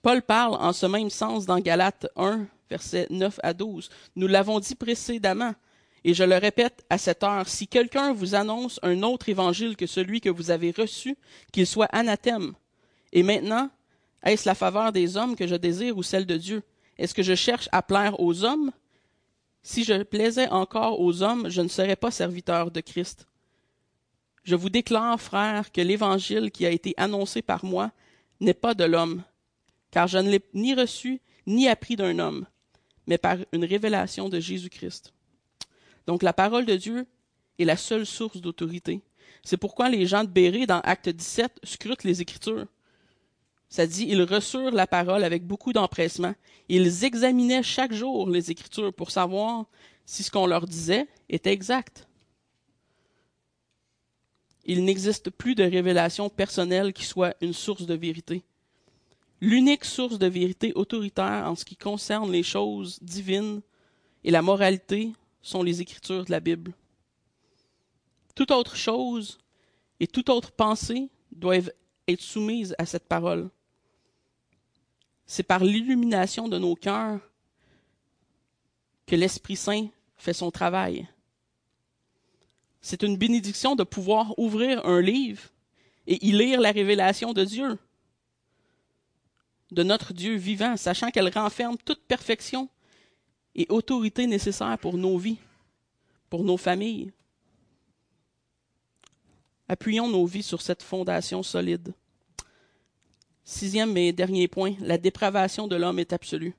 Paul 0.01 0.21
parle 0.21 0.55
en 0.55 0.73
ce 0.73 0.85
même 0.85 1.09
sens 1.09 1.45
dans 1.45 1.59
Galates 1.59 2.07
1, 2.15 2.45
versets 2.69 3.07
9 3.09 3.39
à 3.43 3.53
12. 3.53 3.89
Nous 4.15 4.27
l'avons 4.27 4.59
dit 4.59 4.75
précédemment, 4.75 5.53
et 6.03 6.13
je 6.13 6.23
le 6.23 6.37
répète 6.37 6.85
à 6.89 6.97
cette 6.97 7.23
heure, 7.23 7.47
si 7.47 7.67
quelqu'un 7.67 8.13
vous 8.13 8.35
annonce 8.35 8.79
un 8.83 9.01
autre 9.03 9.29
évangile 9.29 9.77
que 9.77 9.87
celui 9.87 10.19
que 10.19 10.29
vous 10.29 10.51
avez 10.51 10.71
reçu, 10.71 11.15
qu'il 11.51 11.65
soit 11.65 11.85
anathème. 11.85 12.53
Et 13.13 13.23
maintenant, 13.23 13.69
est-ce 14.31 14.47
la 14.47 14.55
faveur 14.55 14.91
des 14.91 15.17
hommes 15.17 15.35
que 15.35 15.47
je 15.47 15.55
désire 15.55 15.97
ou 15.97 16.03
celle 16.03 16.25
de 16.25 16.37
Dieu? 16.37 16.63
Est-ce 16.97 17.13
que 17.13 17.23
je 17.23 17.35
cherche 17.35 17.69
à 17.71 17.81
plaire 17.81 18.19
aux 18.19 18.43
hommes? 18.43 18.71
Si 19.63 19.83
je 19.83 20.03
plaisais 20.03 20.49
encore 20.49 20.99
aux 20.99 21.23
hommes, 21.23 21.49
je 21.49 21.61
ne 21.61 21.67
serais 21.67 21.95
pas 21.95 22.11
serviteur 22.11 22.71
de 22.71 22.81
Christ. 22.81 23.27
Je 24.43 24.55
vous 24.55 24.69
déclare, 24.69 25.19
frères, 25.19 25.71
que 25.71 25.81
l'évangile 25.81 26.51
qui 26.51 26.65
a 26.65 26.69
été 26.69 26.93
annoncé 26.97 27.41
par 27.41 27.63
moi 27.63 27.91
n'est 28.41 28.53
pas 28.53 28.73
de 28.73 28.83
l'homme, 28.83 29.23
car 29.89 30.07
je 30.07 30.17
ne 30.17 30.29
l'ai 30.29 30.41
ni 30.53 30.73
reçu 30.73 31.21
ni 31.47 31.67
appris 31.67 31.95
d'un 31.95 32.19
homme, 32.19 32.45
mais 33.07 33.17
par 33.17 33.37
une 33.53 33.63
révélation 33.63 34.27
de 34.27 34.39
Jésus-Christ. 34.39 35.13
Donc 36.07 36.23
la 36.23 36.33
parole 36.33 36.65
de 36.65 36.75
Dieu 36.75 37.05
est 37.59 37.65
la 37.65 37.77
seule 37.77 38.05
source 38.05 38.41
d'autorité. 38.41 39.01
C'est 39.43 39.57
pourquoi 39.57 39.89
les 39.89 40.05
gens 40.05 40.23
de 40.23 40.29
Béré, 40.29 40.65
dans 40.65 40.79
Acte 40.81 41.09
17, 41.09 41.59
scrutent 41.63 42.03
les 42.03 42.21
Écritures. 42.21 42.65
Ça 43.73 43.87
dit, 43.87 44.05
ils 44.07 44.21
reçurent 44.21 44.69
la 44.69 44.85
parole 44.85 45.23
avec 45.23 45.47
beaucoup 45.47 45.73
d'empressement. 45.73 46.35
Ils 46.69 47.05
examinaient 47.05 47.63
chaque 47.63 47.91
jour 47.91 48.29
les 48.29 48.51
Écritures 48.51 48.93
pour 48.93 49.09
savoir 49.09 49.65
si 50.05 50.21
ce 50.21 50.29
qu'on 50.29 50.45
leur 50.45 50.67
disait 50.67 51.07
était 51.27 51.53
exact. 51.53 52.07
Il 54.63 54.85
n'existe 54.85 55.31
plus 55.31 55.55
de 55.55 55.63
révélation 55.63 56.29
personnelle 56.29 56.93
qui 56.93 57.03
soit 57.03 57.35
une 57.41 57.53
source 57.53 57.87
de 57.87 57.95
vérité. 57.95 58.43
L'unique 59.41 59.85
source 59.85 60.19
de 60.19 60.27
vérité 60.27 60.71
autoritaire 60.75 61.49
en 61.49 61.55
ce 61.55 61.65
qui 61.65 61.75
concerne 61.75 62.31
les 62.31 62.43
choses 62.43 62.99
divines 63.01 63.63
et 64.23 64.29
la 64.29 64.43
moralité 64.43 65.13
sont 65.41 65.63
les 65.63 65.81
Écritures 65.81 66.25
de 66.25 66.31
la 66.31 66.41
Bible. 66.41 66.73
Toute 68.35 68.51
autre 68.51 68.75
chose 68.75 69.39
et 69.99 70.05
toute 70.05 70.29
autre 70.29 70.51
pensée 70.51 71.09
doivent 71.31 71.71
être 72.07 72.21
soumises 72.21 72.75
à 72.77 72.85
cette 72.85 73.07
parole. 73.07 73.49
C'est 75.25 75.43
par 75.43 75.63
l'illumination 75.63 76.47
de 76.47 76.57
nos 76.57 76.75
cœurs 76.75 77.19
que 79.05 79.15
l'Esprit 79.15 79.55
Saint 79.55 79.87
fait 80.17 80.33
son 80.33 80.51
travail. 80.51 81.07
C'est 82.81 83.03
une 83.03 83.17
bénédiction 83.17 83.75
de 83.75 83.83
pouvoir 83.83 84.37
ouvrir 84.37 84.85
un 84.85 85.01
livre 85.01 85.43
et 86.07 86.25
y 86.25 86.31
lire 86.31 86.59
la 86.59 86.71
révélation 86.71 87.33
de 87.33 87.43
Dieu, 87.43 87.79
de 89.71 89.83
notre 89.83 90.13
Dieu 90.13 90.35
vivant, 90.35 90.75
sachant 90.75 91.09
qu'elle 91.09 91.31
renferme 91.33 91.77
toute 91.77 92.01
perfection 92.05 92.69
et 93.55 93.65
autorité 93.69 94.27
nécessaire 94.27 94.77
pour 94.79 94.97
nos 94.97 95.17
vies, 95.17 95.39
pour 96.29 96.43
nos 96.43 96.57
familles. 96.57 97.11
Appuyons 99.67 100.09
nos 100.09 100.25
vies 100.25 100.43
sur 100.43 100.61
cette 100.61 100.83
fondation 100.83 101.41
solide. 101.41 101.93
Sixième 103.45 103.95
et 103.97 104.13
dernier 104.13 104.47
point, 104.47 104.73
la 104.79 104.97
dépravation 104.97 105.67
de 105.67 105.75
l'homme 105.75 105.99
est 105.99 106.13
absolue. 106.13 106.55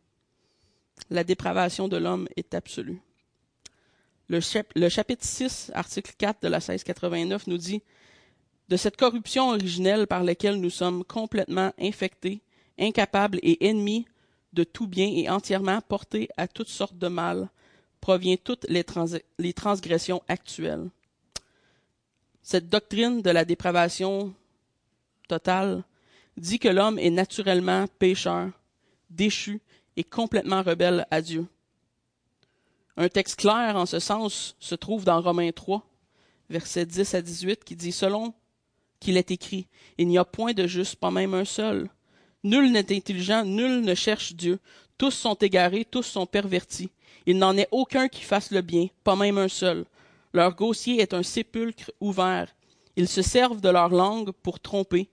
La 1.10 1.24
dépravation 1.24 1.88
de 1.88 1.96
l'homme 1.96 2.28
est 2.36 2.54
absolue. 2.54 3.00
Le, 4.28 4.40
chapitre 4.40 5.24
6, 5.24 5.70
article 5.74 6.12
4 6.16 6.42
de 6.42 6.48
la 6.48 6.58
1689 6.58 7.46
nous 7.46 7.58
dit 7.58 7.82
De 8.68 8.76
cette 8.76 8.96
corruption 8.96 9.50
originelle 9.50 10.06
par 10.06 10.24
laquelle 10.24 10.60
nous 10.60 10.70
sommes 10.70 11.04
complètement 11.04 11.72
infectés, 11.78 12.42
incapables 12.78 13.38
et 13.42 13.66
ennemis 13.68 14.06
de 14.52 14.64
tout 14.64 14.86
bien 14.86 15.06
et 15.06 15.28
entièrement 15.28 15.80
portés 15.80 16.28
à 16.36 16.48
toutes 16.48 16.68
sortes 16.68 16.96
de 16.96 17.08
mal, 17.08 17.48
provient 18.00 18.36
toutes 18.36 18.66
les, 18.68 18.84
les 19.38 19.52
transgressions 19.52 20.22
actuelles. 20.28 20.90
Cette 22.42 22.68
doctrine 22.68 23.22
de 23.22 23.30
la 23.30 23.44
dépravation 23.44 24.34
totale 25.28 25.82
dit 26.36 26.58
que 26.58 26.68
l'homme 26.68 26.98
est 26.98 27.10
naturellement 27.10 27.86
pécheur, 27.98 28.50
déchu 29.10 29.60
et 29.96 30.04
complètement 30.04 30.62
rebelle 30.62 31.06
à 31.10 31.20
Dieu. 31.22 31.46
Un 32.96 33.08
texte 33.08 33.40
clair 33.40 33.76
en 33.76 33.86
ce 33.86 33.98
sens 33.98 34.56
se 34.60 34.74
trouve 34.74 35.04
dans 35.04 35.20
Romains 35.20 35.52
3, 35.52 35.84
versets 36.50 36.86
10 36.86 37.14
à 37.14 37.22
18, 37.22 37.64
qui 37.64 37.76
dit 37.76 37.92
Selon 37.92 38.34
qu'il 39.00 39.16
est 39.16 39.30
écrit, 39.30 39.66
il 39.98 40.08
n'y 40.08 40.18
a 40.18 40.24
point 40.24 40.52
de 40.52 40.66
juste, 40.66 40.96
pas 40.96 41.10
même 41.10 41.34
un 41.34 41.44
seul. 41.44 41.88
Nul 42.44 42.70
n'est 42.70 42.94
intelligent, 42.94 43.44
nul 43.44 43.80
ne 43.80 43.94
cherche 43.94 44.34
Dieu. 44.34 44.60
Tous 44.98 45.10
sont 45.10 45.34
égarés, 45.34 45.84
tous 45.84 46.02
sont 46.02 46.26
pervertis. 46.26 46.90
Il 47.26 47.38
n'en 47.38 47.56
est 47.56 47.68
aucun 47.70 48.08
qui 48.08 48.22
fasse 48.22 48.50
le 48.50 48.60
bien, 48.60 48.88
pas 49.02 49.16
même 49.16 49.38
un 49.38 49.48
seul. 49.48 49.86
Leur 50.32 50.54
gosier 50.54 51.00
est 51.00 51.14
un 51.14 51.22
sépulcre 51.22 51.90
ouvert. 52.00 52.54
Ils 52.96 53.08
se 53.08 53.22
servent 53.22 53.60
de 53.60 53.68
leur 53.70 53.88
langue 53.88 54.30
pour 54.30 54.60
tromper. 54.60 55.08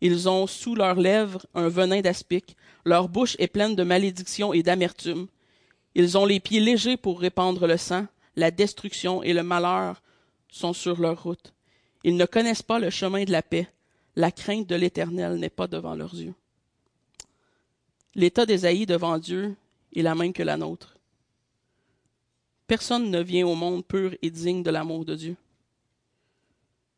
Ils 0.00 0.28
ont 0.28 0.46
sous 0.46 0.74
leurs 0.74 1.00
lèvres 1.00 1.46
un 1.54 1.68
venin 1.68 2.00
d'aspic, 2.00 2.56
leur 2.84 3.08
bouche 3.08 3.36
est 3.38 3.48
pleine 3.48 3.74
de 3.74 3.82
malédiction 3.82 4.52
et 4.52 4.62
d'amertume. 4.62 5.26
Ils 5.94 6.18
ont 6.18 6.26
les 6.26 6.40
pieds 6.40 6.60
légers 6.60 6.96
pour 6.96 7.20
répandre 7.20 7.66
le 7.66 7.76
sang, 7.76 8.06
la 8.36 8.50
destruction 8.50 9.22
et 9.22 9.32
le 9.32 9.42
malheur 9.42 10.02
sont 10.50 10.72
sur 10.72 11.00
leur 11.00 11.22
route. 11.22 11.54
Ils 12.04 12.16
ne 12.16 12.26
connaissent 12.26 12.62
pas 12.62 12.78
le 12.78 12.90
chemin 12.90 13.24
de 13.24 13.32
la 13.32 13.42
paix, 13.42 13.68
la 14.14 14.30
crainte 14.30 14.66
de 14.66 14.76
l'Éternel 14.76 15.36
n'est 15.36 15.50
pas 15.50 15.66
devant 15.66 15.94
leurs 15.94 16.14
yeux. 16.14 16.34
L'état 18.14 18.46
d'Ésaïe 18.46 18.86
devant 18.86 19.18
Dieu 19.18 19.56
est 19.94 20.02
la 20.02 20.14
même 20.14 20.32
que 20.32 20.42
la 20.42 20.56
nôtre. 20.56 20.96
Personne 22.66 23.10
ne 23.10 23.22
vient 23.22 23.46
au 23.46 23.54
monde 23.54 23.84
pur 23.84 24.14
et 24.22 24.30
digne 24.30 24.62
de 24.62 24.70
l'amour 24.70 25.04
de 25.04 25.14
Dieu. 25.14 25.36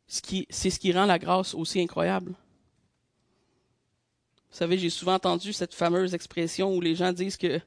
C'est 0.07 0.71
ce 0.71 0.79
qui 0.79 0.93
rend 0.93 1.07
la 1.07 1.19
grâce 1.19 1.55
aussi 1.55 1.81
incroyable. 1.81 2.35
Vous 4.51 4.57
savez, 4.57 4.79
j'ai 4.79 4.91
souvent 4.91 5.15
entendu 5.15 5.53
cette 5.53 5.75
fameuse 5.75 6.15
expression 6.15 6.75
où 6.75 6.81
les 6.81 6.95
gens 6.95 7.13
disent 7.13 7.37
que 7.37 7.61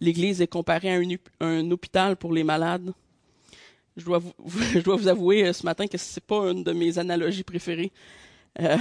l'Église 0.00 0.40
est 0.40 0.46
comparée 0.46 0.94
à 0.94 1.00
un, 1.40 1.70
hôpital 1.70 2.16
pour 2.16 2.32
les 2.32 2.44
malades. 2.44 2.92
Je 3.96 4.04
dois 4.04 4.20
vous, 4.96 5.08
avouer 5.08 5.46
euh, 5.46 5.52
ce 5.52 5.64
matin 5.64 5.86
que 5.86 5.96
c'est 5.96 6.24
pas 6.24 6.50
une 6.50 6.62
de 6.62 6.72
mes 6.72 6.98
analogies 6.98 7.44
préférées. 7.44 7.92
Euh, 8.60 8.76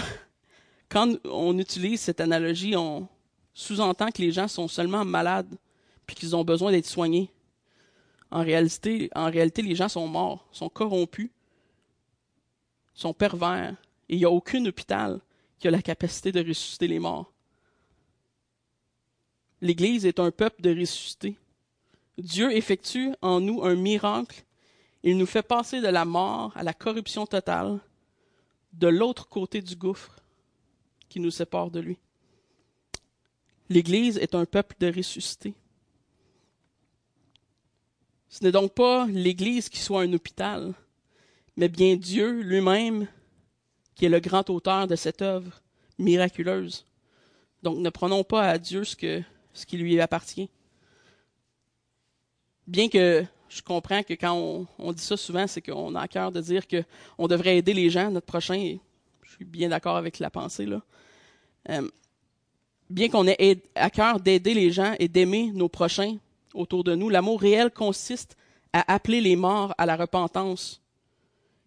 quand 0.90 1.16
on 1.26 1.58
utilise 1.58 2.02
cette 2.02 2.20
analogie, 2.20 2.76
on 2.76 3.08
sous-entend 3.54 4.12
que 4.12 4.22
les 4.22 4.32
gens 4.32 4.48
sont 4.48 4.68
seulement 4.68 5.06
malades 5.06 5.56
puis 6.06 6.16
qu'ils 6.16 6.36
ont 6.36 6.44
besoin 6.44 6.72
d'être 6.72 6.86
soignés. 6.86 7.32
En 8.32 8.44
réalité, 8.44 9.10
en 9.16 9.30
réalité, 9.30 9.62
les 9.62 9.76
gens 9.76 9.88
sont 9.88 10.08
morts, 10.08 10.46
sont 10.52 10.70
corrompus, 10.70 11.30
sont 12.94 13.14
pervers, 13.14 13.76
et 14.10 14.16
il 14.16 14.18
n'y 14.20 14.26
a 14.26 14.30
aucun 14.30 14.66
hôpital 14.66 15.22
qui 15.60 15.68
a 15.68 15.72
la 15.72 15.82
capacité 15.82 16.32
de 16.32 16.40
ressusciter 16.46 16.88
les 16.88 17.00
morts. 17.00 17.32
L'Église 19.66 20.06
est 20.06 20.20
un 20.20 20.30
peuple 20.30 20.62
de 20.62 20.80
ressuscités. 20.80 21.38
Dieu 22.20 22.56
effectue 22.56 23.16
en 23.24 23.40
nous 23.40 23.64
un 23.64 23.74
miracle. 23.74 24.46
Il 25.02 25.18
nous 25.18 25.26
fait 25.26 25.42
passer 25.42 25.82
de 25.82 25.88
la 25.88 26.06
mort 26.06 26.52
à 26.56 26.62
la 26.62 26.72
corruption 26.72 27.26
totale, 27.26 27.80
de 28.74 28.88
l'autre 28.88 29.28
côté 29.28 29.64
du 29.64 29.76
gouffre 29.76 30.18
qui 31.10 31.20
nous 31.20 31.32
sépare 31.32 31.72
de 31.72 31.80
lui. 31.80 31.98
L'Église 33.68 34.20
est 34.20 34.36
un 34.36 34.46
peuple 34.46 34.76
de 34.80 34.96
ressuscités. 34.96 35.56
Ce 38.30 38.44
n'est 38.44 38.52
donc 38.52 38.72
pas 38.76 39.08
l'Église 39.08 39.68
qui 39.68 39.80
soit 39.80 40.04
un 40.04 40.14
hôpital, 40.14 40.76
mais 41.58 41.70
bien 41.70 41.96
Dieu 41.96 42.40
lui-même 42.42 43.08
qui 43.96 44.06
est 44.06 44.10
le 44.10 44.20
grand 44.20 44.48
auteur 44.52 44.86
de 44.86 44.96
cette 44.96 45.24
œuvre 45.24 45.60
miraculeuse. 45.98 46.86
Donc 47.64 47.80
ne 47.80 47.90
prenons 47.90 48.24
pas 48.24 48.48
à 48.48 48.60
Dieu 48.60 48.84
ce 48.84 48.96
que 48.96 49.24
ce 49.56 49.66
qui 49.66 49.78
lui 49.78 50.00
appartient. 50.00 50.50
Bien 52.68 52.90
que 52.90 53.26
je 53.50 53.62
comprends 53.62 54.04
que 54.04 54.14
quand 54.14 54.68
on, 54.78 54.92
dit 54.92 55.02
ça 55.02 55.18
souvent, 55.18 55.48
c'est 55.48 55.62
qu'on 55.62 55.96
a 55.96 56.02
à 56.02 56.08
cœur 56.08 56.32
de 56.32 56.42
dire 56.42 56.64
qu'on 56.68 57.28
devrait 57.28 57.58
aider 57.58 57.74
les 57.74 57.90
gens, 57.90 58.12
notre 58.12 58.26
prochain, 58.26 58.78
je 59.24 59.32
suis 59.32 59.46
bien 59.46 59.70
d'accord 59.70 59.98
avec 59.98 60.20
la 60.20 60.30
pensée, 60.30 60.66
là. 60.66 60.82
Euh, 61.70 61.90
bien 62.90 63.10
qu'on 63.10 63.26
ait 63.28 63.64
à 63.74 63.90
cœur 63.90 64.20
d'aider 64.20 64.54
les 64.54 64.72
gens 64.72 64.94
et 65.00 65.08
d'aimer 65.08 65.52
nos 65.52 65.70
prochains 65.70 66.18
autour 66.54 66.84
de 66.84 66.96
nous, 66.96 67.10
l'amour 67.10 67.42
réel 67.42 67.72
consiste 67.72 68.36
à 68.74 68.94
appeler 68.94 69.22
les 69.22 69.36
morts 69.36 69.74
à 69.78 69.86
la 69.86 69.96
repentance 69.96 70.82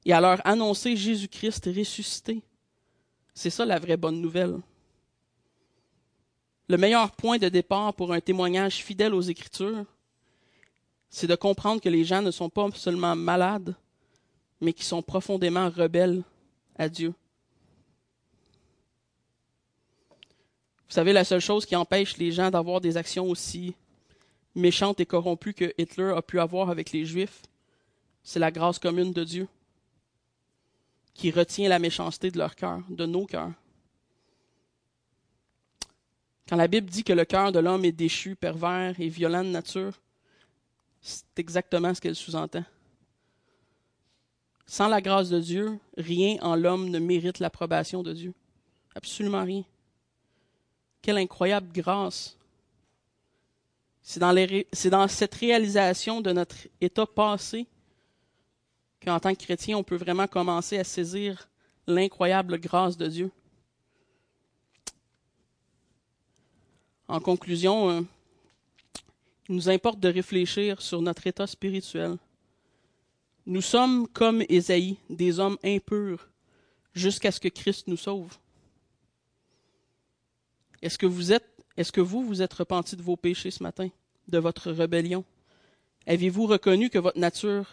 et 0.04 0.12
à 0.12 0.20
leur 0.20 0.46
annoncer 0.46 0.94
Jésus-Christ 0.94 1.70
ressuscité. 1.74 2.42
C'est 3.34 3.50
ça 3.50 3.64
la 3.64 3.78
vraie 3.78 3.96
bonne 3.96 4.20
nouvelle. 4.20 4.58
Le 6.68 6.76
meilleur 6.76 7.12
point 7.12 7.38
de 7.38 7.48
départ 7.48 7.94
pour 7.94 8.12
un 8.12 8.20
témoignage 8.20 8.84
fidèle 8.84 9.14
aux 9.14 9.22
Écritures, 9.22 9.86
c'est 11.08 11.26
de 11.26 11.34
comprendre 11.34 11.80
que 11.80 11.88
les 11.88 12.04
gens 12.04 12.20
ne 12.20 12.30
sont 12.30 12.50
pas 12.50 12.68
seulement 12.74 13.16
malades, 13.16 13.74
mais 14.60 14.74
qui 14.74 14.84
sont 14.84 15.02
profondément 15.02 15.70
rebelles 15.70 16.22
à 16.76 16.88
Dieu. 16.88 17.14
Vous 20.88 20.94
savez, 20.94 21.12
la 21.12 21.24
seule 21.24 21.40
chose 21.40 21.64
qui 21.64 21.76
empêche 21.76 22.18
les 22.18 22.32
gens 22.32 22.50
d'avoir 22.50 22.80
des 22.80 22.96
actions 22.96 23.28
aussi 23.28 23.74
méchantes 24.54 25.00
et 25.00 25.06
corrompues 25.06 25.54
que 25.54 25.72
Hitler 25.78 26.12
a 26.16 26.22
pu 26.22 26.40
avoir 26.40 26.68
avec 26.68 26.92
les 26.92 27.04
Juifs, 27.04 27.42
c'est 28.22 28.38
la 28.38 28.50
grâce 28.50 28.78
commune 28.78 29.12
de 29.12 29.24
Dieu 29.24 29.48
qui 31.14 31.30
retient 31.30 31.68
la 31.68 31.78
méchanceté 31.78 32.30
de 32.30 32.38
leur 32.38 32.54
cœur, 32.54 32.80
de 32.88 33.06
nos 33.06 33.26
cœurs. 33.26 33.52
Quand 36.48 36.56
la 36.56 36.68
Bible 36.68 36.88
dit 36.88 37.04
que 37.04 37.12
le 37.12 37.26
cœur 37.26 37.52
de 37.52 37.58
l'homme 37.58 37.84
est 37.84 37.92
déchu, 37.92 38.34
pervers 38.34 38.98
et 38.98 39.08
violent 39.08 39.44
de 39.44 39.50
nature, 39.50 39.92
c'est 41.02 41.38
exactement 41.38 41.94
ce 41.94 42.00
qu'elle 42.00 42.16
sous-entend. 42.16 42.64
Sans 44.66 44.88
la 44.88 45.00
grâce 45.00 45.28
de 45.28 45.40
Dieu, 45.40 45.78
rien 45.96 46.36
en 46.40 46.56
l'homme 46.56 46.88
ne 46.88 46.98
mérite 46.98 47.38
l'approbation 47.38 48.02
de 48.02 48.12
Dieu. 48.12 48.34
Absolument 48.94 49.44
rien. 49.44 49.64
Quelle 51.02 51.18
incroyable 51.18 51.68
grâce. 51.72 52.36
C'est 54.02 54.20
dans, 54.20 55.08
cette 55.08 55.34
réalisation 55.34 56.22
de 56.22 56.32
notre 56.32 56.56
état 56.80 57.06
passé 57.06 57.66
qu'en 59.04 59.20
tant 59.20 59.34
que 59.34 59.44
chrétien, 59.44 59.76
on 59.76 59.84
peut 59.84 59.96
vraiment 59.96 60.26
commencer 60.26 60.78
à 60.78 60.84
saisir 60.84 61.48
l'incroyable 61.86 62.58
grâce 62.58 62.96
de 62.96 63.06
Dieu. 63.06 63.30
En 67.08 67.20
conclusion, 67.20 67.88
euh, 67.90 68.02
il 69.48 69.54
nous 69.54 69.70
importe 69.70 69.98
de 69.98 70.08
réfléchir 70.08 70.82
sur 70.82 71.00
notre 71.00 71.26
état 71.26 71.46
spirituel. 71.46 72.18
Nous 73.46 73.62
sommes 73.62 74.06
comme 74.08 74.42
Ésaïe, 74.50 74.98
des 75.08 75.40
hommes 75.40 75.56
impurs, 75.64 76.28
jusqu'à 76.94 77.32
ce 77.32 77.40
que 77.40 77.48
Christ 77.48 77.88
nous 77.88 77.96
sauve. 77.96 78.36
Est-ce 80.82 80.98
que 80.98 81.06
vous 81.06 81.32
êtes, 81.32 81.48
est-ce 81.78 81.92
que 81.92 82.02
vous 82.02 82.26
vous 82.26 82.42
êtes 82.42 82.52
repenti 82.52 82.94
de 82.94 83.02
vos 83.02 83.16
péchés 83.16 83.50
ce 83.50 83.62
matin, 83.62 83.88
de 84.28 84.38
votre 84.38 84.70
rébellion? 84.70 85.24
Avez-vous 86.06 86.46
reconnu 86.46 86.90
que 86.90 86.98
votre 86.98 87.18
nature 87.18 87.66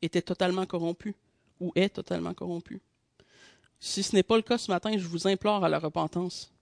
était 0.00 0.22
totalement 0.22 0.64
corrompue 0.64 1.16
ou 1.58 1.72
est 1.74 1.88
totalement 1.88 2.34
corrompue? 2.34 2.80
Si 3.80 4.04
ce 4.04 4.14
n'est 4.14 4.22
pas 4.22 4.36
le 4.36 4.42
cas 4.42 4.58
ce 4.58 4.70
matin, 4.70 4.96
je 4.96 5.08
vous 5.08 5.26
implore 5.26 5.64
à 5.64 5.68
la 5.68 5.80
repentance, 5.80 6.52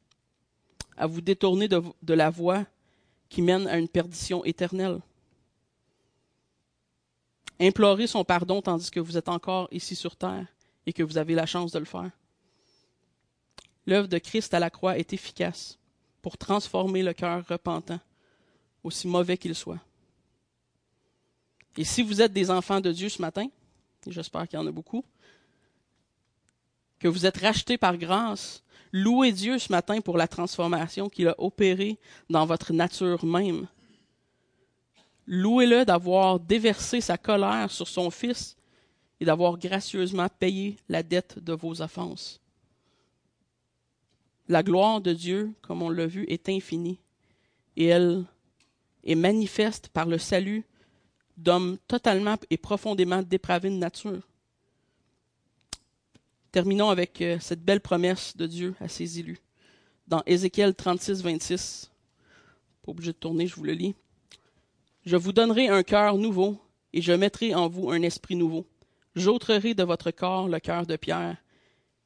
à 0.99 1.07
vous 1.07 1.21
détourner 1.21 1.69
de, 1.69 2.15
la 2.15 2.29
voie 2.29 2.67
qui 3.29 3.41
mène 3.41 3.67
à 3.69 3.79
une 3.79 3.89
perdition 3.89 4.45
éternelle. 4.45 5.01
Implorez 7.61 8.07
son 8.07 8.25
pardon 8.25 8.61
tandis 8.61 8.91
que 8.91 9.01
vous 9.01 9.17
êtes 9.17 9.29
encore 9.29 9.69
ici 9.71 9.95
sur 9.95 10.17
terre 10.17 10.47
et 10.87 10.93
que 10.93 11.03
vous 11.03 11.19
avez 11.19 11.35
la 11.35 11.47
chance 11.47 11.73
de 11.73 11.79
le 11.79 11.85
faire. 11.85 12.11
L'œuvre 13.87 14.09
de 14.09 14.19
Christ 14.19 14.53
à 14.55 14.59
la 14.59 14.71
croix 14.71 14.99
est 14.99 15.13
efficace 15.13 15.79
pour 16.21 16.37
transformer 16.37 17.03
le 17.03 17.15
cœur 17.15 17.47
repentant, 17.47 18.01
aussi 18.83 19.09
mauvais 19.09 19.39
qu'il 19.39 19.55
soit. 19.55 19.81
Et 21.77 21.85
si 21.85 22.03
vous 22.03 22.21
êtes 22.21 22.33
des 22.33 22.51
enfants 22.51 22.81
de 22.81 22.93
Dieu 22.93 23.09
ce 23.09 23.23
matin, 23.23 23.49
et 24.07 24.13
j'espère 24.13 24.49
qu'il 24.49 24.59
y 24.59 24.63
en 24.63 24.67
a 24.67 24.73
beaucoup, 24.73 25.05
que 26.99 27.09
vous 27.09 27.25
êtes 27.25 27.39
rachetés 27.39 27.79
par 27.79 27.97
grâce, 27.97 28.63
louez 28.93 29.33
Dieu 29.33 29.59
ce 29.59 29.73
matin 29.73 30.01
pour 30.01 30.17
la 30.17 30.29
transformation 30.29 31.09
qu'il 31.09 31.29
a 31.29 31.35
opérée 31.39 31.99
dans 32.31 32.47
votre 32.47 32.73
nature 32.73 33.25
même. 33.25 33.67
Louez-le 35.27 35.85
d'avoir 35.85 36.41
déversé 36.41 37.01
sa 37.01 37.19
colère 37.19 37.71
sur 37.71 37.87
son 37.87 38.11
Fils 38.11 38.57
et 39.21 39.25
d'avoir 39.25 39.59
gracieusement 39.59 40.29
payé 40.39 40.77
la 40.89 41.03
dette 41.03 41.39
de 41.39 41.53
vos 41.53 41.83
offenses. 41.83 42.41
La 44.49 44.63
gloire 44.63 45.01
de 45.01 45.13
Dieu, 45.13 45.53
comme 45.61 45.83
on 45.83 45.91
l'a 45.91 46.07
vu, 46.07 46.25
est 46.29 46.49
infinie 46.49 46.99
et 47.77 47.87
elle 47.87 48.25
est 49.05 49.15
manifeste 49.15 49.89
par 49.89 50.07
le 50.07 50.19
salut 50.19 50.65
d'hommes 51.37 51.79
totalement 51.87 52.37
et 52.51 52.57
profondément 52.57 53.23
dépravés 53.23 53.71
de 53.71 53.77
nature. 53.77 54.27
Terminons 56.51 56.89
avec 56.89 57.21
euh, 57.21 57.39
cette 57.41 57.63
belle 57.63 57.81
promesse 57.81 58.37
de 58.37 58.47
Dieu 58.47 58.75
à 58.81 58.89
ses 58.89 59.19
élus. 59.19 59.39
Dans 60.07 60.23
Ézéchiel 60.25 60.75
36, 60.75 61.23
26, 61.23 61.91
pas 62.83 62.91
obligé 62.91 63.13
de 63.13 63.19
tourner, 63.19 63.47
je 63.47 63.55
vous 63.55 63.65
le 63.65 63.73
lis. 63.73 63.95
Je 65.05 65.17
vous 65.17 65.33
donnerai 65.33 65.69
un 65.69 65.83
cœur 65.83 66.17
nouveau 66.17 66.59
et 66.93 67.03
je 67.03 67.13
mettrai 67.13 67.55
en 67.55 67.69
vous 67.69 67.91
un 67.91 68.01
esprit 68.03 68.35
nouveau. 68.35 68.67
J'ôterai 69.15 69.75
de 69.75 69.83
votre 69.83 70.11
corps 70.11 70.49
le 70.49 70.59
cœur 70.59 70.87
de 70.87 70.97
pierre 70.97 71.37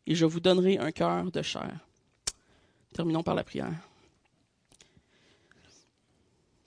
et 0.06 0.14
je 0.14 0.26
vous 0.26 0.40
donnerai 0.40 0.78
un 0.78 0.90
cœur 0.90 1.30
de 1.30 1.42
chair. 1.42 1.78
Terminons 2.92 3.22
par 3.22 3.36
la 3.36 3.44
prière. 3.44 3.74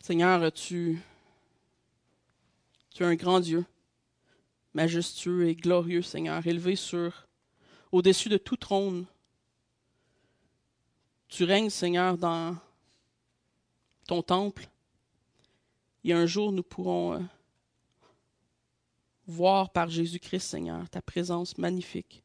Seigneur, 0.01 0.51
tu, 0.53 1.01
tu 2.93 3.03
es 3.03 3.05
un 3.05 3.15
grand 3.15 3.39
Dieu, 3.39 3.65
majestueux 4.73 5.47
et 5.49 5.55
glorieux, 5.55 6.03
Seigneur, 6.03 6.45
élevé 6.45 6.75
sur, 6.75 7.24
au-dessus 7.95 8.27
de 8.27 8.37
tout 8.37 8.57
trône. 8.57 9.05
Tu 11.29 11.45
règnes, 11.45 11.69
Seigneur, 11.69 12.17
dans 12.17 12.57
ton 14.05 14.21
temple. 14.21 14.67
Et 16.03 16.11
un 16.11 16.25
jour, 16.25 16.51
nous 16.51 16.61
pourrons 16.61 17.13
euh, 17.13 17.19
voir 19.27 19.69
par 19.69 19.87
Jésus-Christ, 19.87 20.41
Seigneur, 20.41 20.89
ta 20.89 21.01
présence 21.01 21.57
magnifique. 21.57 22.21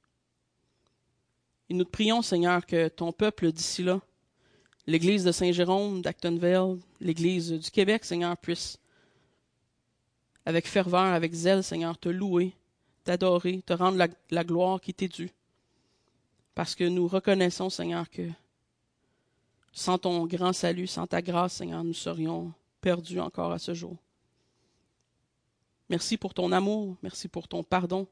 Et 1.68 1.74
nous 1.74 1.84
te 1.84 1.90
prions, 1.90 2.20
Seigneur, 2.20 2.66
que 2.66 2.88
ton 2.88 3.12
peuple 3.12 3.52
d'ici 3.52 3.84
là, 3.84 4.00
l'Église 4.88 5.22
de 5.22 5.30
Saint-Jérôme, 5.30 6.02
d'Actonville, 6.02 6.80
l'Église 7.00 7.52
du 7.52 7.70
Québec, 7.70 8.04
Seigneur, 8.04 8.36
puisse, 8.36 8.76
avec 10.44 10.66
ferveur, 10.66 11.14
avec 11.14 11.32
zèle, 11.32 11.62
Seigneur, 11.62 11.96
te 11.96 12.08
louer, 12.08 12.56
t'adorer, 13.04 13.62
te 13.62 13.72
rendre 13.72 13.98
la, 13.98 14.08
la 14.32 14.42
gloire 14.42 14.80
qui 14.80 14.92
t'est 14.92 15.06
due. 15.06 15.30
Parce 16.60 16.74
que 16.74 16.84
nous 16.84 17.08
reconnaissons, 17.08 17.70
Seigneur, 17.70 18.10
que 18.10 18.28
sans 19.72 19.96
ton 19.96 20.26
grand 20.26 20.52
salut, 20.52 20.86
sans 20.86 21.06
ta 21.06 21.22
grâce, 21.22 21.54
Seigneur, 21.54 21.82
nous 21.82 21.94
serions 21.94 22.52
perdus 22.82 23.18
encore 23.18 23.50
à 23.50 23.58
ce 23.58 23.72
jour. 23.72 23.96
Merci 25.88 26.18
pour 26.18 26.34
ton 26.34 26.52
amour, 26.52 26.98
merci 27.02 27.28
pour 27.28 27.48
ton 27.48 27.62
pardon, 27.62 28.06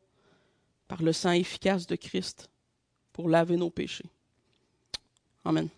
par 0.87 1.03
le 1.03 1.13
sang 1.13 1.33
efficace 1.33 1.87
de 1.87 1.95
Christ 1.95 2.49
pour 3.13 3.29
laver 3.29 3.59
nos 3.59 3.69
péchés. 3.69 4.09
Amen. 5.45 5.69